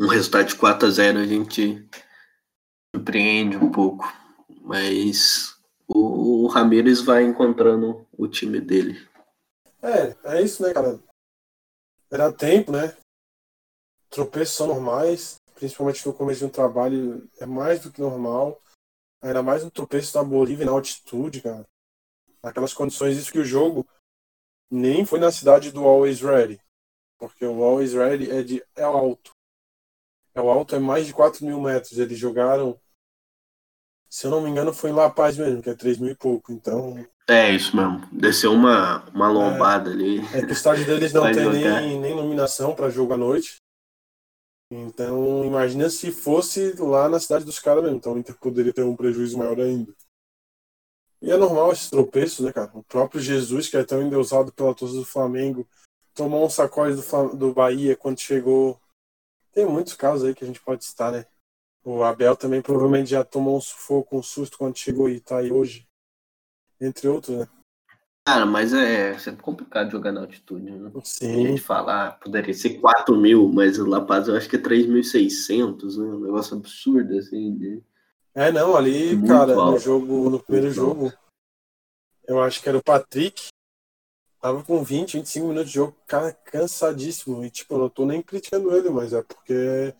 um 0.00 0.06
resultado 0.06 0.46
de 0.46 0.56
4 0.56 0.86
a 0.86 0.90
0 0.90 1.18
a 1.18 1.26
gente 1.26 1.88
surpreende 2.94 3.56
um 3.56 3.70
pouco. 3.70 4.04
Mas 4.62 5.58
o, 5.88 6.44
o 6.44 6.46
Ramires 6.46 7.00
vai 7.00 7.24
encontrando 7.24 8.06
o 8.16 8.28
time 8.28 8.60
dele. 8.60 9.08
É, 9.82 10.36
é 10.36 10.42
isso, 10.42 10.62
né, 10.62 10.72
cara? 10.72 11.00
Era 12.10 12.32
tempo, 12.32 12.70
né? 12.70 12.96
Tropeços 14.08 14.56
são 14.56 14.66
normais, 14.66 15.36
principalmente 15.54 16.06
no 16.06 16.14
começo 16.14 16.40
de 16.40 16.46
um 16.46 16.50
trabalho, 16.50 17.28
é 17.38 17.46
mais 17.46 17.80
do 17.80 17.90
que 17.90 18.00
normal. 18.00 18.60
Era 19.22 19.42
mais 19.42 19.64
um 19.64 19.70
tropeço 19.70 20.14
da 20.14 20.22
Bolívia 20.22 20.66
na 20.66 20.72
altitude, 20.72 21.40
cara. 21.40 21.66
Naquelas 22.42 22.72
condições, 22.72 23.16
isso 23.16 23.30
que 23.30 23.38
o 23.38 23.44
jogo 23.44 23.86
nem 24.70 25.04
foi 25.04 25.18
na 25.18 25.30
cidade 25.30 25.70
do 25.70 25.84
Always 25.84 26.20
Ready. 26.20 26.60
Porque 27.20 27.44
o 27.44 27.62
Always 27.62 27.92
Ready 27.92 28.30
é, 28.30 28.42
de, 28.42 28.64
é 28.74 28.82
alto. 28.82 29.32
É 30.34 30.40
o 30.40 30.50
alto 30.50 30.74
é 30.74 30.78
mais 30.80 31.06
de 31.06 31.12
4 31.12 31.44
mil 31.44 31.60
metros. 31.60 31.98
Eles 31.98 32.18
jogaram 32.18 32.80
se 34.10 34.26
eu 34.26 34.30
não 34.32 34.40
me 34.40 34.50
engano, 34.50 34.74
foi 34.74 34.90
em 34.90 34.92
La 34.92 35.08
Paz 35.08 35.38
mesmo, 35.38 35.62
que 35.62 35.70
é 35.70 35.74
3 35.74 35.98
mil 35.98 36.10
e 36.10 36.16
pouco. 36.16 36.52
Então. 36.52 37.06
É 37.28 37.54
isso 37.54 37.76
mesmo. 37.76 38.04
Desceu 38.10 38.52
uma, 38.52 39.08
uma 39.14 39.28
lombada 39.30 39.90
é, 39.90 39.92
ali. 39.92 40.18
É 40.34 40.40
que 40.40 40.50
o 40.50 40.52
estádio 40.52 40.84
deles 40.84 41.12
não 41.12 41.22
tem 41.32 41.48
nem, 41.48 42.00
nem 42.00 42.10
iluminação 42.10 42.74
para 42.74 42.90
jogo 42.90 43.14
à 43.14 43.16
noite. 43.16 43.58
Então, 44.72 45.44
imagina 45.44 45.88
se 45.88 46.10
fosse 46.10 46.72
lá 46.76 47.08
na 47.08 47.20
cidade 47.20 47.44
dos 47.44 47.60
caras 47.60 47.84
mesmo. 47.84 47.98
Então, 47.98 48.14
o 48.14 48.18
Inter 48.18 48.36
poderia 48.36 48.72
ter 48.72 48.82
um 48.82 48.96
prejuízo 48.96 49.38
maior 49.38 49.60
ainda. 49.60 49.94
E 51.22 51.30
é 51.30 51.36
normal 51.36 51.72
esses 51.72 51.88
tropeços, 51.88 52.44
né, 52.44 52.52
cara? 52.52 52.70
O 52.74 52.82
próprio 52.82 53.20
Jesus, 53.20 53.68
que 53.68 53.76
é 53.76 53.84
tão 53.84 54.02
endeusado 54.02 54.52
pela 54.52 54.74
torcida 54.74 55.00
do 55.00 55.06
Flamengo, 55.06 55.68
tomou 56.14 56.44
um 56.44 56.50
sacode 56.50 56.96
do, 56.96 57.36
do 57.36 57.52
Bahia 57.52 57.96
quando 57.96 58.20
chegou. 58.20 58.80
Tem 59.52 59.66
muitos 59.66 59.94
casos 59.94 60.28
aí 60.28 60.34
que 60.34 60.44
a 60.44 60.46
gente 60.46 60.60
pode 60.60 60.84
citar, 60.84 61.12
né? 61.12 61.26
O 61.84 62.02
Abel 62.02 62.36
também 62.36 62.60
provavelmente 62.60 63.10
já 63.10 63.24
tomou 63.24 63.56
um 63.56 63.60
sufoco, 63.60 64.18
um 64.18 64.22
susto 64.22 64.58
quando 64.58 64.76
chegou 64.76 65.08
e 65.08 65.20
tá 65.20 65.38
aí 65.38 65.50
hoje. 65.50 65.88
Entre 66.80 67.08
outros, 67.08 67.38
né? 67.38 67.48
Cara, 68.26 68.44
mas 68.44 68.72
é 68.72 69.18
sempre 69.18 69.42
complicado 69.42 69.90
jogar 69.90 70.12
na 70.12 70.20
altitude, 70.20 70.70
né? 70.70 70.90
Sim. 71.02 71.46
A 71.46 71.48
gente 71.48 71.60
falar, 71.60 72.18
poderia 72.20 72.52
ser 72.52 72.78
4 72.78 73.16
mil, 73.16 73.48
mas 73.48 73.78
o 73.78 73.86
La 73.86 74.00
Paz 74.00 74.28
eu 74.28 74.36
acho 74.36 74.48
que 74.48 74.56
é 74.56 74.58
3.600, 74.60 75.96
né? 75.96 76.04
Um 76.04 76.20
negócio 76.20 76.56
absurdo, 76.56 77.16
assim. 77.18 77.56
De... 77.56 77.82
É, 78.34 78.52
não, 78.52 78.76
ali, 78.76 79.16
Muito 79.16 79.28
cara, 79.28 79.54
alto. 79.54 79.72
no 79.72 79.78
jogo, 79.78 80.30
no 80.30 80.40
primeiro 80.40 80.70
jogo, 80.70 81.12
eu 82.24 82.40
acho 82.40 82.62
que 82.62 82.68
era 82.68 82.78
o 82.78 82.82
Patrick, 82.84 83.48
tava 84.40 84.62
com 84.62 84.82
20, 84.82 85.18
25 85.18 85.46
minutos 85.46 85.70
de 85.70 85.74
jogo, 85.74 85.96
cara, 86.06 86.32
cansadíssimo. 86.32 87.44
E, 87.44 87.50
tipo, 87.50 87.74
eu 87.74 87.78
não 87.78 87.88
tô 87.88 88.06
nem 88.06 88.22
criticando 88.22 88.74
ele, 88.74 88.88
mas 88.90 89.12
é 89.12 89.22
porque 89.22 89.94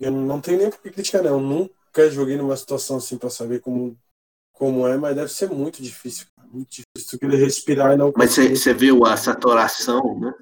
eu 0.00 0.10
não 0.10 0.40
tenho 0.40 0.58
nem 0.58 0.70
por 0.70 0.80
que 0.80 0.90
criticar, 0.90 1.22
não. 1.22 1.32
Eu 1.32 1.40
nunca 1.40 2.10
joguei 2.10 2.36
numa 2.36 2.56
situação 2.56 2.96
assim 2.96 3.18
para 3.18 3.28
saber 3.28 3.60
como, 3.60 3.96
como 4.52 4.88
é, 4.88 4.96
mas 4.96 5.14
deve 5.14 5.30
ser 5.30 5.50
muito 5.50 5.82
difícil. 5.82 6.26
Muito 6.50 6.70
difícil 6.70 7.10
tu 7.10 7.18
querer 7.18 7.36
respirar 7.36 7.92
e 7.92 7.96
não. 7.96 8.12
Mas 8.16 8.34
você 8.34 8.72
viu 8.72 9.04
a 9.04 9.16
saturação, 9.16 10.18
né? 10.18 10.34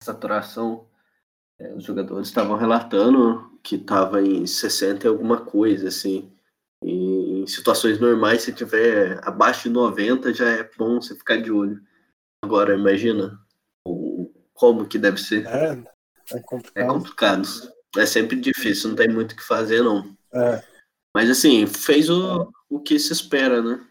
A 0.00 0.04
saturação. 0.04 0.86
É, 1.58 1.74
os 1.74 1.84
jogadores 1.84 2.28
estavam 2.28 2.56
relatando 2.56 3.50
que 3.62 3.76
estava 3.76 4.22
em 4.22 4.46
60 4.46 5.06
e 5.06 5.08
alguma 5.08 5.44
coisa, 5.44 5.88
assim. 5.88 6.32
E 6.82 7.42
em 7.42 7.46
situações 7.46 8.00
normais, 8.00 8.42
se 8.42 8.52
tiver 8.52 9.20
abaixo 9.22 9.64
de 9.64 9.70
90, 9.70 10.32
já 10.32 10.48
é 10.48 10.70
bom 10.78 11.00
você 11.00 11.14
ficar 11.14 11.36
de 11.36 11.50
olho. 11.50 11.82
Agora, 12.42 12.74
imagina 12.74 13.38
o, 13.86 14.32
como 14.54 14.86
que 14.86 14.98
deve 14.98 15.18
ser. 15.18 15.46
É, 15.46 15.82
é 16.32 16.40
complicado. 16.40 16.84
É 16.84 16.86
complicado 16.86 17.42
é 17.96 18.06
sempre 18.06 18.36
difícil, 18.36 18.90
não 18.90 18.96
tem 18.96 19.08
muito 19.08 19.32
o 19.32 19.36
que 19.36 19.42
fazer, 19.42 19.82
não. 19.82 20.16
É. 20.32 20.62
Mas 21.14 21.28
assim, 21.28 21.66
fez 21.66 22.08
o, 22.08 22.52
o 22.68 22.78
que 22.78 22.98
se 22.98 23.12
espera, 23.12 23.60
né? 23.60 23.84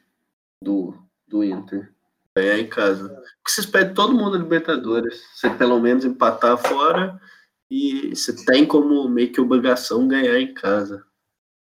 Do, 0.63 0.95
do 1.27 1.43
Inter. 1.43 1.93
Ganhar 2.37 2.59
em 2.59 2.69
casa. 2.69 3.05
O 3.11 3.43
que 3.43 3.51
se 3.51 3.61
espera 3.61 3.85
de 3.85 3.93
todo 3.93 4.15
mundo 4.15 4.37
Libertadores. 4.37 5.21
Você 5.35 5.49
pelo 5.49 5.79
menos 5.79 6.05
empatar 6.05 6.57
fora 6.57 7.19
e 7.69 8.15
você 8.15 8.33
tem 8.45 8.65
como 8.65 9.09
meio 9.09 9.31
que 9.31 9.41
obrigação 9.41 10.07
ganhar 10.07 10.39
em 10.39 10.53
casa. 10.53 11.05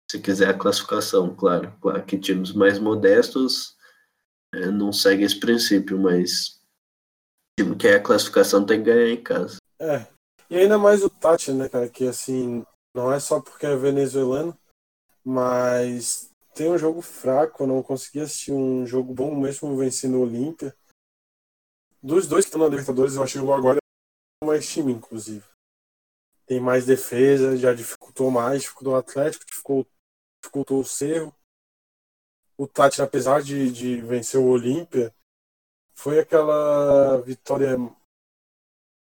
Se 0.09 0.19
quiser 0.19 0.49
a 0.49 0.57
classificação, 0.57 1.35
claro. 1.35 1.75
Claro 1.79 2.03
que 2.05 2.17
times 2.17 2.53
mais 2.53 2.79
modestos 2.79 3.75
é, 4.53 4.67
não 4.71 4.91
seguem 4.91 5.25
esse 5.25 5.39
princípio, 5.39 5.99
mas 5.99 6.54
time 7.57 7.75
que 7.75 7.87
é 7.87 7.95
a 7.95 8.03
classificação 8.03 8.65
tem 8.65 8.79
que 8.79 8.91
ganhar 8.91 9.09
em 9.09 9.21
casa. 9.21 9.57
É, 9.79 10.05
e 10.49 10.57
ainda 10.57 10.77
mais 10.77 11.03
o 11.03 11.09
Tati, 11.09 11.51
né, 11.51 11.69
cara, 11.69 11.89
que 11.89 12.07
assim, 12.07 12.65
não 12.93 13.11
é 13.11 13.19
só 13.19 13.41
porque 13.41 13.65
é 13.65 13.75
venezuelano, 13.75 14.57
mas 15.23 16.29
tem 16.53 16.69
um 16.69 16.77
jogo 16.77 17.01
fraco, 17.01 17.65
não 17.65 17.81
consegui 17.81 18.21
assistir 18.21 18.51
um 18.51 18.85
jogo 18.85 19.13
bom 19.13 19.35
mesmo 19.35 19.75
vencendo 19.75 20.17
o 20.17 20.21
Olímpia. 20.21 20.75
Dos 22.01 22.27
dois 22.27 22.45
que 22.45 22.49
estão 22.49 22.61
na 22.61 22.67
Libertadores, 22.67 23.15
eu 23.15 23.23
achei 23.23 23.41
o 23.41 23.53
agora 23.53 23.79
mais 24.43 24.67
time, 24.67 24.93
inclusive. 24.93 25.43
Tem 26.45 26.59
mais 26.59 26.85
defesa, 26.85 27.57
já 27.57 27.73
dificultou 27.73 28.29
mais, 28.29 28.61
dificultou 28.61 28.93
o 28.93 28.97
Atlético, 28.97 29.45
dificultou, 29.45 29.91
dificultou 30.41 30.79
o 30.79 30.85
Cerro. 30.85 31.33
O 32.57 32.67
Tati, 32.67 33.01
apesar 33.01 33.41
de, 33.41 33.71
de 33.71 33.99
vencer 34.01 34.39
o 34.39 34.47
Olímpia, 34.47 35.13
foi 35.95 36.19
aquela 36.19 37.21
vitória 37.21 37.77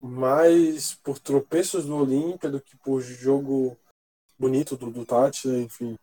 mais 0.01 0.95
por 0.97 1.19
tropeços 1.19 1.87
do 1.87 1.97
Olímpia 1.97 2.51
do 2.51 2.61
que 2.61 2.77
por 2.77 3.01
jogo 3.01 3.77
bonito 4.39 4.77
do, 4.77 4.91
do 4.91 5.07
Tati, 5.07 5.49
né? 5.49 5.61
enfim. 5.61 5.97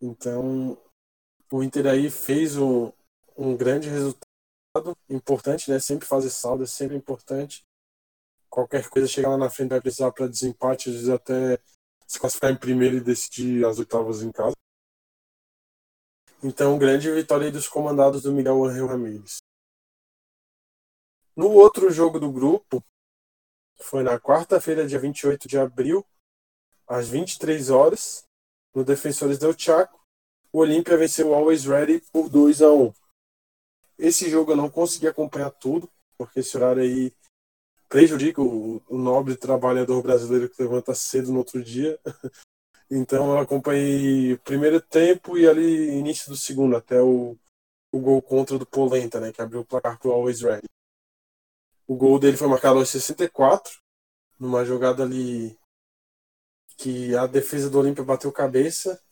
Então, 0.00 0.78
o 1.52 1.62
Inter 1.62 1.86
aí 1.86 2.10
fez 2.10 2.56
um, 2.56 2.92
um 3.36 3.56
grande 3.56 3.88
resultado 3.88 4.96
importante, 5.08 5.70
né? 5.70 5.78
Sempre 5.80 6.06
fazer 6.06 6.30
saldo 6.30 6.62
é 6.62 6.66
sempre 6.66 6.96
importante. 6.96 7.62
Qualquer 8.48 8.88
coisa 8.88 9.08
chegar 9.08 9.30
lá 9.30 9.36
na 9.36 9.50
frente 9.50 9.70
vai 9.70 9.80
precisar 9.80 10.12
para 10.12 10.28
desempate, 10.28 10.88
às 10.88 10.94
vezes 10.94 11.08
até 11.08 11.58
se 12.06 12.18
classificar 12.18 12.50
em 12.52 12.56
primeiro 12.56 12.96
e 12.96 13.00
decidir 13.00 13.64
as 13.64 13.78
oitavas 13.78 14.22
em 14.22 14.32
casa. 14.32 14.54
Então, 16.42 16.78
grande 16.78 17.10
vitória 17.12 17.50
dos 17.50 17.68
comandados 17.68 18.22
do 18.22 18.32
Miguel 18.32 18.64
Angel 18.64 18.86
Ramírez. 18.86 19.38
No 21.40 21.52
outro 21.52 21.90
jogo 21.90 22.20
do 22.20 22.30
grupo, 22.30 22.84
foi 23.80 24.02
na 24.02 24.20
quarta-feira, 24.20 24.86
dia 24.86 24.98
28 24.98 25.48
de 25.48 25.56
abril, 25.56 26.04
às 26.86 27.08
23 27.08 27.70
horas, 27.70 28.24
no 28.74 28.84
Defensores 28.84 29.38
del 29.38 29.58
Chaco, 29.58 29.98
o 30.52 30.58
Olímpia 30.58 30.98
venceu 30.98 31.30
o 31.30 31.34
Always 31.34 31.64
Ready 31.64 32.02
por 32.12 32.28
2 32.28 32.60
a 32.60 32.70
1. 32.70 32.92
Esse 33.98 34.28
jogo 34.28 34.52
eu 34.52 34.56
não 34.56 34.68
consegui 34.68 35.08
acompanhar 35.08 35.50
tudo, 35.50 35.90
porque 36.18 36.40
esse 36.40 36.54
horário 36.58 36.82
aí 36.82 37.10
prejudica 37.88 38.42
o, 38.42 38.82
o 38.86 38.98
nobre 38.98 39.34
trabalhador 39.34 40.02
brasileiro 40.02 40.50
que 40.50 40.62
levanta 40.62 40.94
cedo 40.94 41.32
no 41.32 41.38
outro 41.38 41.64
dia. 41.64 41.98
Então 42.92 43.30
eu 43.30 43.38
acompanhei 43.38 44.32
o 44.32 44.38
primeiro 44.40 44.80
tempo 44.80 45.38
e 45.38 45.48
ali 45.48 45.90
início 45.90 46.28
do 46.28 46.36
segundo, 46.36 46.76
até 46.76 47.00
o, 47.00 47.38
o 47.92 47.98
gol 48.00 48.20
contra 48.20 48.58
do 48.58 48.66
Polenta, 48.66 49.20
né, 49.20 49.32
que 49.32 49.40
abriu 49.40 49.60
o 49.60 49.64
placar 49.64 49.96
pro 49.96 50.10
Always 50.10 50.40
Ready. 50.40 50.66
O 51.90 51.96
gol 51.96 52.20
dele 52.20 52.36
foi 52.36 52.46
marcado 52.46 52.78
aos 52.78 52.88
64, 52.88 53.80
numa 54.38 54.64
jogada 54.64 55.02
ali 55.02 55.58
que 56.76 57.16
a 57.16 57.26
defesa 57.26 57.68
do 57.68 57.80
Olímpia 57.80 58.04
bateu 58.04 58.30
cabeça. 58.30 59.02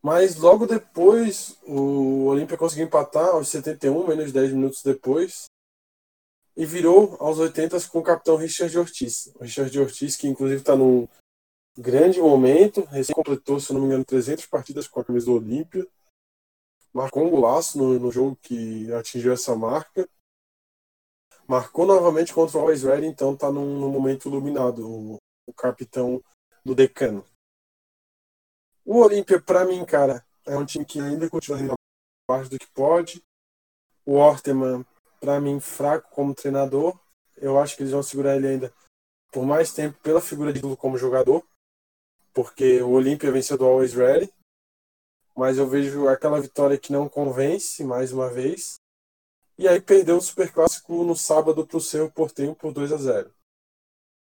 Mas 0.00 0.36
logo 0.36 0.68
depois 0.68 1.58
o 1.66 2.26
Olímpia 2.26 2.56
conseguiu 2.56 2.86
empatar 2.86 3.30
aos 3.30 3.48
71, 3.48 4.06
menos 4.06 4.30
10 4.30 4.52
minutos 4.52 4.84
depois 4.84 5.46
e 6.56 6.64
virou 6.64 7.16
aos 7.18 7.40
80 7.40 7.76
com 7.88 7.98
o 7.98 8.04
capitão 8.04 8.36
Richard 8.36 8.78
Ortiz. 8.78 9.26
O 9.34 9.42
Richard 9.42 9.76
Ortiz, 9.76 10.14
que 10.14 10.28
inclusive 10.28 10.60
está 10.60 10.76
num 10.76 11.08
grande 11.76 12.20
momento, 12.20 12.82
recém 12.82 13.16
completou, 13.16 13.58
se 13.58 13.72
não 13.72 13.80
me 13.80 13.86
engano, 13.88 14.04
300 14.04 14.46
partidas 14.46 14.86
com 14.86 15.00
a 15.00 15.04
camisa 15.04 15.26
do 15.26 15.34
Olímpia, 15.34 15.84
marcou 16.92 17.26
um 17.26 17.30
golaço 17.30 17.76
no, 17.76 17.98
no, 17.98 18.12
jogo 18.12 18.38
que 18.40 18.92
atingiu 18.92 19.32
essa 19.32 19.56
marca, 19.56 20.08
marcou 21.48 21.86
novamente 21.86 22.32
contra 22.32 22.58
o 22.58 22.60
Always 22.60 22.82
Ready, 22.82 23.06
então 23.06 23.34
está 23.34 23.50
num, 23.50 23.80
num, 23.80 23.90
momento 23.90 24.28
iluminado, 24.28 24.88
o, 24.88 25.16
o 25.46 25.52
capitão 25.52 26.22
do 26.64 26.74
decano. 26.74 27.24
O 28.84 28.98
Olímpia, 28.98 29.40
para 29.40 29.64
mim, 29.64 29.84
cara, 29.84 30.24
é 30.44 30.56
um 30.56 30.64
time 30.64 30.84
que 30.84 31.00
ainda 31.00 31.28
continua 31.28 31.60
indo 31.60 31.74
abaixo 32.28 32.50
do 32.50 32.58
que 32.58 32.66
pode. 32.68 33.22
O 34.04 34.14
Orteman 34.14 34.84
para 35.20 35.40
mim, 35.40 35.58
fraco 35.60 36.08
como 36.14 36.34
treinador. 36.34 36.98
Eu 37.36 37.58
acho 37.58 37.76
que 37.76 37.82
eles 37.82 37.92
vão 37.92 38.02
segurar 38.02 38.36
ele 38.36 38.46
ainda 38.46 38.72
por 39.32 39.44
mais 39.44 39.72
tempo 39.72 39.98
pela 40.00 40.20
figura 40.20 40.52
de 40.52 40.60
ídolo 40.60 40.76
como 40.76 40.96
jogador, 40.96 41.44
porque 42.32 42.80
o 42.80 42.90
Olímpia 42.90 43.30
venceu 43.32 43.58
do 43.58 43.66
Always 43.66 43.92
Ready, 43.92 44.32
mas 45.36 45.58
eu 45.58 45.68
vejo 45.68 46.08
aquela 46.08 46.40
vitória 46.40 46.78
que 46.78 46.92
não 46.92 47.08
convence 47.08 47.84
mais 47.84 48.12
uma 48.12 48.30
vez. 48.30 48.76
E 49.58 49.66
aí 49.66 49.80
perdeu 49.80 50.18
o 50.18 50.20
Superclássico 50.20 51.02
no 51.02 51.16
sábado 51.16 51.66
para 51.66 51.76
o 51.78 51.80
seu 51.80 52.10
Portenho 52.10 52.54
por 52.54 52.72
2 52.72 52.92
a 52.92 52.96
0. 52.96 53.34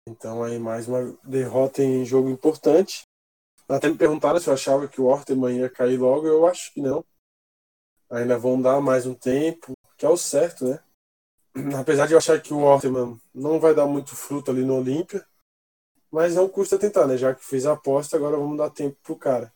Então 0.07 0.43
aí 0.43 0.59
mais 0.59 0.87
uma 0.87 1.17
derrota 1.23 1.81
em 1.81 2.05
jogo 2.05 2.29
importante. 2.29 3.03
Até 3.67 3.89
me 3.89 3.97
perguntaram 3.97 4.39
se 4.39 4.47
eu 4.47 4.53
achava 4.53 4.87
que 4.87 5.01
o 5.01 5.05
Orteman 5.05 5.57
ia 5.57 5.69
cair 5.69 5.97
logo, 5.97 6.27
eu 6.27 6.45
acho 6.45 6.71
que 6.73 6.81
não. 6.81 7.03
Ainda 8.09 8.37
vão 8.37 8.61
dar 8.61 8.79
mais 8.79 9.07
um 9.07 9.15
tempo, 9.15 9.73
que 9.97 10.05
é 10.05 10.09
o 10.09 10.17
certo, 10.17 10.65
né? 10.65 10.83
Apesar 11.79 12.05
de 12.05 12.13
eu 12.13 12.17
achar 12.17 12.39
que 12.41 12.53
o 12.53 12.59
Orteman 12.59 13.19
não 13.33 13.59
vai 13.59 13.73
dar 13.73 13.87
muito 13.87 14.15
fruto 14.15 14.51
ali 14.51 14.63
no 14.63 14.77
Olímpia, 14.77 15.25
mas 16.11 16.35
não 16.35 16.47
custa 16.47 16.77
tentar, 16.77 17.07
né? 17.07 17.17
Já 17.17 17.33
que 17.33 17.43
fez 17.43 17.65
a 17.65 17.73
aposta, 17.73 18.17
agora 18.17 18.37
vamos 18.37 18.57
dar 18.57 18.69
tempo 18.69 18.97
pro 19.01 19.15
cara. 19.15 19.51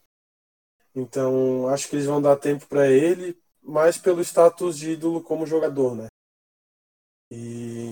Então, 0.95 1.67
acho 1.67 1.87
que 1.87 1.95
eles 1.95 2.07
vão 2.07 2.19
dar 2.19 2.35
tempo 2.37 2.65
para 2.65 2.87
ele, 2.87 3.39
mais 3.67 3.97
pelo 3.97 4.21
status 4.21 4.77
de 4.77 4.91
ídolo 4.91 5.21
como 5.21 5.45
jogador, 5.45 5.95
né? 5.95 6.07
E 7.31 7.89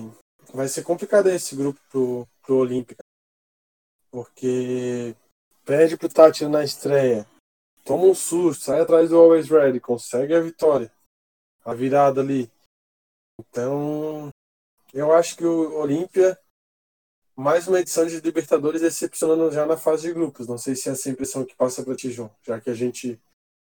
vai 0.53 0.67
ser 0.67 0.84
complicado 0.84 1.30
esse 1.30 1.55
grupo 1.55 1.80
pro, 1.91 2.28
pro 2.41 2.57
Olímpica. 2.57 3.03
Porque 4.09 5.15
perde 5.65 5.97
pro 5.97 6.07
Tati 6.07 6.47
na 6.47 6.63
estreia, 6.63 7.28
toma 7.84 8.05
um 8.05 8.15
susto, 8.15 8.63
sai 8.63 8.80
atrás 8.80 9.09
do 9.09 9.17
Always 9.17 9.49
Ready, 9.49 9.80
consegue 9.80 10.34
a 10.34 10.39
vitória 10.39 10.95
a 11.65 11.73
virada 11.73 12.21
ali. 12.21 12.49
Então, 13.39 14.30
eu 14.93 15.11
acho 15.11 15.36
que 15.36 15.43
o 15.43 15.80
Olímpia, 15.80 16.39
mais 17.36 17.67
uma 17.67 17.80
edição 17.80 18.05
de 18.05 18.19
Libertadores, 18.19 18.82
decepcionando 18.82 19.51
já 19.51 19.65
na 19.65 19.76
fase 19.76 20.03
de 20.03 20.13
grupos. 20.13 20.47
Não 20.47 20.59
sei 20.59 20.76
se 20.76 20.88
é 20.88 20.91
essa 20.91 21.09
impressão 21.09 21.43
que 21.43 21.55
passa 21.55 21.84
para 21.84 21.95
ti, 21.95 22.11
já 22.11 22.61
que 22.61 22.69
a 22.69 22.76
gente 22.76 23.19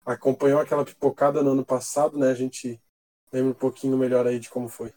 acompanhou 0.06 0.60
aquela 0.60 0.86
pipocada 0.86 1.42
no 1.44 1.52
ano 1.52 1.66
passado, 1.66 2.18
né? 2.18 2.30
A 2.30 2.36
gente 2.36 2.80
lembra 3.32 3.52
um 3.52 3.56
pouquinho 3.56 3.98
melhor 3.98 4.28
aí 4.28 4.40
de 4.40 4.50
como 4.50 4.68
foi. 4.68 4.94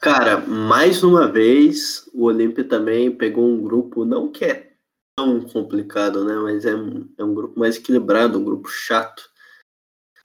Cara, 0.00 0.38
mais 0.38 1.02
uma 1.02 1.30
vez, 1.30 2.08
o 2.12 2.24
Olímpia 2.24 2.64
também 2.64 3.10
pegou 3.10 3.46
um 3.46 3.62
grupo, 3.62 4.04
não 4.04 4.30
que 4.30 4.44
é 4.44 4.72
tão 5.16 5.40
complicado, 5.40 6.24
né? 6.24 6.34
Mas 6.34 6.64
é, 6.64 6.72
é 6.72 7.24
um 7.24 7.34
grupo 7.34 7.58
mais 7.58 7.76
equilibrado, 7.76 8.38
um 8.38 8.44
grupo 8.44 8.68
chato. 8.68 9.28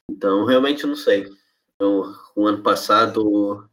Então, 0.10 0.46
realmente 0.46 0.86
não 0.86 0.96
sei. 0.96 1.26
Então, 1.76 2.14
o 2.36 2.46
ano 2.46 2.62
passado 2.62 3.68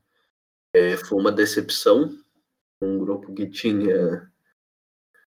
é, 0.72 0.96
foi 0.96 1.18
uma 1.18 1.32
decepção. 1.32 2.16
Um 2.80 2.99
grupo 2.99 3.34
que 3.34 3.51
tinha 3.51 4.30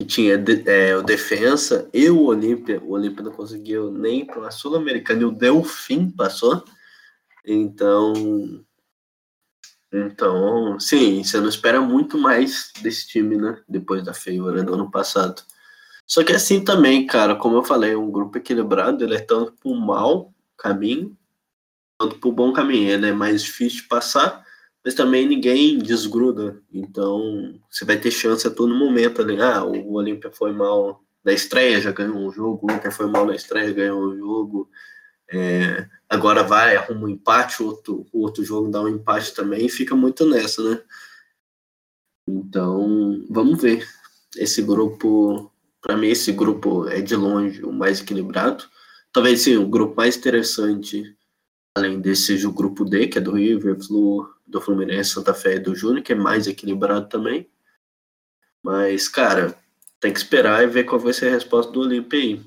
tinha 0.04 0.42
é, 0.66 0.96
o 0.96 1.02
Defensa 1.02 1.88
e 1.92 2.08
o 2.08 2.24
Olímpia. 2.24 2.80
O 2.82 2.92
Olímpia 2.92 3.22
não 3.22 3.32
conseguiu 3.32 3.90
nem 3.90 4.24
para 4.24 4.48
a 4.48 4.50
Sul-Americana 4.50 5.22
e 5.22 5.24
o 5.24 5.30
Delfim 5.30 6.10
passou. 6.10 6.64
Então, 7.44 8.64
então, 9.92 10.80
sim, 10.80 11.22
você 11.22 11.38
não 11.38 11.48
espera 11.48 11.80
muito 11.80 12.16
mais 12.16 12.72
desse 12.80 13.08
time, 13.08 13.36
né? 13.36 13.60
Depois 13.68 14.02
da 14.02 14.14
feiura 14.14 14.62
do 14.62 14.74
ano 14.74 14.90
passado. 14.90 15.42
Só 16.06 16.24
que 16.24 16.32
assim 16.32 16.64
também, 16.64 17.06
cara, 17.06 17.36
como 17.36 17.56
eu 17.56 17.64
falei, 17.64 17.94
um 17.94 18.10
grupo 18.10 18.38
equilibrado, 18.38 19.04
ele 19.04 19.16
é 19.16 19.20
tanto 19.20 19.52
para 19.52 19.70
o 19.70 19.74
mau 19.74 20.32
caminho 20.56 21.16
quanto 21.98 22.18
para 22.18 22.28
o 22.28 22.32
bom 22.32 22.52
caminho. 22.52 22.90
Ele 22.90 23.08
é 23.08 23.12
mais 23.12 23.42
difícil 23.42 23.82
de 23.82 23.88
passar, 23.88 24.41
mas 24.84 24.94
também 24.94 25.26
ninguém 25.26 25.78
desgruda. 25.78 26.60
Então, 26.72 27.58
você 27.70 27.84
vai 27.84 27.98
ter 27.98 28.10
chance 28.10 28.46
a 28.46 28.50
todo 28.50 28.74
momento 28.74 29.22
ali. 29.22 29.40
Ah, 29.40 29.64
o 29.64 29.92
Olímpia 29.94 30.30
foi 30.30 30.52
mal 30.52 31.02
na 31.24 31.32
estreia, 31.32 31.80
já 31.80 31.92
ganhou 31.92 32.16
um 32.16 32.32
jogo. 32.32 32.66
O 32.66 32.72
Inter 32.72 32.92
foi 32.92 33.06
mal 33.06 33.24
na 33.24 33.34
estreia, 33.34 33.72
ganhou 33.72 34.02
um 34.02 34.16
jogo. 34.16 34.68
É, 35.30 35.86
agora 36.08 36.42
vai, 36.42 36.76
arruma 36.76 37.06
um 37.06 37.08
empate, 37.08 37.62
outro, 37.62 38.06
outro 38.12 38.44
jogo 38.44 38.70
dá 38.70 38.82
um 38.82 38.88
empate 38.88 39.32
também, 39.34 39.64
e 39.64 39.70
fica 39.70 39.94
muito 39.94 40.26
nessa, 40.26 40.62
né? 40.62 40.82
Então, 42.28 43.24
vamos 43.30 43.60
ver. 43.62 43.86
Esse 44.36 44.62
grupo, 44.62 45.50
para 45.80 45.96
mim, 45.96 46.08
esse 46.08 46.32
grupo 46.32 46.88
é 46.88 47.00
de 47.00 47.16
longe 47.16 47.62
o 47.64 47.72
mais 47.72 48.00
equilibrado. 48.00 48.64
Talvez 49.12 49.42
sim, 49.42 49.56
o 49.56 49.68
grupo 49.68 49.94
mais 49.96 50.16
interessante 50.16 51.16
além 51.76 52.00
desse 52.00 52.26
seja 52.26 52.48
o 52.48 52.52
grupo 52.52 52.84
D, 52.84 53.08
que 53.08 53.18
é 53.18 53.20
do 53.20 53.32
River, 53.32 53.82
Flu, 53.82 54.28
do 54.46 54.60
Fluminense, 54.60 55.10
Santa 55.10 55.32
Fé 55.32 55.56
e 55.56 55.60
do 55.60 55.74
Júnior, 55.74 56.02
que 56.02 56.12
é 56.12 56.16
mais 56.16 56.46
equilibrado 56.46 57.08
também. 57.08 57.48
Mas, 58.62 59.08
cara, 59.08 59.56
tem 59.98 60.12
que 60.12 60.18
esperar 60.18 60.62
e 60.62 60.66
ver 60.66 60.84
qual 60.84 61.00
vai 61.00 61.12
ser 61.12 61.28
a 61.28 61.32
resposta 61.32 61.72
do 61.72 61.80
Olímpia 61.80 62.18
aí. 62.18 62.44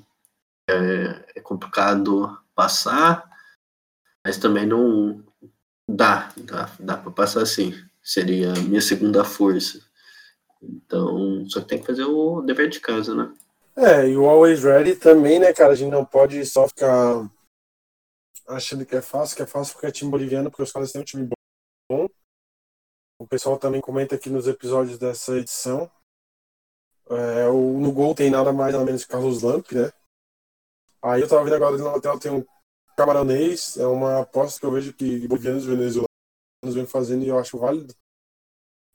É, 0.69 1.25
é, 1.35 1.41
complicado 1.41 2.37
passar, 2.55 3.29
mas 4.25 4.37
também 4.37 4.65
não 4.65 5.23
dá, 5.87 6.31
dá, 6.37 6.71
dá 6.79 6.97
para 6.97 7.11
passar 7.11 7.41
assim. 7.41 7.73
Seria 8.01 8.53
a 8.53 8.59
minha 8.59 8.81
segunda 8.81 9.23
força. 9.23 9.81
Então, 10.61 11.45
só 11.47 11.61
que 11.61 11.67
tem 11.67 11.79
que 11.79 11.85
fazer 11.85 12.05
o 12.05 12.41
dever 12.41 12.69
de 12.69 12.79
casa, 12.79 13.13
né? 13.13 13.31
É, 13.75 14.07
e 14.07 14.15
o 14.15 14.25
Always 14.25 14.63
Ready 14.63 14.95
também, 14.95 15.39
né, 15.39 15.51
cara? 15.51 15.73
A 15.73 15.75
gente 15.75 15.91
não 15.91 16.05
pode 16.05 16.43
só 16.45 16.67
ficar 16.67 17.29
achando 18.47 18.85
que 18.85 18.95
é 18.95 19.01
fácil, 19.01 19.35
que 19.35 19.43
é 19.43 19.47
fácil 19.47 19.73
porque 19.73 19.87
é 19.87 19.91
time 19.91 20.11
boliviano, 20.11 20.49
porque 20.49 20.63
os 20.63 20.71
caras 20.71 20.91
têm 20.91 21.01
um 21.01 21.05
time 21.05 21.29
bom. 21.89 22.07
O 23.19 23.27
pessoal 23.27 23.57
também 23.57 23.81
comenta 23.81 24.15
aqui 24.15 24.29
nos 24.29 24.47
episódios 24.47 24.97
dessa 24.97 25.37
edição. 25.37 25.89
É, 27.09 27.47
o, 27.47 27.79
no 27.79 27.91
gol 27.91 28.15
tem 28.15 28.29
nada 28.29 28.51
mais 28.51 28.73
nada 28.73 28.85
menos 28.85 29.03
que 29.03 29.11
Carlos 29.11 29.41
Lamp, 29.41 29.71
né? 29.71 29.91
Aí 31.01 31.21
eu 31.21 31.27
tava 31.27 31.43
vendo 31.43 31.55
agora 31.55 31.77
na 31.77 31.93
lateral 31.93 32.19
tem 32.19 32.31
um 32.31 32.43
camaronês, 32.97 33.77
é 33.77 33.85
uma 33.85 34.21
aposta 34.21 34.59
que 34.59 34.65
eu 34.65 34.71
vejo 34.71 34.93
que 34.93 35.27
bolivianos 35.27 35.65
e 35.65 35.67
venezuelanos 35.67 36.09
vêm 36.63 36.85
fazendo 36.85 37.23
e 37.23 37.27
eu 37.27 37.37
acho 37.37 37.59
válido. 37.59 37.93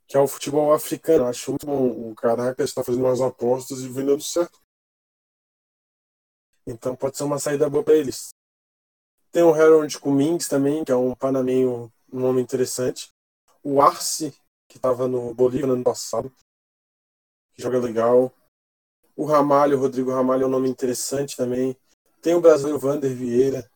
Que 0.09 0.17
é 0.17 0.21
o 0.21 0.27
futebol 0.27 0.73
africano. 0.73 1.27
Acho 1.27 1.53
muito 1.53 1.67
bom. 1.67 2.11
O 2.11 2.15
Caracas 2.17 2.71
está 2.71 2.83
fazendo 2.83 3.05
umas 3.05 3.21
apostas 3.21 3.81
e 3.81 3.89
vendendo 3.89 4.21
certo. 4.21 4.59
Então 6.67 6.97
pode 6.97 7.17
ser 7.17 7.25
uma 7.25 7.39
saída 7.39 7.71
boa 7.71 7.85
para 7.85 7.95
eles. 7.95 8.31
Tem 9.33 9.43
o 9.45 9.55
Harold 9.55 9.99
Cummings 9.99 10.49
também, 10.49 10.85
que 10.85 10.91
é 10.91 10.97
um 10.97 11.15
panamenho, 11.15 11.93
um 12.13 12.21
nome 12.21 12.43
interessante. 12.43 13.11
O 13.63 13.81
Arce, 13.81 14.35
que 14.69 14.77
estava 14.77 15.07
no 15.07 15.33
Bolívia 15.35 15.67
no 15.67 15.75
ano 15.75 15.85
passado, 15.85 16.33
que 17.53 17.63
joga 17.63 17.79
legal. 17.79 18.33
O 19.15 19.25
Ramalho, 19.25 19.77
o 19.77 19.81
Rodrigo 19.81 20.11
Ramalho 20.11 20.45
é 20.45 20.47
um 20.47 20.51
nome 20.51 20.69
interessante 20.69 21.37
também. 21.37 21.77
Tem 22.21 22.35
o 22.35 22.41
brasileiro 22.41 22.79
Vander 22.79 23.15
Vieira. 23.15 23.71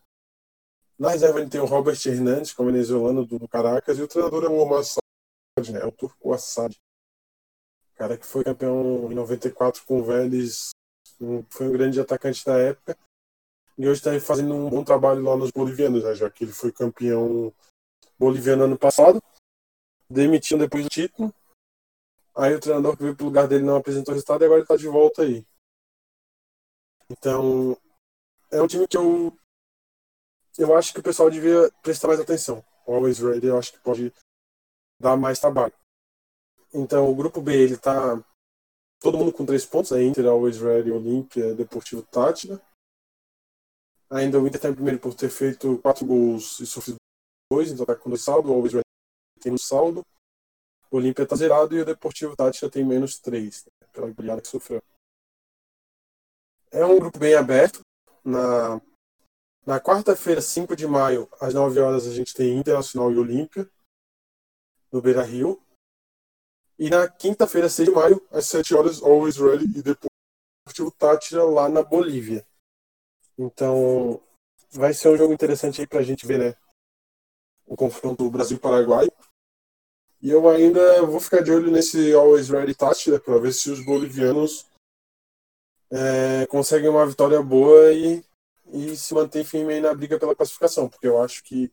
Na 0.98 1.10
reserva 1.10 1.40
ele 1.40 1.50
tem 1.50 1.60
o 1.60 1.66
Robert 1.66 1.98
Hernandes, 2.04 2.52
como 2.52 2.70
venezuelano 2.70 3.24
do 3.24 3.46
Caracas, 3.48 3.98
e 3.98 4.02
o 4.02 4.08
treinador 4.08 4.44
é 4.44 4.48
o 4.48 4.58
Omar 4.58 4.80
Assad, 4.80 5.72
né? 5.72 5.80
É 5.80 5.86
o 5.86 5.92
turco 5.92 6.32
Assad. 6.32 6.74
Cara 7.94 8.18
que 8.18 8.26
foi 8.26 8.42
campeão 8.42 9.10
em 9.10 9.14
94 9.14 9.84
com 9.84 10.00
o 10.00 10.04
Vélez, 10.04 10.70
foi 11.48 11.68
um 11.68 11.72
grande 11.72 12.00
atacante 12.00 12.44
da 12.44 12.58
época. 12.58 12.96
E 13.76 13.88
hoje 13.88 14.00
está 14.00 14.18
fazendo 14.20 14.54
um 14.54 14.70
bom 14.70 14.84
trabalho 14.84 15.22
lá 15.22 15.36
nos 15.36 15.50
bolivianos, 15.50 16.04
né? 16.04 16.14
já 16.14 16.30
que 16.30 16.44
ele 16.44 16.52
foi 16.52 16.70
campeão 16.70 17.52
boliviano 18.18 18.64
ano 18.64 18.78
passado. 18.78 19.20
Demitiu 20.08 20.58
depois 20.58 20.84
do 20.84 20.90
título. 20.90 21.34
Aí 22.36 22.54
o 22.54 22.60
treinador 22.60 22.96
que 22.96 23.02
veio 23.02 23.16
pro 23.16 23.26
lugar 23.26 23.48
dele 23.48 23.64
não 23.64 23.76
apresentou 23.76 24.12
resultado 24.12 24.42
e 24.42 24.44
agora 24.44 24.58
ele 24.58 24.64
está 24.64 24.76
de 24.76 24.86
volta 24.86 25.22
aí. 25.22 25.44
Então, 27.10 27.76
é 28.50 28.60
um 28.62 28.66
time 28.66 28.86
que 28.88 28.96
eu 28.96 29.36
eu 30.56 30.76
acho 30.76 30.92
que 30.92 31.00
o 31.00 31.02
pessoal 31.02 31.30
devia 31.30 31.70
prestar 31.82 32.08
mais 32.08 32.20
atenção. 32.20 32.64
O 32.86 32.94
Always 32.94 33.18
Ready 33.18 33.46
eu 33.46 33.58
acho 33.58 33.72
que 33.72 33.80
pode 33.80 34.12
dar 35.00 35.16
mais 35.16 35.40
trabalho. 35.40 35.74
Então, 36.72 37.10
o 37.10 37.14
grupo 37.14 37.40
B, 37.40 37.54
ele 37.54 37.76
tá 37.76 38.22
todo 39.00 39.18
mundo 39.18 39.32
com 39.32 39.44
três 39.44 39.64
pontos, 39.64 39.92
a 39.92 40.02
Inter, 40.02 40.26
Always 40.26 40.58
Ready, 40.58 40.90
Olímpia, 40.90 41.54
Deportivo 41.54 42.02
Tátira. 42.02 42.60
Ainda 44.10 44.40
o 44.40 44.46
Inter 44.46 44.56
está 44.56 44.68
em 44.68 44.74
primeiro 44.74 44.98
por 44.98 45.14
ter 45.14 45.30
feito 45.30 45.78
quatro 45.78 46.06
gols 46.06 46.60
e 46.60 46.66
sofrido 46.66 46.96
dois, 47.50 47.70
então 47.70 47.82
está 47.82 47.96
com 47.96 48.10
dois 48.10 48.22
saldos. 48.22 48.50
O 48.50 48.54
Always 48.54 48.72
tem 49.40 49.52
um 49.52 49.58
saldo. 49.58 50.02
O 50.90 50.96
Olímpia 50.96 51.24
está 51.24 51.34
zerado 51.36 51.76
e 51.76 51.80
o 51.80 51.84
Deportivo 51.84 52.36
Tátira 52.36 52.70
tem 52.70 52.84
menos 52.84 53.18
três, 53.18 53.64
né, 53.64 53.88
pela 53.92 54.10
goleada 54.10 54.40
que 54.40 54.48
sofreu. 54.48 54.80
É 56.70 56.84
um 56.84 56.98
grupo 56.98 57.18
bem 57.18 57.34
aberto. 57.34 57.80
Na 58.24 58.80
na 59.66 59.80
quarta-feira, 59.80 60.42
5 60.42 60.76
de 60.76 60.86
maio, 60.86 61.26
às 61.40 61.54
9 61.54 61.80
horas, 61.80 62.06
a 62.06 62.12
gente 62.12 62.34
tem 62.34 62.58
Internacional 62.58 63.10
e 63.10 63.16
Olímpia, 63.16 63.66
no 64.92 65.00
Beira 65.00 65.22
Rio. 65.22 65.58
E 66.78 66.90
na 66.90 67.08
quinta-feira, 67.08 67.66
6 67.66 67.88
de 67.88 67.94
maio, 67.94 68.26
às 68.30 68.46
7 68.46 68.74
horas, 68.74 69.02
Always 69.02 69.38
Ready 69.38 69.64
e 69.64 69.82
depois 69.82 70.10
o 70.80 70.90
Tátira 70.90 71.44
lá 71.44 71.66
na 71.66 71.82
Bolívia. 71.82 72.46
Então, 73.38 74.20
vai 74.70 74.94
ser 74.94 75.08
um 75.08 75.16
jogo 75.16 75.32
interessante 75.32 75.80
aí 75.80 75.86
pra 75.86 76.02
gente 76.02 76.26
ver, 76.26 76.38
né? 76.38 76.56
O 77.66 77.76
confronto 77.76 78.30
Brasil-Paraguai. 78.30 79.08
E 80.20 80.30
eu 80.30 80.48
ainda 80.48 81.04
vou 81.04 81.20
ficar 81.20 81.42
de 81.42 81.52
olho 81.52 81.70
nesse 81.70 82.12
Always 82.14 82.48
Ready 82.48 82.74
Tátira 82.74 83.20
para 83.20 83.38
ver 83.38 83.52
se 83.52 83.70
os 83.70 83.84
bolivianos 83.84 84.66
é, 85.90 86.46
conseguem 86.46 86.88
uma 86.88 87.06
vitória 87.06 87.42
boa 87.42 87.92
e 87.92 88.24
e 88.72 88.96
se 88.96 89.14
mantém 89.14 89.44
firme 89.44 89.74
aí 89.74 89.80
na 89.80 89.94
briga 89.94 90.18
pela 90.18 90.34
classificação, 90.34 90.88
porque 90.88 91.06
eu 91.06 91.22
acho 91.22 91.44
que 91.44 91.70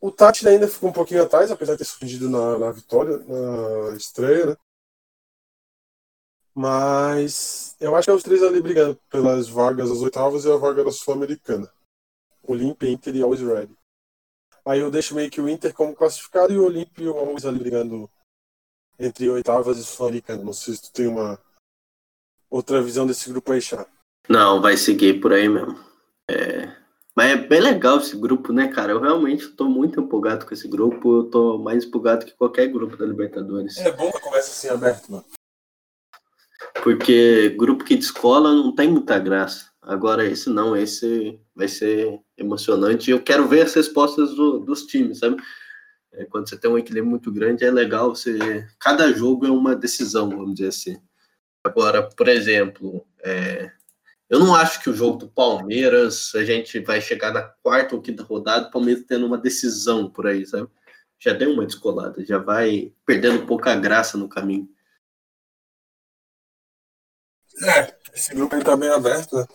o 0.00 0.10
Tati 0.10 0.48
ainda 0.48 0.66
ficou 0.66 0.90
um 0.90 0.92
pouquinho 0.92 1.22
atrás, 1.22 1.50
apesar 1.50 1.74
de 1.74 1.78
ter 1.78 1.84
surgido 1.84 2.28
na, 2.28 2.58
na 2.58 2.72
vitória, 2.72 3.18
na 3.18 3.96
estreia, 3.96 4.46
né? 4.46 4.56
Mas 6.54 7.76
eu 7.80 7.96
acho 7.96 8.06
que 8.06 8.10
é 8.10 8.14
os 8.14 8.22
três 8.22 8.42
ali 8.42 8.60
brigando 8.60 8.98
pelas 9.08 9.48
vagas 9.48 9.88
das 9.88 10.00
oitavas 10.00 10.44
e 10.44 10.52
a 10.52 10.56
vaga 10.56 10.84
da 10.84 10.92
Sul-Americana. 10.92 11.72
Olímpia, 12.42 12.90
Inter 12.90 13.16
e 13.16 13.22
Always 13.22 13.40
Ready. 13.40 13.76
Aí 14.64 14.80
eu 14.80 14.90
deixo 14.90 15.14
meio 15.14 15.30
que 15.30 15.40
o 15.40 15.48
Inter 15.48 15.72
como 15.72 15.94
classificado 15.94 16.52
e 16.52 16.58
o 16.58 16.64
Olímpia 16.64 17.04
e 17.04 17.08
o 17.08 17.16
Always 17.16 17.46
ali 17.46 17.58
brigando 17.58 18.08
entre 18.98 19.28
oitavas 19.30 19.78
e 19.78 19.84
Sul-Americana. 19.84 20.44
Não 20.44 20.52
sei 20.52 20.74
se 20.74 20.82
tu 20.82 20.92
tem 20.92 21.06
uma 21.06 21.38
outra 22.50 22.82
visão 22.82 23.06
desse 23.06 23.30
grupo 23.30 23.52
aí, 23.52 23.60
Chá. 23.60 23.86
Não, 24.28 24.60
vai 24.60 24.76
seguir 24.76 25.20
por 25.20 25.32
aí 25.32 25.48
mesmo. 25.48 25.78
É... 26.28 26.82
Mas 27.14 27.30
é 27.30 27.36
bem 27.36 27.60
legal 27.60 27.98
esse 27.98 28.16
grupo, 28.16 28.52
né, 28.52 28.68
cara? 28.68 28.92
Eu 28.92 29.00
realmente 29.00 29.48
tô 29.48 29.68
muito 29.68 30.00
empolgado 30.00 30.46
com 30.46 30.54
esse 30.54 30.66
grupo. 30.68 31.18
Eu 31.18 31.30
tô 31.30 31.58
mais 31.58 31.84
empolgado 31.84 32.24
que 32.24 32.32
qualquer 32.32 32.68
grupo 32.68 32.96
da 32.96 33.04
Libertadores. 33.04 33.76
É 33.78 33.92
bom 33.92 34.10
que 34.10 34.20
começa 34.20 34.50
assim 34.50 34.68
aberto, 34.68 35.10
mano. 35.10 35.24
Porque 36.82 37.50
grupo 37.50 37.84
que 37.84 37.96
descola 37.96 38.52
não 38.52 38.74
tem 38.74 38.88
muita 38.88 39.18
graça. 39.18 39.70
Agora, 39.82 40.24
esse 40.24 40.48
não, 40.48 40.76
esse 40.76 41.38
vai 41.54 41.66
ser 41.66 42.20
emocionante. 42.38 43.10
Eu 43.10 43.22
quero 43.22 43.48
ver 43.48 43.62
as 43.62 43.74
respostas 43.74 44.34
do, 44.34 44.60
dos 44.60 44.86
times, 44.86 45.18
sabe? 45.18 45.36
É, 46.12 46.24
quando 46.26 46.48
você 46.48 46.56
tem 46.56 46.70
um 46.70 46.78
equilíbrio 46.78 47.10
muito 47.10 47.32
grande, 47.32 47.64
é 47.64 47.70
legal 47.70 48.14
você. 48.14 48.66
Cada 48.78 49.12
jogo 49.12 49.46
é 49.46 49.50
uma 49.50 49.74
decisão, 49.74 50.28
vamos 50.30 50.54
dizer 50.54 50.68
assim. 50.68 50.96
Agora, 51.64 52.02
por 52.02 52.28
exemplo, 52.28 53.06
é, 53.22 53.70
eu 54.28 54.38
não 54.38 54.54
acho 54.54 54.82
que 54.82 54.90
o 54.90 54.94
jogo 54.94 55.18
do 55.18 55.28
Palmeiras, 55.28 56.32
a 56.34 56.44
gente 56.44 56.80
vai 56.80 57.00
chegar 57.00 57.32
na 57.32 57.42
quarta 57.42 57.94
ou 57.94 58.02
quinta 58.02 58.22
rodada, 58.22 58.68
o 58.68 58.70
Palmeiras 58.70 59.04
tendo 59.06 59.26
uma 59.26 59.38
decisão 59.38 60.08
por 60.08 60.26
aí, 60.26 60.46
sabe? 60.46 60.68
Já 61.18 61.32
deu 61.32 61.52
uma 61.52 61.66
descolada, 61.66 62.24
já 62.24 62.38
vai 62.38 62.92
perdendo 63.06 63.46
pouca 63.46 63.74
graça 63.74 64.18
no 64.18 64.28
caminho. 64.28 64.68
É, 67.60 68.12
esse 68.14 68.34
grupo 68.34 68.54
aí 68.54 68.64
tá 68.64 68.76
bem 68.76 68.88
aberto, 68.90 69.36
né? 69.36 69.46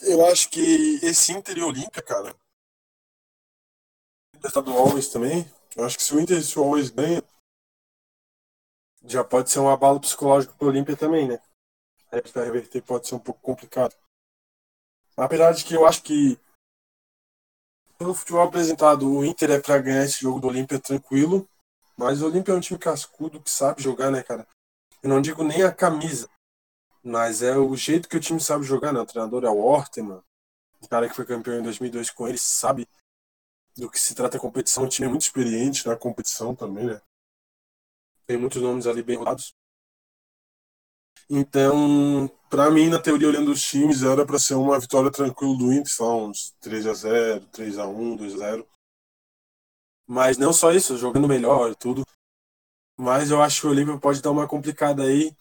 Eu 0.00 0.26
acho 0.26 0.50
que 0.50 0.98
esse 1.02 1.32
Inter 1.32 1.58
e 1.58 1.62
Olímpia, 1.62 2.02
cara, 2.02 2.34
estaduais 4.44 5.08
também, 5.08 5.50
eu 5.76 5.84
acho 5.84 5.96
que 5.96 6.04
se 6.04 6.14
o 6.14 6.20
Inter 6.20 6.38
e 6.38 6.58
o 6.58 6.62
Always 6.62 6.90
ganha, 6.90 7.22
já 9.04 9.24
pode 9.24 9.50
ser 9.50 9.58
um 9.60 9.68
abalo 9.68 10.00
psicológico 10.00 10.56
pro 10.56 10.68
Olímpia 10.68 10.96
também, 10.96 11.28
né? 11.28 11.38
para 12.32 12.44
reverter 12.44 12.80
pode 12.82 13.08
ser 13.08 13.16
um 13.16 13.18
pouco 13.18 13.40
complicado. 13.40 13.94
Apesar 15.16 15.52
de 15.52 15.64
que 15.64 15.74
eu 15.74 15.86
acho 15.86 16.02
que 16.02 16.38
pelo 17.98 18.14
futebol 18.14 18.42
apresentado, 18.42 19.08
o 19.10 19.24
Inter 19.24 19.52
é 19.52 19.60
para 19.60 19.78
ganhar 19.78 20.04
esse 20.04 20.20
jogo 20.20 20.40
do 20.40 20.48
Olímpia 20.48 20.80
tranquilo, 20.80 21.48
mas 21.96 22.22
o 22.22 22.26
Olímpia 22.26 22.52
é 22.52 22.54
um 22.54 22.60
time 22.60 22.78
cascudo 22.78 23.40
que 23.40 23.50
sabe 23.50 23.82
jogar, 23.82 24.10
né, 24.10 24.22
cara? 24.22 24.46
Eu 25.02 25.08
não 25.08 25.20
digo 25.20 25.44
nem 25.44 25.62
a 25.62 25.72
camisa, 25.72 26.28
mas 27.04 27.42
é 27.42 27.56
o 27.56 27.76
jeito 27.76 28.08
que 28.08 28.16
o 28.16 28.20
time 28.20 28.40
sabe 28.40 28.64
jogar, 28.64 28.92
né? 28.92 29.00
O 29.00 29.06
treinador 29.06 29.44
é 29.44 29.50
o 29.50 29.58
Orteman, 29.58 30.22
o 30.80 30.88
cara 30.88 31.08
que 31.08 31.14
foi 31.14 31.26
campeão 31.26 31.60
em 31.60 31.62
2002 31.62 32.10
com 32.10 32.26
ele, 32.26 32.38
sabe 32.38 32.88
do 33.76 33.90
que 33.90 34.00
se 34.00 34.14
trata 34.14 34.38
a 34.38 34.40
competição. 34.40 34.84
O 34.84 34.88
time 34.88 35.06
é 35.06 35.10
muito 35.10 35.22
experiente 35.22 35.86
na 35.86 35.96
competição 35.96 36.54
também, 36.54 36.86
né? 36.86 37.00
Tem 38.26 38.38
muitos 38.38 38.62
nomes 38.62 38.86
ali 38.86 39.02
bem 39.02 39.16
rodados. 39.18 39.54
Então, 41.28 42.30
para 42.48 42.70
mim, 42.70 42.88
na 42.88 43.00
teoria, 43.00 43.28
olhando 43.28 43.50
os 43.50 43.62
times, 43.62 44.02
era 44.02 44.24
para 44.24 44.38
ser 44.38 44.54
uma 44.54 44.78
vitória 44.78 45.10
tranquila 45.10 45.56
do 45.56 45.72
Inter, 45.72 45.92
só 45.92 46.24
uns 46.24 46.52
3 46.60 46.86
a 46.86 46.94
0 46.94 47.46
3 47.46 47.78
a 47.78 47.86
1 47.86 48.16
2 48.16 48.34
a 48.34 48.38
0 48.38 48.68
Mas 50.06 50.38
não 50.38 50.52
só 50.52 50.72
isso, 50.72 50.96
jogando 50.96 51.28
melhor 51.28 51.70
e 51.70 51.74
tudo. 51.74 52.02
Mas 52.96 53.30
eu 53.30 53.42
acho 53.42 53.60
que 53.60 53.66
o 53.66 53.70
Olímpia 53.70 53.98
pode 53.98 54.22
dar 54.22 54.30
uma 54.30 54.48
complicada 54.48 55.02
aí 55.02 55.34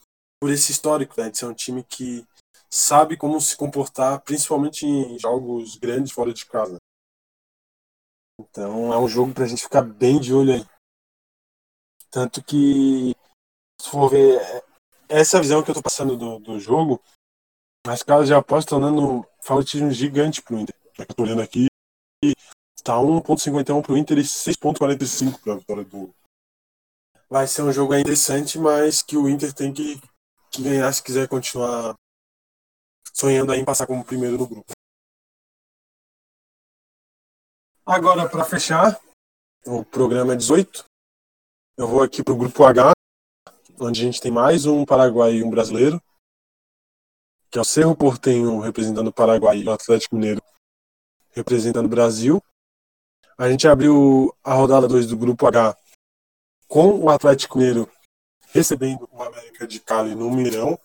por 0.43 0.49
esse 0.49 0.73
histórico, 0.73 1.13
né? 1.21 1.29
De 1.29 1.37
ser 1.37 1.45
um 1.45 1.53
time 1.53 1.85
que 1.85 2.27
sabe 2.69 3.15
como 3.15 3.39
se 3.39 3.55
comportar, 3.55 4.19
principalmente 4.23 4.85
em 4.85 5.17
jogos 5.17 5.77
grandes 5.77 6.11
fora 6.11 6.33
de 6.33 6.45
casa. 6.45 6.75
Então 8.37 8.91
é 8.91 8.99
um 8.99 9.07
jogo 9.07 9.33
pra 9.33 9.45
gente 9.45 9.63
ficar 9.63 9.81
bem 9.81 10.19
de 10.19 10.33
olho 10.33 10.55
aí. 10.55 10.65
Tanto 12.11 12.43
que, 12.43 13.15
se 13.79 13.89
for 13.89 14.09
ver, 14.09 14.37
essa 15.07 15.39
visão 15.39 15.63
que 15.63 15.71
eu 15.71 15.75
tô 15.75 15.81
passando 15.81 16.17
do, 16.17 16.39
do 16.39 16.59
jogo, 16.59 17.01
as 17.87 18.03
casas 18.03 18.27
de 18.27 18.33
aposta 18.33 18.75
estão 18.75 18.81
dando 18.81 19.25
favoritismo 19.41 19.91
gigante 19.91 20.41
pro 20.41 20.59
Inter. 20.59 20.75
Eu 20.97 21.05
tô 21.05 21.23
olhando 21.23 21.41
aqui, 21.41 21.67
tá 22.83 22.95
1.51 22.95 23.81
pro 23.81 23.97
Inter 23.97 24.17
e 24.17 24.23
6.45 24.23 25.39
pra 25.39 25.55
vitória 25.55 25.85
do. 25.85 26.13
Vai 27.29 27.47
ser 27.47 27.61
um 27.61 27.71
jogo 27.71 27.95
interessante, 27.95 28.59
mas 28.59 29.01
que 29.01 29.15
o 29.15 29.29
Inter 29.29 29.53
tem 29.53 29.73
que, 29.73 29.99
que 30.53 30.61
ganhar 30.61 30.93
se 30.93 31.01
quiser 31.01 31.27
continuar 31.27 31.95
sonhando 33.11 33.51
aí 33.51 33.59
em 33.59 33.65
passar 33.65 33.87
como 33.87 34.05
primeiro 34.05 34.37
no 34.37 34.47
grupo. 34.47 34.71
Agora, 37.83 38.29
para 38.29 38.45
fechar, 38.45 39.01
o 39.65 39.83
programa 39.83 40.33
é 40.33 40.35
18. 40.35 40.85
Eu 41.75 41.87
vou 41.87 42.03
aqui 42.03 42.23
pro 42.23 42.37
grupo 42.37 42.63
H, 42.63 42.91
onde 43.79 44.01
a 44.01 44.05
gente 44.05 44.21
tem 44.21 44.31
mais 44.31 44.65
um 44.65 44.85
paraguai 44.85 45.33
e 45.33 45.43
um 45.43 45.49
brasileiro, 45.49 45.99
que 47.49 47.57
é 47.57 47.61
o 47.61 47.65
Cerro 47.65 47.97
Portenho 47.97 48.59
representando 48.59 49.07
o 49.07 49.13
Paraguai 49.13 49.57
e 49.57 49.65
o 49.65 49.71
Atlético 49.71 50.15
Mineiro 50.15 50.41
representando 51.31 51.87
o 51.87 51.89
Brasil. 51.89 52.41
A 53.37 53.49
gente 53.49 53.67
abriu 53.67 54.31
a 54.43 54.53
rodada 54.53 54.87
2 54.87 55.07
do 55.07 55.17
grupo 55.17 55.47
H 55.47 55.75
com 56.67 56.99
o 56.99 57.09
Atlético 57.09 57.57
Mineiro 57.57 57.91
recebendo 58.53 59.09
o 59.11 59.23
América 59.23 59.65
de 59.65 59.79
Cali 59.79 60.13
no 60.13 60.29
Mirão. 60.31 60.79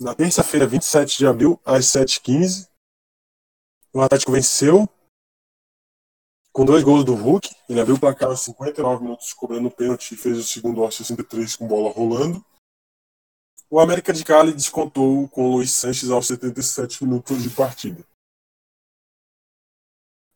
Na 0.00 0.14
terça-feira, 0.14 0.66
27 0.66 1.16
de 1.16 1.26
abril, 1.26 1.60
às 1.64 1.86
7h15. 1.86 2.68
O 3.92 4.00
Atlético 4.00 4.32
venceu 4.32 4.88
com 6.52 6.64
dois 6.64 6.82
gols 6.82 7.04
do 7.04 7.14
Hulk. 7.14 7.54
Ele 7.68 7.80
abriu 7.80 7.94
o 7.94 8.00
placar 8.00 8.28
aos 8.28 8.40
59 8.40 9.04
minutos 9.04 9.32
cobrando 9.32 9.70
pênalti 9.70 10.12
e 10.12 10.16
fez 10.16 10.36
o 10.36 10.42
segundo 10.42 10.82
aos 10.82 10.96
63 10.96 11.54
com 11.54 11.68
bola 11.68 11.90
rolando. 11.90 12.44
O 13.70 13.78
América 13.78 14.12
de 14.12 14.24
Cali 14.24 14.52
descontou 14.52 15.28
com 15.28 15.44
o 15.44 15.52
Luiz 15.56 15.70
Sanches 15.70 16.10
aos 16.10 16.26
77 16.26 17.04
minutos 17.04 17.42
de 17.42 17.50
partida. 17.50 18.04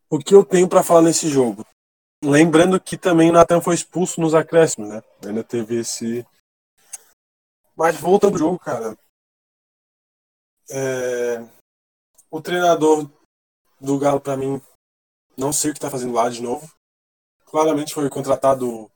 O 0.08 0.18
que 0.18 0.34
eu 0.34 0.44
tenho 0.44 0.68
para 0.68 0.82
falar 0.82 1.02
nesse 1.02 1.28
jogo? 1.28 1.66
Lembrando 2.22 2.80
que 2.80 2.96
também 2.96 3.30
o 3.30 3.32
Natan 3.32 3.60
foi 3.60 3.74
expulso 3.74 4.20
nos 4.20 4.34
acréscimos, 4.34 4.88
né? 4.88 5.02
Ainda 5.26 5.42
teve 5.42 5.80
esse. 5.80 6.26
Mas 7.76 7.96
voltando 7.96 8.34
ao 8.34 8.38
jogo, 8.38 8.58
cara. 8.58 8.96
É... 10.70 11.38
O 12.30 12.40
treinador 12.40 13.10
do 13.80 13.98
Galo, 13.98 14.20
para 14.20 14.36
mim, 14.36 14.60
não 15.36 15.52
sei 15.52 15.70
o 15.70 15.74
que 15.74 15.80
tá 15.80 15.90
fazendo 15.90 16.14
lá 16.14 16.28
de 16.28 16.40
novo. 16.40 16.72
Claramente 17.46 17.92
foi 17.92 18.08
contratado 18.08 18.90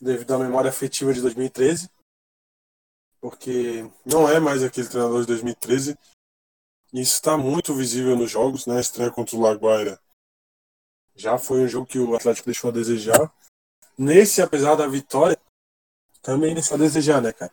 devido 0.00 0.34
à 0.34 0.38
memória 0.38 0.70
afetiva 0.70 1.12
de 1.12 1.20
2013 1.20 1.90
porque 3.22 3.88
não 4.04 4.28
é 4.28 4.40
mais 4.40 4.64
aquele 4.64 4.88
treinador 4.88 5.20
de 5.20 5.28
2013. 5.28 5.96
E 6.92 7.00
isso 7.00 7.14
está 7.14 7.38
muito 7.38 7.72
visível 7.72 8.16
nos 8.16 8.30
jogos, 8.30 8.66
né? 8.66 8.80
Estreia 8.80 9.12
contra 9.12 9.36
o 9.36 9.40
Laguaira 9.40 10.01
já 11.14 11.38
foi 11.38 11.62
um 11.62 11.68
jogo 11.68 11.86
que 11.86 11.98
o 11.98 12.14
Atlético 12.14 12.46
deixou 12.46 12.70
a 12.70 12.72
desejar. 12.72 13.32
Nesse, 13.96 14.40
apesar 14.40 14.74
da 14.74 14.86
vitória, 14.86 15.38
também 16.22 16.54
deixou 16.54 16.76
a 16.76 16.78
desejar, 16.78 17.20
né, 17.20 17.32
cara? 17.32 17.52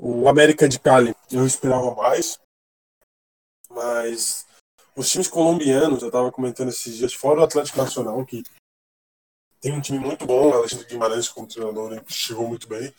O 0.00 0.28
América 0.28 0.68
de 0.68 0.78
Cali 0.78 1.14
eu 1.30 1.46
esperava 1.46 1.94
mais, 1.94 2.38
mas 3.70 4.46
os 4.96 5.10
times 5.10 5.28
colombianos, 5.28 6.02
eu 6.02 6.08
estava 6.08 6.30
comentando 6.30 6.68
esses 6.68 6.96
dias, 6.96 7.14
fora 7.14 7.40
o 7.40 7.44
Atlético 7.44 7.78
Nacional, 7.78 8.24
que 8.26 8.42
tem 9.60 9.72
um 9.72 9.80
time 9.80 9.98
muito 9.98 10.26
bom, 10.26 10.50
o 10.50 10.54
Alexandre 10.54 10.86
Guimarães 10.86 11.28
como 11.28 11.46
treinador, 11.46 11.90
né, 11.90 12.04
chegou 12.08 12.48
muito 12.48 12.68
bem. 12.68 12.92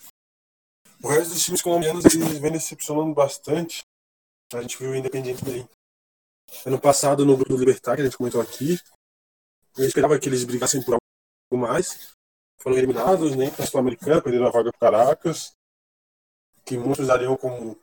O 1.03 1.09
resto 1.09 1.33
dos 1.33 1.43
times 1.43 1.61
colombianos 1.61 2.05
eles 2.05 2.39
vem 2.39 2.51
decepcionando 2.51 3.13
bastante. 3.13 3.83
A 4.53 4.61
gente 4.61 4.77
viu 4.77 4.91
o 4.91 4.95
Independiente 4.95 5.43
bem. 5.43 5.67
Ano 6.65 6.79
passado, 6.79 7.25
no 7.25 7.35
grupo 7.35 7.57
Libertar, 7.57 7.95
que 7.95 8.01
a 8.01 8.05
gente 8.05 8.17
comentou 8.17 8.39
aqui, 8.39 8.79
eu 9.77 9.85
esperava 9.85 10.19
que 10.19 10.29
eles 10.29 10.43
brigassem 10.43 10.83
por 10.83 10.93
algo 10.93 11.67
mais. 11.67 12.13
Foram 12.59 12.77
eliminados, 12.77 13.35
nem 13.35 13.51
para 13.51 13.63
a 13.63 13.67
Sul-Americana, 13.67 14.21
perderam 14.21 14.47
a 14.47 14.51
vaga 14.51 14.71
para 14.71 14.91
Caracas, 14.91 15.53
que 16.65 16.77
muitos 16.77 17.07
dariam 17.07 17.35
como 17.35 17.77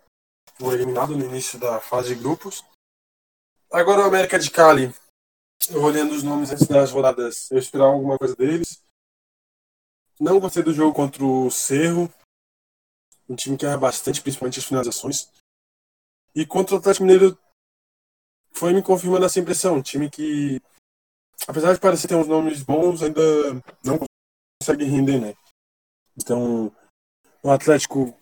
um 0.60 0.72
eliminado 0.72 1.16
no 1.16 1.24
início 1.24 1.58
da 1.58 1.80
fase 1.80 2.14
de 2.14 2.20
grupos. 2.20 2.64
Agora 3.70 4.00
o 4.00 4.04
América 4.04 4.38
de 4.38 4.50
Cali, 4.50 4.92
olhando 5.74 6.14
os 6.14 6.22
nomes 6.22 6.50
antes 6.50 6.66
das 6.66 6.90
rodadas, 6.90 7.50
eu 7.50 7.58
esperava 7.58 7.92
alguma 7.92 8.18
coisa 8.18 8.34
deles. 8.34 8.82
Não 10.18 10.40
gostei 10.40 10.62
do 10.62 10.74
jogo 10.74 10.94
contra 10.94 11.24
o 11.24 11.50
Cerro, 11.50 12.12
um 13.28 13.36
time 13.36 13.56
que 13.56 13.64
erra 13.64 13.78
bastante, 13.78 14.20
principalmente 14.20 14.58
as 14.58 14.64
finalizações. 14.64 15.30
E 16.34 16.44
contra 16.44 16.74
o 16.74 16.78
Atlético 16.78 17.04
Mineiro 17.04 17.38
foi 18.52 18.72
me 18.72 18.82
confirmando 18.82 19.24
essa 19.24 19.38
impressão. 19.38 19.76
Um 19.76 19.82
time 19.82 20.10
que, 20.10 20.60
apesar 21.46 21.72
de 21.74 21.80
parecer 21.80 22.08
ter 22.08 22.14
uns 22.14 22.26
nomes 22.26 22.62
bons, 22.62 23.02
ainda 23.02 23.22
não 23.84 23.98
consegue 24.60 24.84
render, 24.84 25.20
né? 25.20 25.34
Então, 26.16 26.72
o 27.42 27.50
Atlético 27.50 28.16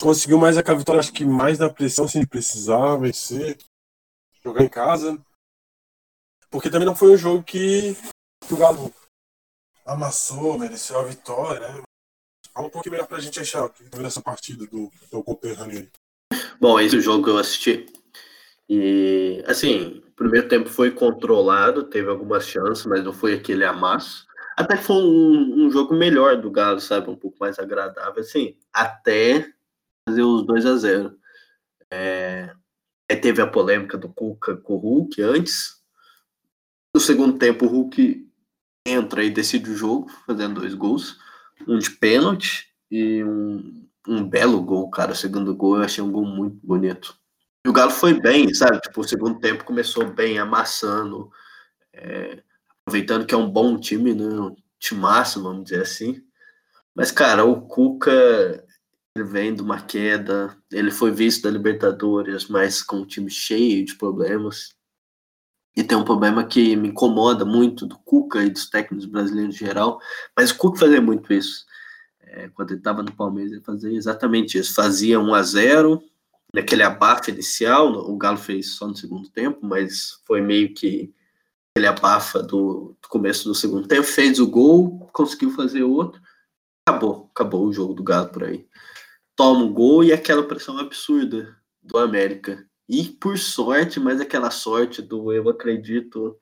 conseguiu 0.00 0.38
mais 0.38 0.56
aquela 0.56 0.78
vitória, 0.78 1.00
acho 1.00 1.12
que 1.12 1.24
mais 1.24 1.58
na 1.58 1.68
pressão, 1.68 2.06
sem 2.06 2.26
precisar 2.26 2.96
vencer, 2.96 3.58
jogar 4.44 4.62
em 4.62 4.68
casa. 4.68 5.20
Porque 6.50 6.70
também 6.70 6.86
não 6.86 6.96
foi 6.96 7.12
um 7.12 7.16
jogo 7.16 7.42
que, 7.42 7.94
que 8.46 8.54
o 8.54 8.56
Galo 8.56 8.92
amassou, 9.84 10.58
mereceu 10.58 10.98
a 10.98 11.04
vitória, 11.04 11.60
né? 11.60 11.82
Fala 12.52 12.66
um 12.66 12.70
pouquinho 12.70 12.92
melhor 12.92 13.06
pra 13.06 13.20
gente 13.20 13.38
achar 13.40 13.64
o 13.64 13.70
que 13.70 13.84
foi 13.84 14.04
essa 14.04 14.20
partida 14.20 14.66
do 14.66 14.90
teu 15.10 15.22
conterrâneo. 15.22 15.90
Bom, 16.60 16.78
esse 16.80 17.00
jogo 17.00 17.24
que 17.24 17.30
eu 17.30 17.38
assisti. 17.38 17.86
E, 18.68 19.42
assim, 19.46 19.98
o 19.98 20.07
primeiro 20.18 20.48
tempo 20.48 20.68
foi 20.68 20.90
controlado, 20.90 21.84
teve 21.84 22.08
algumas 22.10 22.46
chances, 22.46 22.84
mas 22.84 23.02
não 23.02 23.12
foi 23.12 23.34
aquele 23.34 23.64
amasso. 23.64 24.26
Até 24.56 24.76
foi 24.76 24.96
um, 24.96 25.66
um 25.66 25.70
jogo 25.70 25.94
melhor 25.94 26.36
do 26.36 26.50
Galo, 26.50 26.80
sabe? 26.80 27.08
Um 27.08 27.16
pouco 27.16 27.36
mais 27.40 27.58
agradável, 27.58 28.20
assim, 28.20 28.56
até 28.72 29.48
fazer 30.08 30.22
os 30.22 30.44
2 30.46 30.66
a 30.66 30.76
0 30.76 31.18
é... 31.90 32.52
Aí 33.10 33.16
teve 33.16 33.40
a 33.40 33.46
polêmica 33.46 33.96
do 33.96 34.08
Cuca 34.10 34.56
com 34.56 34.74
o 34.74 34.78
Hulk 34.78 35.22
antes. 35.22 35.76
No 36.94 37.00
segundo 37.00 37.38
tempo, 37.38 37.64
o 37.64 37.68
Hulk 37.68 38.28
entra 38.86 39.24
e 39.24 39.30
decide 39.30 39.70
o 39.70 39.76
jogo, 39.76 40.10
fazendo 40.26 40.60
dois 40.60 40.74
gols 40.74 41.16
um 41.66 41.78
de 41.78 41.90
pênalti 41.90 42.68
e 42.90 43.24
um, 43.24 43.86
um 44.06 44.28
belo 44.28 44.62
gol, 44.62 44.90
cara. 44.90 45.12
O 45.12 45.16
segundo 45.16 45.54
gol 45.54 45.76
eu 45.76 45.82
achei 45.82 46.02
um 46.02 46.12
gol 46.12 46.24
muito 46.24 46.58
bonito. 46.64 47.16
E 47.64 47.68
o 47.68 47.72
Galo 47.72 47.90
foi 47.90 48.20
bem, 48.20 48.52
sabe? 48.54 48.80
Tipo, 48.80 49.00
o 49.00 49.08
segundo 49.08 49.40
tempo 49.40 49.64
começou 49.64 50.06
bem, 50.06 50.38
amassando, 50.38 51.30
é, 51.92 52.42
aproveitando 52.80 53.26
que 53.26 53.34
é 53.34 53.38
um 53.38 53.50
bom 53.50 53.78
time, 53.78 54.14
né? 54.14 54.24
Um 54.24 54.56
timaço, 54.78 55.42
vamos 55.42 55.64
dizer 55.64 55.82
assim. 55.82 56.22
Mas, 56.94 57.10
cara, 57.10 57.44
o 57.44 57.62
Cuca, 57.62 58.64
ele 59.14 59.24
vem 59.24 59.54
de 59.54 59.62
uma 59.62 59.80
queda, 59.80 60.56
ele 60.72 60.90
foi 60.90 61.10
visto 61.10 61.42
da 61.42 61.50
Libertadores, 61.50 62.48
mas 62.48 62.82
com 62.82 62.98
um 62.98 63.06
time 63.06 63.30
cheio 63.30 63.84
de 63.84 63.94
problemas. 63.96 64.74
E 65.76 65.84
tem 65.84 65.96
um 65.96 66.04
problema 66.04 66.44
que 66.44 66.74
me 66.74 66.88
incomoda 66.88 67.44
muito 67.44 67.86
do 67.86 67.98
Cuca 67.98 68.42
e 68.42 68.50
dos 68.50 68.68
técnicos 68.68 69.06
brasileiros 69.06 69.54
em 69.54 69.58
geral, 69.58 70.00
mas 70.36 70.50
o 70.50 70.56
Cuca 70.56 70.80
fazia 70.80 71.00
muito 71.00 71.32
isso. 71.32 71.64
É, 72.20 72.48
quando 72.48 72.72
ele 72.72 72.80
estava 72.80 73.02
no 73.02 73.14
Palmeiras, 73.14 73.52
ele 73.52 73.62
fazia 73.62 73.92
exatamente 73.92 74.58
isso. 74.58 74.74
Fazia 74.74 75.20
1 75.20 75.34
a 75.34 75.42
0 75.42 76.02
naquele 76.52 76.82
abafa 76.82 77.30
inicial, 77.30 77.92
o 77.92 78.16
Galo 78.16 78.38
fez 78.38 78.72
só 78.72 78.86
no 78.86 78.96
segundo 78.96 79.28
tempo, 79.30 79.58
mas 79.62 80.20
foi 80.26 80.40
meio 80.40 80.72
que 80.74 81.12
aquele 81.70 81.86
abafa 81.86 82.42
do, 82.42 82.96
do 83.00 83.08
começo 83.08 83.48
do 83.48 83.54
segundo 83.54 83.86
tempo, 83.86 84.04
fez 84.04 84.38
o 84.40 84.46
gol, 84.46 85.08
conseguiu 85.12 85.50
fazer 85.52 85.82
outro, 85.82 86.20
acabou, 86.86 87.30
acabou 87.30 87.66
o 87.66 87.72
jogo 87.72 87.94
do 87.94 88.02
Galo 88.02 88.28
por 88.28 88.44
aí. 88.44 88.66
Toma 89.36 89.64
o 89.64 89.72
gol 89.72 90.02
e 90.02 90.12
aquela 90.12 90.42
pressão 90.42 90.78
absurda 90.78 91.56
do 91.82 91.98
América. 91.98 92.66
E 92.88 93.04
por 93.04 93.38
sorte, 93.38 94.00
mas 94.00 94.20
aquela 94.20 94.50
sorte 94.50 95.02
do 95.02 95.32
eu 95.32 95.48
acredito 95.48 96.36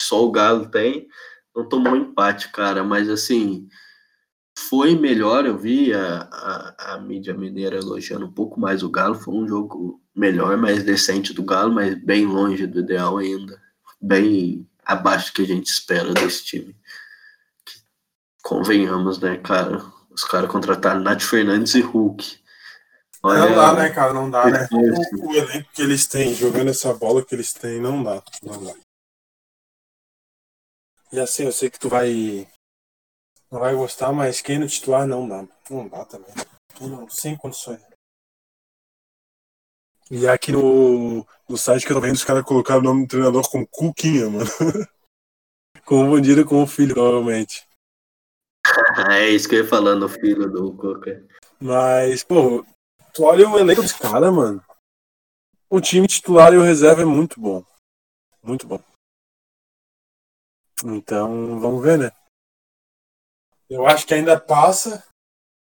só 0.00 0.24
o 0.24 0.30
Galo 0.30 0.68
tem, 0.68 1.08
não 1.54 1.68
tomou 1.68 1.96
empate, 1.96 2.50
cara. 2.50 2.82
Mas 2.82 3.08
assim, 3.08 3.68
foi 4.58 4.94
melhor. 4.94 5.46
Eu 5.46 5.56
vi 5.56 5.92
a, 5.92 6.28
a, 6.30 6.94
a, 6.94 6.98
mídia 6.98 7.34
mineira 7.34 7.76
elogiando 7.76 8.26
um 8.26 8.32
pouco 8.32 8.60
mais 8.60 8.82
o 8.82 8.90
Galo. 8.90 9.14
Foi 9.14 9.34
um 9.34 9.46
jogo 9.46 10.00
melhor, 10.14 10.56
mais 10.56 10.82
decente 10.82 11.32
do 11.32 11.44
Galo, 11.44 11.72
mas 11.72 11.94
bem 12.02 12.26
longe 12.26 12.66
do 12.66 12.80
ideal 12.80 13.18
ainda. 13.18 13.60
Bem 14.00 14.68
abaixo 14.84 15.30
do 15.30 15.34
que 15.34 15.42
a 15.42 15.46
gente 15.46 15.66
espera 15.66 16.12
desse 16.12 16.44
time. 16.44 16.76
Convenhamos, 18.42 19.18
né, 19.18 19.36
cara? 19.38 19.84
Os 20.10 20.24
caras 20.24 20.50
contrataram 20.50 21.00
Nath 21.00 21.22
Fernandes 21.22 21.74
e 21.74 21.80
Hulk. 21.80 22.42
Olha, 23.22 23.46
não 23.46 23.54
dá, 23.54 23.72
né, 23.74 23.90
cara? 23.90 24.12
Não 24.12 24.28
dá, 24.28 24.50
né? 24.50 24.68
O, 24.72 25.28
o, 25.28 25.34
elenco 25.34 25.70
que 25.72 25.80
eles 25.80 26.06
têm, 26.06 26.34
jogando 26.34 26.70
essa 26.70 26.92
bola 26.92 27.24
que 27.24 27.34
eles 27.34 27.52
têm, 27.52 27.80
não 27.80 28.02
dá. 28.02 28.20
Não 28.42 28.64
dá. 28.64 28.74
E 31.12 31.20
assim, 31.20 31.44
eu 31.44 31.52
sei 31.52 31.70
que 31.70 31.78
tu 31.78 31.88
vai. 31.88 32.48
Não 33.52 33.60
vai 33.60 33.74
gostar, 33.74 34.12
mas 34.12 34.40
quem 34.40 34.58
no 34.58 34.66
titular 34.66 35.06
não 35.06 35.28
dá. 35.28 35.46
Não 35.68 35.86
dá 35.86 36.06
também. 36.06 36.32
Não, 36.80 37.06
sem 37.10 37.36
condições. 37.36 37.80
E 40.10 40.26
aqui 40.26 40.50
no, 40.50 41.26
no 41.48 41.58
site 41.58 41.84
que 41.84 41.92
eu 41.92 41.96
tô 41.96 42.00
vendo, 42.00 42.14
os 42.14 42.24
caras 42.24 42.44
colocaram 42.44 42.80
o 42.80 42.84
nome 42.84 43.02
do 43.02 43.08
treinador 43.10 43.48
com 43.50 43.66
Cuquinha, 43.66 44.30
mano. 44.30 44.46
Confundiram 45.84 46.44
com 46.44 46.62
o 46.62 46.66
filho, 46.66 46.94
provavelmente. 46.94 47.68
é 49.10 49.28
isso 49.28 49.46
que 49.46 49.56
eu 49.56 49.64
ia 49.64 49.68
falando, 49.68 50.06
o 50.06 50.08
filho 50.08 50.50
do 50.50 50.74
Coca. 50.74 51.22
Mas, 51.60 52.24
pô, 52.24 52.64
Tu 53.12 53.24
olha 53.24 53.46
o 53.46 53.58
elenco 53.58 53.82
dos 53.82 53.92
caras, 53.92 54.32
mano. 54.32 54.64
O 55.68 55.82
time 55.82 56.06
titular 56.06 56.54
e 56.54 56.56
o 56.56 56.62
reserva 56.62 57.02
é 57.02 57.04
muito 57.04 57.38
bom. 57.38 57.62
Muito 58.42 58.66
bom. 58.66 58.80
Então, 60.82 61.60
vamos 61.60 61.82
ver, 61.82 61.98
né? 61.98 62.21
Eu 63.72 63.86
acho 63.86 64.06
que 64.06 64.12
ainda 64.12 64.38
passa. 64.38 65.02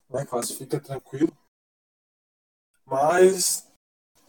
Né? 0.07 0.23
Classifica 0.23 0.79
tranquilo. 0.79 1.35
Mas 2.85 3.67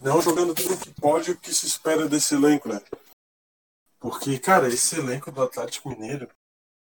não 0.01 0.19
jogando 0.19 0.55
tudo 0.55 0.79
que 0.79 0.91
pode 0.99 1.31
o 1.31 1.39
que 1.39 1.53
se 1.53 1.67
espera 1.67 2.09
desse 2.09 2.33
elenco, 2.33 2.67
né? 2.67 2.81
Porque, 3.99 4.39
cara, 4.39 4.67
esse 4.67 4.97
elenco 4.97 5.31
do 5.31 5.43
Atlético 5.43 5.89
Mineiro 5.89 6.27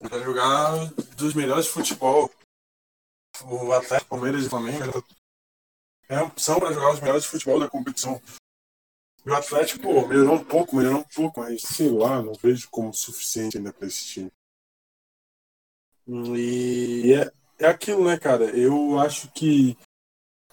vai 0.00 0.22
jogar 0.22 0.86
dos 1.14 1.34
melhores 1.34 1.66
de 1.66 1.72
futebol. 1.72 2.32
O 3.44 3.70
Atlético 3.72 4.08
Palmeiras 4.08 4.46
e 4.46 4.48
Flamengo 4.48 5.04
é 6.08 6.22
opção 6.22 6.58
para 6.58 6.72
jogar 6.72 6.94
os 6.94 7.00
melhores 7.00 7.24
de 7.24 7.28
futebol 7.28 7.60
da 7.60 7.68
competição. 7.68 8.20
E 9.26 9.30
o 9.30 9.34
Atlético, 9.34 9.82
pô, 9.82 10.08
melhorou 10.08 10.36
um 10.36 10.44
pouco, 10.44 10.76
melhorou 10.76 11.00
um 11.00 11.14
pouco, 11.14 11.40
mas 11.40 11.60
sei 11.60 11.90
lá, 11.90 12.22
não 12.22 12.32
vejo 12.32 12.70
como 12.70 12.94
suficiente 12.94 13.58
ainda 13.58 13.74
para 13.74 13.86
esse 13.86 14.06
time. 14.06 14.32
E 16.08 17.12
é, 17.12 17.30
é 17.64 17.68
aquilo, 17.68 18.04
né, 18.04 18.18
cara? 18.18 18.44
Eu 18.56 18.98
acho 18.98 19.30
que 19.32 19.76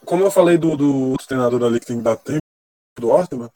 como 0.06 0.24
eu 0.24 0.30
falei 0.30 0.58
do, 0.58 0.78
do 0.78 1.18
treinador 1.28 1.64
ali 1.64 1.80
que 1.80 1.88
tem 1.88 1.98
que 1.98 2.04
dar 2.04 2.16
tempo, 2.16 2.40
do 3.00 3.10
Ortman, 3.10 3.52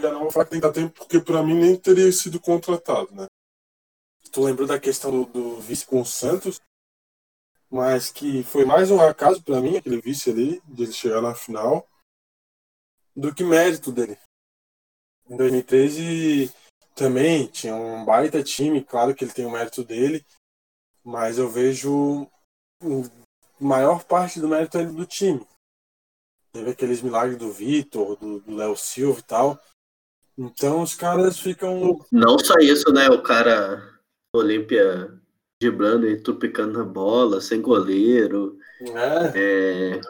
já 0.00 0.10
não 0.10 0.20
vou 0.20 0.30
falar 0.30 0.46
que 0.46 0.52
tem 0.52 0.60
que 0.60 0.66
dar 0.66 0.72
tempo, 0.72 0.94
porque 0.94 1.20
para 1.20 1.42
mim 1.42 1.54
nem 1.54 1.76
teria 1.76 2.10
sido 2.10 2.40
contratado, 2.40 3.14
né? 3.14 3.26
Tu 4.32 4.42
lembrou 4.42 4.66
da 4.66 4.80
questão 4.80 5.10
do, 5.10 5.24
do 5.26 5.60
vice 5.60 5.86
com 5.86 6.00
o 6.00 6.06
Santos, 6.06 6.58
mas 7.70 8.10
que 8.10 8.42
foi 8.42 8.64
mais 8.64 8.90
um 8.90 9.00
acaso 9.00 9.42
para 9.42 9.60
mim, 9.60 9.76
aquele 9.76 10.00
vice 10.00 10.30
ali, 10.30 10.60
de 10.64 10.84
ele 10.84 10.92
chegar 10.92 11.20
na 11.20 11.34
final, 11.34 11.86
do 13.14 13.32
que 13.32 13.44
mérito 13.44 13.92
dele. 13.92 14.18
Em 15.28 15.36
2013 15.36 16.52
também 16.94 17.46
tinha 17.46 17.74
um 17.74 18.04
baita 18.04 18.42
time, 18.42 18.82
claro 18.82 19.14
que 19.14 19.24
ele 19.24 19.32
tem 19.32 19.46
o 19.46 19.50
mérito 19.50 19.84
dele, 19.84 20.24
mas 21.04 21.38
eu 21.38 21.48
vejo 21.48 22.26
maior 23.60 24.04
parte 24.04 24.40
do 24.40 24.48
mérito 24.48 24.78
é 24.78 24.84
do 24.84 25.06
time. 25.06 25.46
Teve 26.52 26.70
aqueles 26.70 27.02
milagres 27.02 27.36
do 27.36 27.50
Vitor, 27.50 28.16
do 28.16 28.42
Léo 28.54 28.76
Silva 28.76 29.18
e 29.18 29.22
tal. 29.22 29.60
Então 30.38 30.82
os 30.82 30.94
caras 30.94 31.38
ficam. 31.38 32.00
Não 32.10 32.38
só 32.38 32.54
isso, 32.58 32.92
né? 32.92 33.08
O 33.08 33.22
cara 33.22 33.82
Olímpia 34.34 35.12
driblando 35.60 36.08
e 36.08 36.20
tupicando 36.20 36.78
na 36.78 36.84
bola, 36.84 37.40
sem 37.40 37.60
goleiro. 37.60 38.58
É. 38.80 39.32
é 39.96 40.00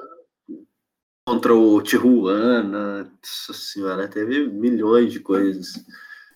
contra 1.26 1.55
o 1.55 1.80
Tijuana. 1.82 3.05
Nossa 3.05 3.53
senhora, 3.53 4.09
teve 4.09 4.47
milhões 4.49 5.12
de 5.12 5.20
coisas. 5.20 5.84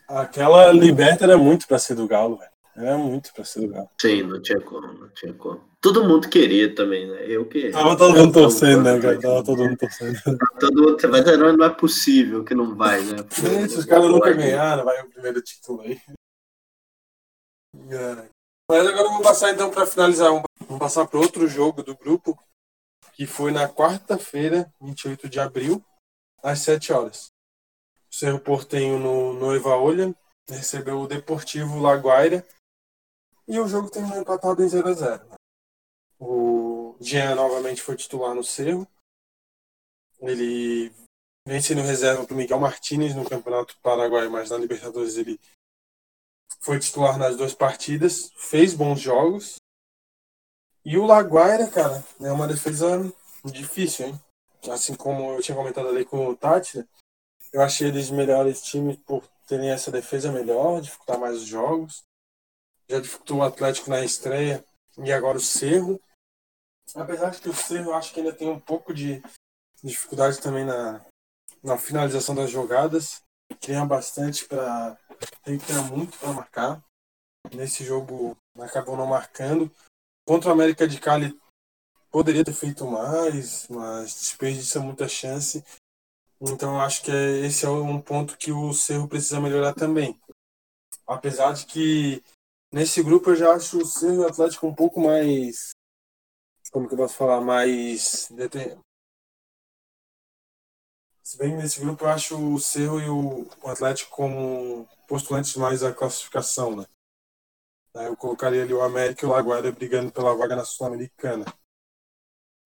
Aquela 0.09 0.73
liberta 0.73 1.25
era 1.25 1.37
muito 1.37 1.67
pra 1.67 1.79
ser 1.79 1.95
do 1.95 2.07
Galo, 2.07 2.39
velho. 2.39 2.51
Era 2.79 2.97
muito 2.97 3.33
pra 3.35 3.45
ser 3.45 3.63
do 3.63 3.69
Galo. 3.69 3.91
Sim, 4.01 4.23
não 4.23 4.41
tinha 4.41 4.61
como, 4.61 4.87
não 4.87 5.09
tinha 5.09 5.35
como. 5.35 5.69
Todo 5.81 6.05
mundo 6.05 6.29
queria 6.29 6.73
também, 6.73 7.09
né? 7.09 7.25
Eu 7.27 7.45
que. 7.45 7.71
Tava 7.71 7.97
todo 7.97 8.17
mundo 8.17 8.33
torcendo, 8.33 8.83
né, 8.85 9.01
cara? 9.01 9.21
Tava 9.21 9.45
todo 9.45 9.65
mundo 9.65 9.77
torcendo. 9.77 10.17
Todo 10.61 10.83
mundo, 10.83 10.97
mas 11.11 11.57
não 11.57 11.65
é 11.65 11.71
possível 11.71 12.45
que 12.45 12.55
não 12.55 12.77
vai, 12.77 13.01
né? 13.03 13.17
Os 13.67 13.85
caras 13.85 14.09
nunca 14.09 14.33
ganharam, 14.33 14.85
vai 14.85 15.03
o 15.03 15.11
primeiro 15.11 15.43
título 15.43 15.81
aí. 15.81 16.01
Mas 18.71 18.87
agora 18.87 19.09
vamos 19.09 19.23
passar 19.23 19.51
então 19.51 19.71
para 19.71 19.87
finalizar. 19.87 20.31
Vamos 20.61 20.79
passar 20.79 21.07
para 21.07 21.19
outro 21.19 21.49
jogo 21.49 21.83
do 21.83 21.97
grupo, 21.97 22.39
que 23.15 23.27
foi 23.27 23.51
na 23.51 23.69
quarta-feira, 23.69 24.73
28 24.81 25.29
de 25.29 25.41
abril, 25.41 25.85
às 26.43 26.61
7 26.61 26.93
horas. 26.93 27.27
O 28.11 28.15
Cerro 28.15 28.39
Portenho 28.39 28.99
no, 28.99 29.33
no 29.33 29.55
Evaolha 29.55 30.15
recebeu 30.49 31.01
o 31.01 31.09
Deportivo 31.09 31.81
Laguaira 31.81 32.47
e 33.49 33.59
o 33.59 33.67
jogo 33.67 33.91
terminou 33.91 34.21
empatado 34.21 34.63
em 34.63 34.69
0 34.69 34.89
a 34.89 34.93
0 34.93 35.29
O 36.21 36.97
Jean 37.01 37.35
novamente 37.35 37.81
foi 37.81 37.97
titular 37.97 38.35
no 38.35 38.45
Cerro. 38.45 38.87
Ele 40.21 40.93
vem 41.47 41.61
sendo 41.61 41.81
reserva 41.81 42.27
para 42.27 42.35
o 42.35 42.37
Miguel 42.37 42.61
Martinez 42.61 43.15
no 43.15 43.29
Campeonato 43.29 43.79
Paraguai, 43.81 44.29
mas 44.29 44.51
na 44.51 44.59
Libertadores 44.59 45.17
ele 45.17 45.41
foi 46.61 46.79
titular 46.79 47.19
nas 47.19 47.37
duas 47.37 47.55
partidas, 47.55 48.31
fez 48.37 48.75
bons 48.75 49.01
jogos. 49.01 49.57
E 50.85 50.99
o 50.99 51.07
Laguaira, 51.07 51.69
cara, 51.69 52.05
é 52.21 52.31
uma 52.31 52.47
defesa 52.47 53.01
difícil, 53.45 54.09
hein? 54.09 54.21
Assim 54.71 54.95
como 54.95 55.33
eu 55.33 55.43
tinha 55.43 55.57
comentado 55.57 55.89
ali 55.89 56.05
com 56.05 56.29
o 56.29 56.37
Tati, 56.37 56.87
eu 57.53 57.63
achei 57.63 57.89
eles 57.89 58.11
melhores 58.11 58.61
times 58.61 58.97
por 58.97 59.27
terem 59.47 59.71
essa 59.71 59.91
defesa 59.91 60.31
melhor, 60.31 60.83
dificultar 60.83 61.19
mais 61.19 61.37
os 61.37 61.47
jogos 61.47 62.08
já 62.89 63.01
dificultou 63.01 63.39
o 63.39 63.43
Atlético 63.43 63.91
na 63.91 64.05
estreia 64.05 64.65
e 64.99 65.13
agora 65.13 65.39
o 65.39 65.41
Cerro. 65.41 66.01
Apesar 66.95 67.31
de 67.31 67.41
que 67.41 67.49
o 67.49 67.55
Cerro 67.55 67.93
acho 67.93 68.13
que 68.13 68.21
ainda 68.21 68.33
tem 68.33 68.49
um 68.49 68.59
pouco 68.59 68.95
de 68.95 69.23
dificuldade 69.83 70.41
também 70.41 70.65
na, 70.65 71.05
na 71.63 71.79
finalização 71.79 72.35
das 72.35 72.51
jogadas. 72.51 73.23
Cria 73.61 73.85
bastante 73.85 74.47
para. 74.47 74.99
Tem 75.43 75.59
que 75.59 75.73
muito 75.91 76.19
para 76.19 76.33
marcar. 76.33 76.85
Nesse 77.53 77.85
jogo 77.85 78.37
acabou 78.59 78.97
não 78.97 79.07
marcando. 79.07 79.71
Contra 80.27 80.51
o 80.51 80.53
América 80.53 80.87
de 80.87 81.01
Cali 81.01 81.39
poderia 82.11 82.45
ter 82.45 82.53
feito 82.53 82.87
mais, 82.87 83.67
mas 83.69 84.15
desperdiça 84.15 84.81
muita 84.81 85.09
chance. 85.09 85.65
Então 86.41 86.81
acho 86.81 87.03
que 87.03 87.11
é, 87.11 87.47
esse 87.47 87.65
é 87.65 87.69
um 87.69 88.01
ponto 88.01 88.37
que 88.37 88.53
o 88.53 88.73
Cerro 88.73 89.09
precisa 89.09 89.41
melhorar 89.41 89.75
também. 89.75 90.21
Apesar 91.07 91.53
de 91.53 91.67
que 91.67 92.23
Nesse 92.71 93.03
grupo 93.03 93.31
eu 93.31 93.37
já 93.37 93.53
acho 93.53 93.79
o 93.79 93.87
Cerro 93.87 94.27
Atlético 94.27 94.67
um 94.67 94.75
pouco 94.75 95.01
mais. 95.01 95.71
Como 96.71 96.87
que 96.87 96.93
eu 96.93 96.99
posso 96.99 97.15
falar? 97.15 97.41
Mais. 97.41 98.29
Se 101.23 101.39
bem 101.39 101.57
nesse 101.57 101.81
grupo 101.81 102.05
eu 102.05 102.09
acho 102.09 102.55
o 102.55 102.61
Cerro 102.61 103.01
e 103.01 103.09
o 103.09 103.49
Atlético 103.67 104.15
como 104.15 104.87
postulantes 105.07 105.57
mais 105.57 105.83
à 105.83 105.95
classificação, 105.95 106.77
né? 106.77 106.87
Eu 107.95 108.17
colocaria 108.17 108.63
ali 108.63 108.75
o 108.75 108.83
América 108.83 109.25
e 109.25 109.29
o 109.29 109.33
Laguardia 109.33 109.73
brigando 109.73 110.13
pela 110.13 110.37
vaga 110.37 110.55
na 110.55 110.65
Sul-Americana. 110.65 111.47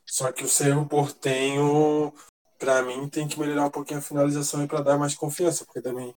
Só 0.05 0.32
que 0.32 0.44
o 0.44 0.48
Cerro 0.48 0.86
Portenho, 0.86 2.12
para 2.59 2.82
mim, 2.82 3.09
tem 3.09 3.28
que 3.28 3.38
melhorar 3.38 3.66
um 3.66 3.70
pouquinho 3.70 4.00
a 4.00 4.03
finalização 4.03 4.66
para 4.66 4.82
dar 4.82 4.98
mais 4.98 5.14
confiança, 5.14 5.64
porque 5.64 5.80
também 5.80 6.12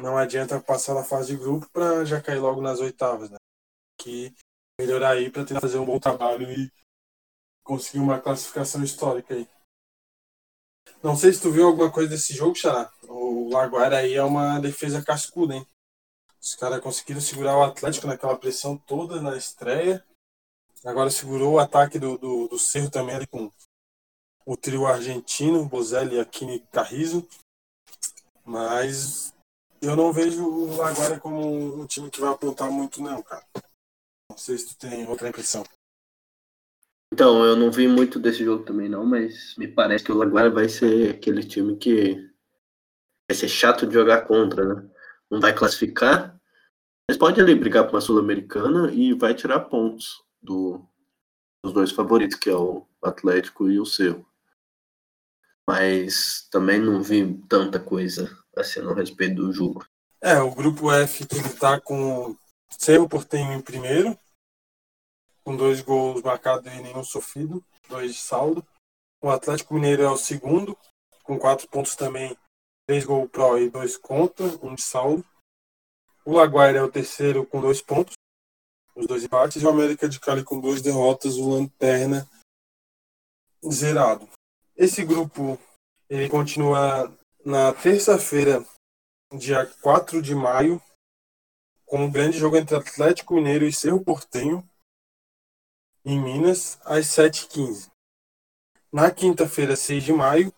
não 0.00 0.16
adianta 0.16 0.60
passar 0.60 0.94
na 0.94 1.04
fase 1.04 1.32
de 1.32 1.36
grupo 1.36 1.68
para 1.70 2.04
já 2.04 2.20
cair 2.20 2.38
logo 2.38 2.60
nas 2.60 2.80
oitavas, 2.80 3.30
né? 3.30 3.36
Que 4.00 4.34
melhorar 4.78 5.10
aí 5.12 5.30
para 5.30 5.44
tentar 5.44 5.60
fazer 5.60 5.78
um 5.78 5.86
bom 5.86 5.98
trabalho 5.98 6.50
e 6.50 6.70
conseguir 7.62 8.00
uma 8.00 8.20
classificação 8.20 8.82
histórica 8.82 9.34
aí. 9.34 9.48
Não 11.02 11.16
sei 11.16 11.32
se 11.32 11.40
tu 11.40 11.50
viu 11.50 11.66
alguma 11.66 11.90
coisa 11.90 12.10
desse 12.10 12.34
jogo, 12.34 12.54
Xará. 12.54 12.92
O 13.08 13.50
Laguara 13.50 13.98
aí 13.98 14.14
é 14.14 14.22
uma 14.22 14.58
defesa 14.58 15.02
cascuda, 15.02 15.54
hein? 15.54 15.66
Os 16.40 16.54
caras 16.54 16.80
conseguiram 16.80 17.20
segurar 17.20 17.56
o 17.56 17.62
Atlético 17.62 18.06
naquela 18.06 18.36
pressão 18.36 18.76
toda 18.76 19.20
na 19.20 19.36
estreia. 19.36 20.04
Agora 20.84 21.10
segurou 21.10 21.54
o 21.54 21.58
ataque 21.58 21.98
do, 21.98 22.18
do, 22.18 22.48
do 22.48 22.58
Cerro 22.58 22.90
também 22.90 23.14
ali 23.14 23.26
com 23.26 23.50
o 24.44 24.56
trio 24.56 24.86
argentino, 24.86 25.66
Bozelli, 25.66 26.20
Aquini 26.20 26.56
e 26.56 26.60
Carrizo. 26.60 27.26
Mas 28.44 29.33
eu 29.84 29.96
não 29.96 30.12
vejo 30.12 30.44
o 30.44 30.76
Laguardia 30.76 31.20
como 31.20 31.80
um 31.80 31.86
time 31.86 32.10
que 32.10 32.20
vai 32.20 32.30
apontar 32.30 32.70
muito, 32.70 33.02
não, 33.02 33.22
cara. 33.22 33.44
Não 34.30 34.36
sei 34.36 34.58
se 34.58 34.68
tu 34.68 34.78
tem 34.78 35.06
outra 35.06 35.28
impressão. 35.28 35.64
Então, 37.12 37.44
eu 37.44 37.54
não 37.54 37.70
vi 37.70 37.86
muito 37.86 38.18
desse 38.18 38.44
jogo 38.44 38.64
também, 38.64 38.88
não, 38.88 39.04
mas 39.04 39.54
me 39.56 39.68
parece 39.68 40.02
que 40.02 40.10
o 40.10 40.16
Laguardia 40.16 40.50
vai 40.50 40.68
ser 40.68 41.14
aquele 41.14 41.44
time 41.44 41.76
que 41.76 42.16
vai 43.30 43.36
ser 43.36 43.48
chato 43.48 43.86
de 43.86 43.94
jogar 43.94 44.22
contra, 44.22 44.74
né? 44.74 44.90
Não 45.30 45.40
vai 45.40 45.54
classificar, 45.54 46.38
mas 47.08 47.16
pode 47.16 47.40
ali 47.40 47.54
brigar 47.54 47.84
para 47.84 47.94
uma 47.94 48.00
Sul-Americana 48.00 48.92
e 48.92 49.12
vai 49.12 49.34
tirar 49.34 49.60
pontos 49.60 50.24
do, 50.42 50.84
dos 51.62 51.72
dois 51.72 51.92
favoritos, 51.92 52.38
que 52.38 52.50
é 52.50 52.56
o 52.56 52.86
Atlético 53.02 53.70
e 53.70 53.78
o 53.78 53.86
seu. 53.86 54.26
Mas 55.66 56.46
também 56.50 56.78
não 56.78 57.02
vi 57.02 57.34
tanta 57.48 57.80
coisa 57.80 58.30
assim, 58.56 58.80
no 58.80 58.92
respeito 58.92 59.36
do 59.36 59.52
jogo. 59.52 59.86
É, 60.20 60.38
o 60.40 60.54
grupo 60.54 60.90
F 60.92 61.26
que 61.26 61.36
está 61.36 61.80
com 61.80 62.36
Cerro 62.70 63.08
Portenho 63.08 63.52
em 63.52 63.60
primeiro, 63.60 64.18
com 65.44 65.56
dois 65.56 65.80
gols 65.80 66.22
marcados 66.22 66.72
e 66.72 66.80
nenhum 66.80 67.04
sofrido, 67.04 67.64
dois 67.88 68.14
de 68.14 68.20
saldo. 68.20 68.66
O 69.22 69.28
Atlético 69.28 69.74
Mineiro 69.74 70.02
é 70.02 70.10
o 70.10 70.16
segundo, 70.16 70.76
com 71.22 71.38
quatro 71.38 71.68
pontos 71.68 71.94
também, 71.94 72.36
três 72.86 73.04
gols 73.04 73.30
pró 73.30 73.58
e 73.58 73.70
dois 73.70 73.96
contra, 73.96 74.46
um 74.62 74.74
de 74.74 74.82
saldo. 74.82 75.24
O 76.24 76.32
Laguaira 76.32 76.78
é 76.78 76.82
o 76.82 76.90
terceiro 76.90 77.46
com 77.46 77.60
dois 77.60 77.82
pontos, 77.82 78.14
os 78.94 79.06
dois 79.06 79.24
empates, 79.24 79.62
e 79.62 79.66
o 79.66 79.68
América 79.68 80.08
de 80.08 80.20
Cali 80.20 80.42
com 80.42 80.60
duas 80.60 80.80
derrotas, 80.80 81.36
o 81.36 81.50
Lanterna 81.50 82.28
zerado. 83.70 84.28
Esse 84.76 85.04
grupo 85.04 85.58
ele 86.08 86.28
continua 86.28 87.16
na 87.44 87.72
terça-feira, 87.72 88.64
dia 89.32 89.66
4 89.82 90.20
de 90.20 90.34
maio, 90.34 90.82
com 91.86 92.04
um 92.04 92.10
grande 92.10 92.38
jogo 92.38 92.56
entre 92.56 92.76
Atlético 92.76 93.34
Mineiro 93.34 93.64
e 93.64 93.72
Cerro 93.72 94.02
Portenho, 94.02 94.68
em 96.04 96.20
Minas, 96.20 96.78
às 96.84 97.06
7h15. 97.06 97.88
Na 98.92 99.10
quinta-feira, 99.10 99.76
6 99.76 100.04
de 100.04 100.12
maio, 100.12 100.52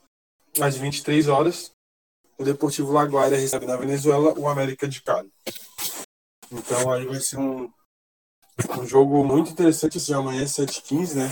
às 0.60 0.76
23 0.76 1.28
horas, 1.28 1.72
o 2.38 2.44
Deportivo 2.44 2.92
Laguaira 2.92 3.36
recebe 3.36 3.66
na 3.66 3.76
Venezuela 3.76 4.38
o 4.38 4.48
América 4.48 4.88
de 4.88 5.02
Cali. 5.02 5.30
Então 6.50 6.90
aí 6.90 7.06
vai 7.06 7.20
ser 7.20 7.38
um, 7.38 7.72
um 8.78 8.86
jogo 8.86 9.24
muito 9.24 9.50
interessante 9.50 9.98
esse 9.98 10.12
amanhã, 10.12 10.44
7h15, 10.44 11.14
né? 11.14 11.28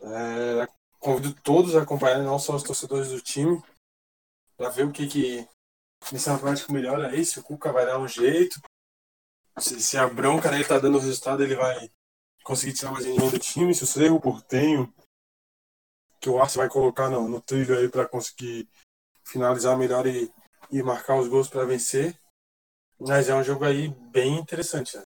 É, 0.00 0.77
convido 0.98 1.34
todos 1.42 1.76
a 1.76 1.82
acompanhar, 1.82 2.22
não 2.22 2.38
só 2.38 2.56
os 2.56 2.62
torcedores 2.62 3.10
do 3.10 3.20
time, 3.20 3.62
para 4.56 4.68
ver 4.70 4.84
o 4.84 4.92
que 4.92 5.06
que 5.06 5.48
esse 6.12 6.30
Atlético 6.30 6.72
melhora 6.72 7.08
aí, 7.08 7.24
se 7.24 7.38
o 7.38 7.42
Cuca 7.42 7.72
vai 7.72 7.84
dar 7.86 7.98
um 7.98 8.08
jeito, 8.08 8.60
se, 9.58 9.80
se 9.80 9.96
a 9.96 10.08
bronca 10.08 10.50
nele 10.50 10.64
tá 10.64 10.78
dando 10.78 10.98
resultado, 10.98 11.42
ele 11.42 11.56
vai 11.56 11.90
conseguir 12.42 12.72
tirar 12.72 12.92
mais 12.92 13.04
ninguém 13.04 13.30
do 13.30 13.38
time, 13.38 13.74
se 13.74 13.84
o 13.84 13.86
Cerro 13.86 14.20
Portenho 14.20 14.92
que 16.20 16.28
o 16.28 16.40
Arce 16.40 16.56
vai 16.56 16.68
colocar 16.68 17.08
no, 17.08 17.28
no 17.28 17.40
trilho 17.40 17.76
aí 17.76 17.88
para 17.88 18.06
conseguir 18.06 18.68
finalizar 19.24 19.78
melhor 19.78 20.06
e, 20.06 20.30
e 20.70 20.82
marcar 20.82 21.18
os 21.18 21.28
gols 21.28 21.48
para 21.48 21.64
vencer. 21.64 22.16
Mas 23.00 23.28
é 23.28 23.34
um 23.34 23.44
jogo 23.44 23.64
aí 23.64 23.88
bem 24.10 24.36
interessante. 24.38 24.96
Né? 24.96 25.02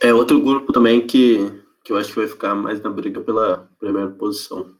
É 0.00 0.14
outro 0.14 0.40
grupo 0.42 0.72
também 0.72 1.06
que, 1.06 1.38
que 1.84 1.92
eu 1.92 1.98
acho 1.98 2.10
que 2.10 2.20
vai 2.20 2.28
ficar 2.28 2.54
mais 2.54 2.80
na 2.80 2.90
briga 2.90 3.20
pela 3.20 3.68
primeira 3.78 4.10
posição. 4.10 4.74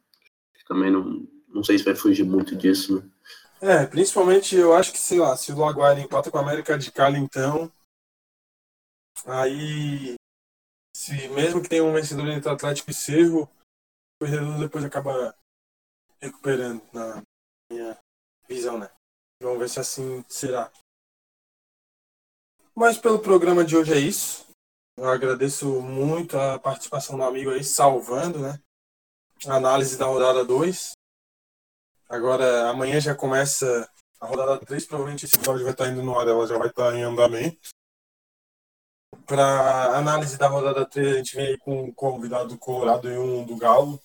Também 0.66 0.90
não, 0.90 1.26
não 1.48 1.62
sei 1.62 1.78
se 1.78 1.84
vai 1.84 1.94
fugir 1.94 2.24
muito 2.24 2.56
disso. 2.56 3.00
Né? 3.00 3.10
É, 3.60 3.86
principalmente 3.86 4.56
eu 4.56 4.74
acho 4.74 4.92
que, 4.92 4.98
sei 4.98 5.18
lá, 5.18 5.36
se 5.36 5.52
o 5.52 5.58
Laguaira 5.58 6.00
empata 6.00 6.30
com 6.30 6.38
a 6.38 6.40
América 6.40 6.76
de 6.78 6.90
Cali, 6.90 7.18
então. 7.18 7.72
Aí. 9.24 10.14
Se 10.94 11.28
mesmo 11.28 11.62
que 11.62 11.68
tenha 11.68 11.84
um 11.84 11.92
vencedor 11.92 12.28
entre 12.28 12.50
Atlético 12.50 12.90
e 12.90 12.94
Cerro, 12.94 13.42
o 13.42 13.48
perdedor 14.20 14.58
depois 14.58 14.84
acaba 14.84 15.34
recuperando 16.20 16.82
na 16.92 17.22
minha 17.70 17.98
visão, 18.48 18.78
né? 18.78 18.90
Vamos 19.42 19.58
ver 19.58 19.68
se 19.68 19.80
assim 19.80 20.24
será. 20.28 20.70
Mas 22.74 22.98
pelo 22.98 23.18
programa 23.18 23.64
de 23.64 23.76
hoje 23.76 23.92
é 23.92 23.98
isso. 23.98 24.46
Eu 24.96 25.08
agradeço 25.08 25.80
muito 25.80 26.38
a 26.38 26.58
participação 26.58 27.16
do 27.16 27.24
amigo 27.24 27.50
aí, 27.50 27.64
salvando, 27.64 28.38
né? 28.38 28.60
A 29.46 29.56
análise 29.56 29.98
da 29.98 30.06
rodada 30.06 30.44
2. 30.44 30.92
Agora, 32.08 32.70
amanhã 32.70 33.00
já 33.00 33.12
começa 33.12 33.90
a 34.20 34.26
rodada 34.26 34.64
3. 34.64 34.86
Provavelmente 34.86 35.24
esse 35.24 35.34
episódio 35.34 35.64
vai 35.64 35.72
estar 35.72 35.88
indo 35.88 36.00
no 36.00 36.16
ar, 36.16 36.28
ela 36.28 36.46
já 36.46 36.56
vai 36.56 36.68
estar 36.68 36.94
em 36.94 37.02
andamento. 37.02 37.70
Para 39.26 39.96
análise 39.98 40.38
da 40.38 40.46
rodada 40.46 40.86
3, 40.86 41.12
a 41.12 41.16
gente 41.16 41.34
vem 41.34 41.46
aí 41.48 41.58
com 41.58 41.84
um 41.84 41.92
convidado 41.92 42.50
do 42.50 42.58
Colorado 42.58 43.10
e 43.10 43.18
um 43.18 43.44
do 43.44 43.56
Galo. 43.56 44.00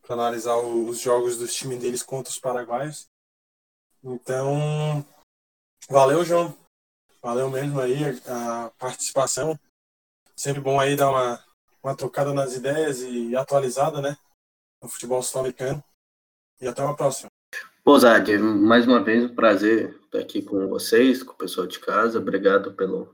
Para 0.00 0.14
analisar 0.14 0.56
os 0.56 1.00
jogos 1.00 1.36
dos 1.36 1.54
times 1.54 1.78
deles 1.78 2.02
contra 2.02 2.30
os 2.30 2.38
paraguaios. 2.38 3.06
Então, 4.02 5.04
valeu, 5.90 6.24
João. 6.24 6.56
Valeu 7.20 7.50
mesmo 7.50 7.78
aí 7.78 8.04
a 8.26 8.70
participação. 8.78 9.58
Sempre 10.34 10.62
bom 10.62 10.80
aí 10.80 10.96
dar 10.96 11.10
uma, 11.10 11.44
uma 11.82 11.96
trocada 11.96 12.32
nas 12.32 12.54
ideias 12.54 13.00
e 13.00 13.36
atualizada, 13.36 14.00
né? 14.00 14.16
No 14.86 14.90
futebol 14.90 15.20
sul-americano. 15.20 15.82
E 16.60 16.68
até 16.68 16.80
uma 16.80 16.94
próxima. 16.94 17.28
Pô, 17.82 17.98
Zad, 17.98 18.38
mais 18.38 18.86
uma 18.86 19.02
vez 19.02 19.24
um 19.24 19.34
prazer 19.34 19.98
estar 20.04 20.20
aqui 20.20 20.40
com 20.40 20.68
vocês, 20.68 21.24
com 21.24 21.32
o 21.32 21.36
pessoal 21.36 21.66
de 21.66 21.80
casa. 21.80 22.20
Obrigado 22.20 22.72
pelo, 22.74 23.12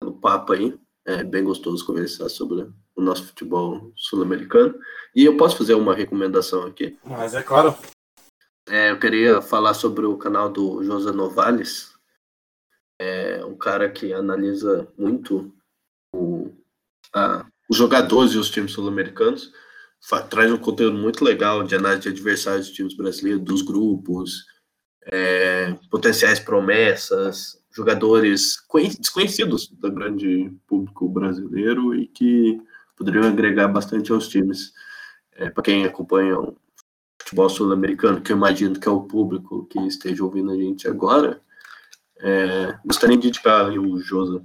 pelo 0.00 0.18
papo 0.18 0.54
aí. 0.54 0.74
É 1.04 1.22
bem 1.22 1.44
gostoso 1.44 1.84
conversar 1.84 2.30
sobre 2.30 2.72
o 2.96 3.02
nosso 3.02 3.26
futebol 3.26 3.92
sul-americano. 3.94 4.80
E 5.14 5.26
eu 5.26 5.36
posso 5.36 5.58
fazer 5.58 5.74
uma 5.74 5.94
recomendação 5.94 6.66
aqui? 6.66 6.98
Mas 7.04 7.34
é 7.34 7.42
claro. 7.42 7.76
É, 8.66 8.90
eu 8.90 8.98
queria 8.98 9.42
falar 9.42 9.74
sobre 9.74 10.06
o 10.06 10.16
canal 10.16 10.48
do 10.48 10.82
José 10.82 11.12
Novales. 11.12 11.92
É 12.98 13.44
um 13.44 13.58
cara 13.58 13.90
que 13.90 14.14
analisa 14.14 14.90
muito 14.96 15.54
o, 16.14 16.50
a, 17.14 17.44
os 17.68 17.76
jogadores 17.76 18.32
e 18.32 18.38
os 18.38 18.48
times 18.48 18.72
sul-americanos. 18.72 19.52
Traz 20.28 20.52
um 20.52 20.58
conteúdo 20.58 20.98
muito 20.98 21.24
legal 21.24 21.62
de 21.64 21.74
análise 21.74 22.02
de 22.02 22.08
adversários 22.10 22.66
dos 22.66 22.76
times 22.76 22.96
brasileiros, 22.96 23.42
dos 23.42 23.62
grupos, 23.62 24.44
é, 25.06 25.74
potenciais 25.90 26.38
promessas, 26.38 27.58
jogadores 27.70 28.56
desconhecidos 28.98 29.68
do 29.68 29.90
grande 29.90 30.52
público 30.66 31.08
brasileiro 31.08 31.94
e 31.94 32.06
que 32.06 32.60
poderiam 32.96 33.24
agregar 33.24 33.68
bastante 33.68 34.12
aos 34.12 34.28
times. 34.28 34.72
É, 35.32 35.50
Para 35.50 35.64
quem 35.64 35.84
acompanha 35.84 36.38
o 36.38 36.56
futebol 37.20 37.48
sul-americano, 37.48 38.20
que 38.20 38.32
eu 38.32 38.36
imagino 38.36 38.78
que 38.78 38.88
é 38.88 38.92
o 38.92 39.02
público 39.02 39.66
que 39.66 39.78
esteja 39.86 40.22
ouvindo 40.22 40.52
a 40.52 40.56
gente 40.56 40.86
agora, 40.86 41.40
é, 42.18 42.78
gostaria 42.84 43.16
de 43.16 43.28
indicar 43.28 43.70
o 43.70 44.00
Josa 44.00 44.44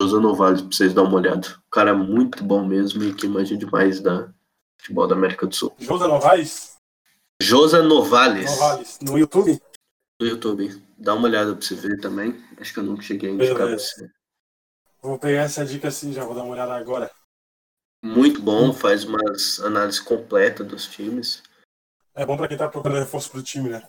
Josa 0.00 0.20
Novales, 0.20 0.62
pra 0.62 0.70
vocês 0.70 0.94
darem 0.94 1.10
uma 1.10 1.18
olhada. 1.18 1.48
O 1.66 1.70
cara 1.70 1.90
é 1.90 1.94
muito 1.94 2.44
bom 2.44 2.64
mesmo 2.64 3.02
e 3.02 3.12
que 3.12 3.26
manja 3.26 3.56
demais 3.56 4.00
da 4.00 4.32
futebol 4.78 5.06
da 5.06 5.14
América 5.14 5.46
do 5.46 5.54
Sul. 5.54 5.74
Josa 5.78 6.08
Novaes? 6.08 6.76
Josa 7.40 7.82
Novales. 7.82 8.50
Novales. 8.50 8.98
No 9.00 9.18
YouTube? 9.18 9.60
No 10.20 10.26
YouTube. 10.26 10.82
Dá 10.98 11.14
uma 11.14 11.28
olhada 11.28 11.54
pra 11.54 11.64
você 11.64 11.74
ver 11.74 12.00
também. 12.00 12.42
Acho 12.58 12.72
que 12.72 12.80
eu 12.80 12.84
nunca 12.84 13.02
cheguei 13.02 13.30
a 13.30 13.32
indicar 13.32 13.56
pra 13.56 13.78
você. 13.78 14.10
Vou 15.00 15.18
pegar 15.18 15.42
essa 15.42 15.64
dica 15.64 15.88
assim, 15.88 16.12
já 16.12 16.24
vou 16.24 16.34
dar 16.34 16.42
uma 16.42 16.52
olhada 16.52 16.74
agora. 16.74 17.10
Muito 18.02 18.42
bom, 18.42 18.72
faz 18.72 19.04
umas 19.04 19.60
análises 19.60 20.00
completas 20.00 20.66
dos 20.66 20.86
times. 20.86 21.42
É 22.14 22.26
bom 22.26 22.36
pra 22.36 22.48
quem 22.48 22.56
tá 22.56 22.68
procurando 22.68 22.98
reforço 22.98 23.30
pro 23.30 23.42
time, 23.42 23.70
né? 23.70 23.88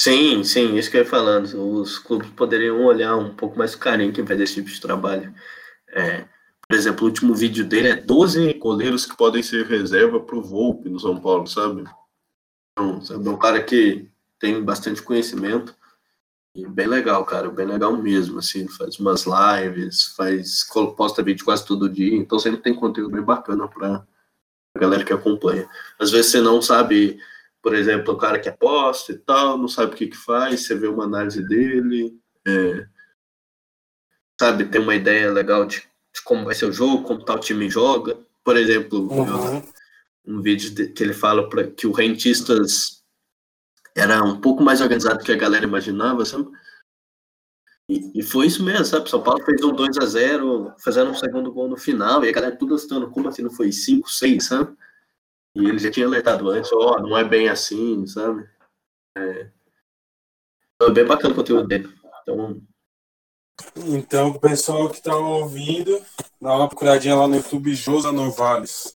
Sim, 0.00 0.44
sim, 0.44 0.76
isso 0.76 0.90
que 0.90 0.96
eu 0.96 1.02
ia 1.02 1.08
falando. 1.08 1.44
Os 1.80 1.98
clubes 1.98 2.30
poderiam 2.30 2.84
olhar 2.84 3.16
um 3.16 3.34
pouco 3.34 3.58
mais 3.58 3.74
carinho 3.74 4.12
quem 4.12 4.24
faz 4.24 4.40
esse 4.40 4.54
tipo 4.54 4.68
de 4.68 4.80
trabalho. 4.80 5.34
É, 5.88 6.28
por 6.68 6.76
exemplo, 6.76 7.04
o 7.04 7.08
último 7.08 7.34
vídeo 7.34 7.64
dele 7.64 7.88
é 7.88 7.96
12 7.96 8.54
goleiros 8.54 9.06
que 9.06 9.16
podem 9.16 9.42
ser 9.42 9.66
reserva 9.66 10.20
para 10.20 10.36
o 10.36 10.42
Volpe 10.42 10.88
no 10.88 11.00
São 11.00 11.18
Paulo, 11.20 11.46
sabe? 11.46 11.84
Então, 12.72 13.00
sabe? 13.02 13.26
É 13.26 13.30
um 13.30 13.38
cara 13.38 13.62
que 13.62 14.10
tem 14.38 14.62
bastante 14.62 15.02
conhecimento 15.02 15.74
e 16.54 16.66
bem 16.66 16.86
legal, 16.86 17.24
cara, 17.24 17.50
bem 17.50 17.66
legal 17.66 17.96
mesmo, 17.96 18.38
assim, 18.38 18.68
faz 18.68 18.98
umas 18.98 19.24
lives, 19.26 20.14
faz, 20.16 20.64
posta 20.96 21.22
vídeo 21.22 21.44
quase 21.44 21.64
todo 21.66 21.88
dia, 21.88 22.16
então 22.16 22.38
sempre 22.38 22.60
tem 22.60 22.74
conteúdo 22.74 23.12
bem 23.12 23.22
bacana 23.22 23.66
para 23.66 24.06
a 24.74 24.78
galera 24.78 25.04
que 25.04 25.12
acompanha. 25.12 25.68
Às 25.98 26.10
vezes 26.10 26.30
você 26.30 26.40
não 26.40 26.60
sabe 26.60 27.18
por 27.62 27.74
exemplo, 27.74 28.14
o 28.14 28.18
cara 28.18 28.38
que 28.38 28.48
aposta 28.48 29.12
e 29.12 29.18
tal, 29.18 29.58
não 29.58 29.68
sabe 29.68 29.92
o 29.92 29.96
que, 29.96 30.06
que 30.06 30.16
faz, 30.16 30.66
você 30.66 30.74
vê 30.74 30.86
uma 30.86 31.04
análise 31.04 31.46
dele, 31.46 32.18
é, 32.46 32.86
sabe, 34.40 34.64
tem 34.66 34.80
uma 34.80 34.94
ideia 34.94 35.30
legal 35.30 35.66
de, 35.66 35.87
de, 36.14 36.22
como 36.22 36.44
vai 36.44 36.54
ser 36.54 36.66
o 36.66 36.72
jogo, 36.72 37.04
como 37.04 37.24
tal 37.24 37.38
time 37.38 37.68
joga. 37.68 38.18
Por 38.44 38.56
exemplo, 38.56 39.08
uhum. 39.10 39.62
um 40.26 40.42
vídeo 40.42 40.70
de, 40.70 40.88
que 40.88 41.02
ele 41.02 41.14
fala 41.14 41.48
pra, 41.48 41.64
que 41.64 41.86
o 41.86 41.92
Rentistas 41.92 43.02
era 43.96 44.22
um 44.22 44.40
pouco 44.40 44.62
mais 44.62 44.80
organizado 44.80 45.18
do 45.18 45.24
que 45.24 45.32
a 45.32 45.36
galera 45.36 45.64
imaginava, 45.64 46.24
sabe? 46.24 46.48
E, 47.88 48.20
e, 48.20 48.22
foi 48.22 48.46
isso 48.46 48.62
mesmo, 48.62 48.84
sabe? 48.84 49.08
São 49.08 49.22
Paulo 49.22 49.42
fez 49.44 49.62
um 49.64 49.72
2 49.72 49.96
a 49.98 50.04
0 50.04 50.74
fazendo 50.78 51.10
um 51.10 51.14
segundo 51.14 51.50
gol 51.50 51.68
no 51.68 51.76
final, 51.76 52.24
e 52.24 52.28
a 52.28 52.32
galera 52.32 52.54
tudo 52.54 52.74
assustando, 52.74 53.10
como 53.10 53.28
assim 53.28 53.42
não 53.42 53.50
foi 53.50 53.72
5, 53.72 54.08
6, 54.10 54.44
sabe? 54.44 54.76
E 55.54 55.64
ele 55.66 55.78
já 55.78 55.90
tinha 55.90 56.06
alertado 56.06 56.50
antes, 56.50 56.70
ó, 56.72 56.96
oh, 56.96 57.00
não 57.00 57.16
é 57.16 57.24
bem 57.24 57.48
assim, 57.48 58.06
sabe? 58.06 58.48
É, 59.16 59.50
é 60.82 60.90
bem 60.90 61.06
bacana 61.06 61.32
o 61.32 61.36
conteúdo 61.36 61.66
dele. 61.66 61.92
Então, 62.22 62.60
então 63.76 64.28
o 64.28 64.40
pessoal 64.40 64.88
que 64.90 65.02
tá 65.02 65.16
ouvindo, 65.16 66.00
dá 66.40 66.56
uma 66.56 66.68
procuradinha 66.68 67.16
lá 67.16 67.26
no 67.26 67.36
YouTube 67.36 67.74
Josa 67.74 68.12
Novales. 68.12 68.96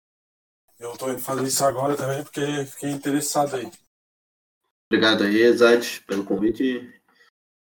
Eu 0.79 0.97
tô 0.97 1.09
indo 1.09 1.19
fazer 1.19 1.43
isso 1.43 1.63
agora 1.65 1.95
também 1.97 2.23
porque 2.23 2.65
fiquei 2.65 2.91
interessado 2.91 3.55
aí. 3.55 3.69
Obrigado 4.91 5.23
aí, 5.23 5.51
Zad, 5.53 6.01
pelo 6.07 6.23
convite. 6.23 6.89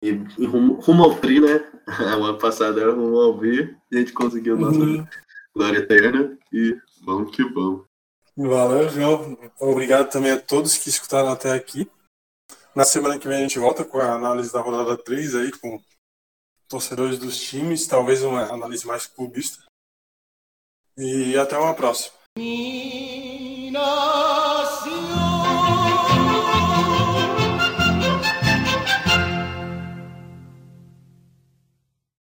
E, 0.03 0.09
e 0.39 0.47
rumo, 0.47 0.75
rumo, 0.81 1.05
ao 1.05 1.21
Tri, 1.21 1.41
né? 1.41 1.73
O 2.19 2.25
ano 2.25 2.39
passado 2.39 2.81
era 2.81 2.93
rumo 2.93 3.17
ao 3.17 3.39
B, 3.39 3.75
a 3.93 3.97
gente 3.97 4.13
conseguiu 4.13 4.59
nossa 4.59 4.79
uhum. 4.79 5.07
glória 5.55 5.79
eterna 5.79 6.37
e 6.53 6.77
vamos 7.05 7.35
que 7.35 7.45
vamos. 7.45 7.87
Valeu, 8.37 8.89
João. 8.91 9.39
Obrigado 9.59 10.11
também 10.11 10.33
a 10.33 10.41
todos 10.41 10.77
que 10.77 10.91
escutaram 10.91 11.31
até 11.31 11.53
aqui. 11.53 11.89
Na 12.75 12.85
semana 12.85 13.19
que 13.19 13.27
vem 13.27 13.39
a 13.39 13.41
gente 13.41 13.59
volta 13.59 13.83
com 13.85 13.99
a 13.99 14.13
análise 14.13 14.53
da 14.53 14.61
rodada 14.61 14.99
3 15.03 15.35
aí, 15.37 15.51
com 15.53 15.81
torcedores 16.69 17.19
dos 17.19 17.39
times, 17.39 17.87
talvez 17.87 18.23
uma 18.23 18.43
análise 18.53 18.87
mais 18.87 19.07
clubista. 19.07 19.65
E 20.97 21.37
até 21.37 21.59
uma 21.59 21.75
próxima. 21.75 22.17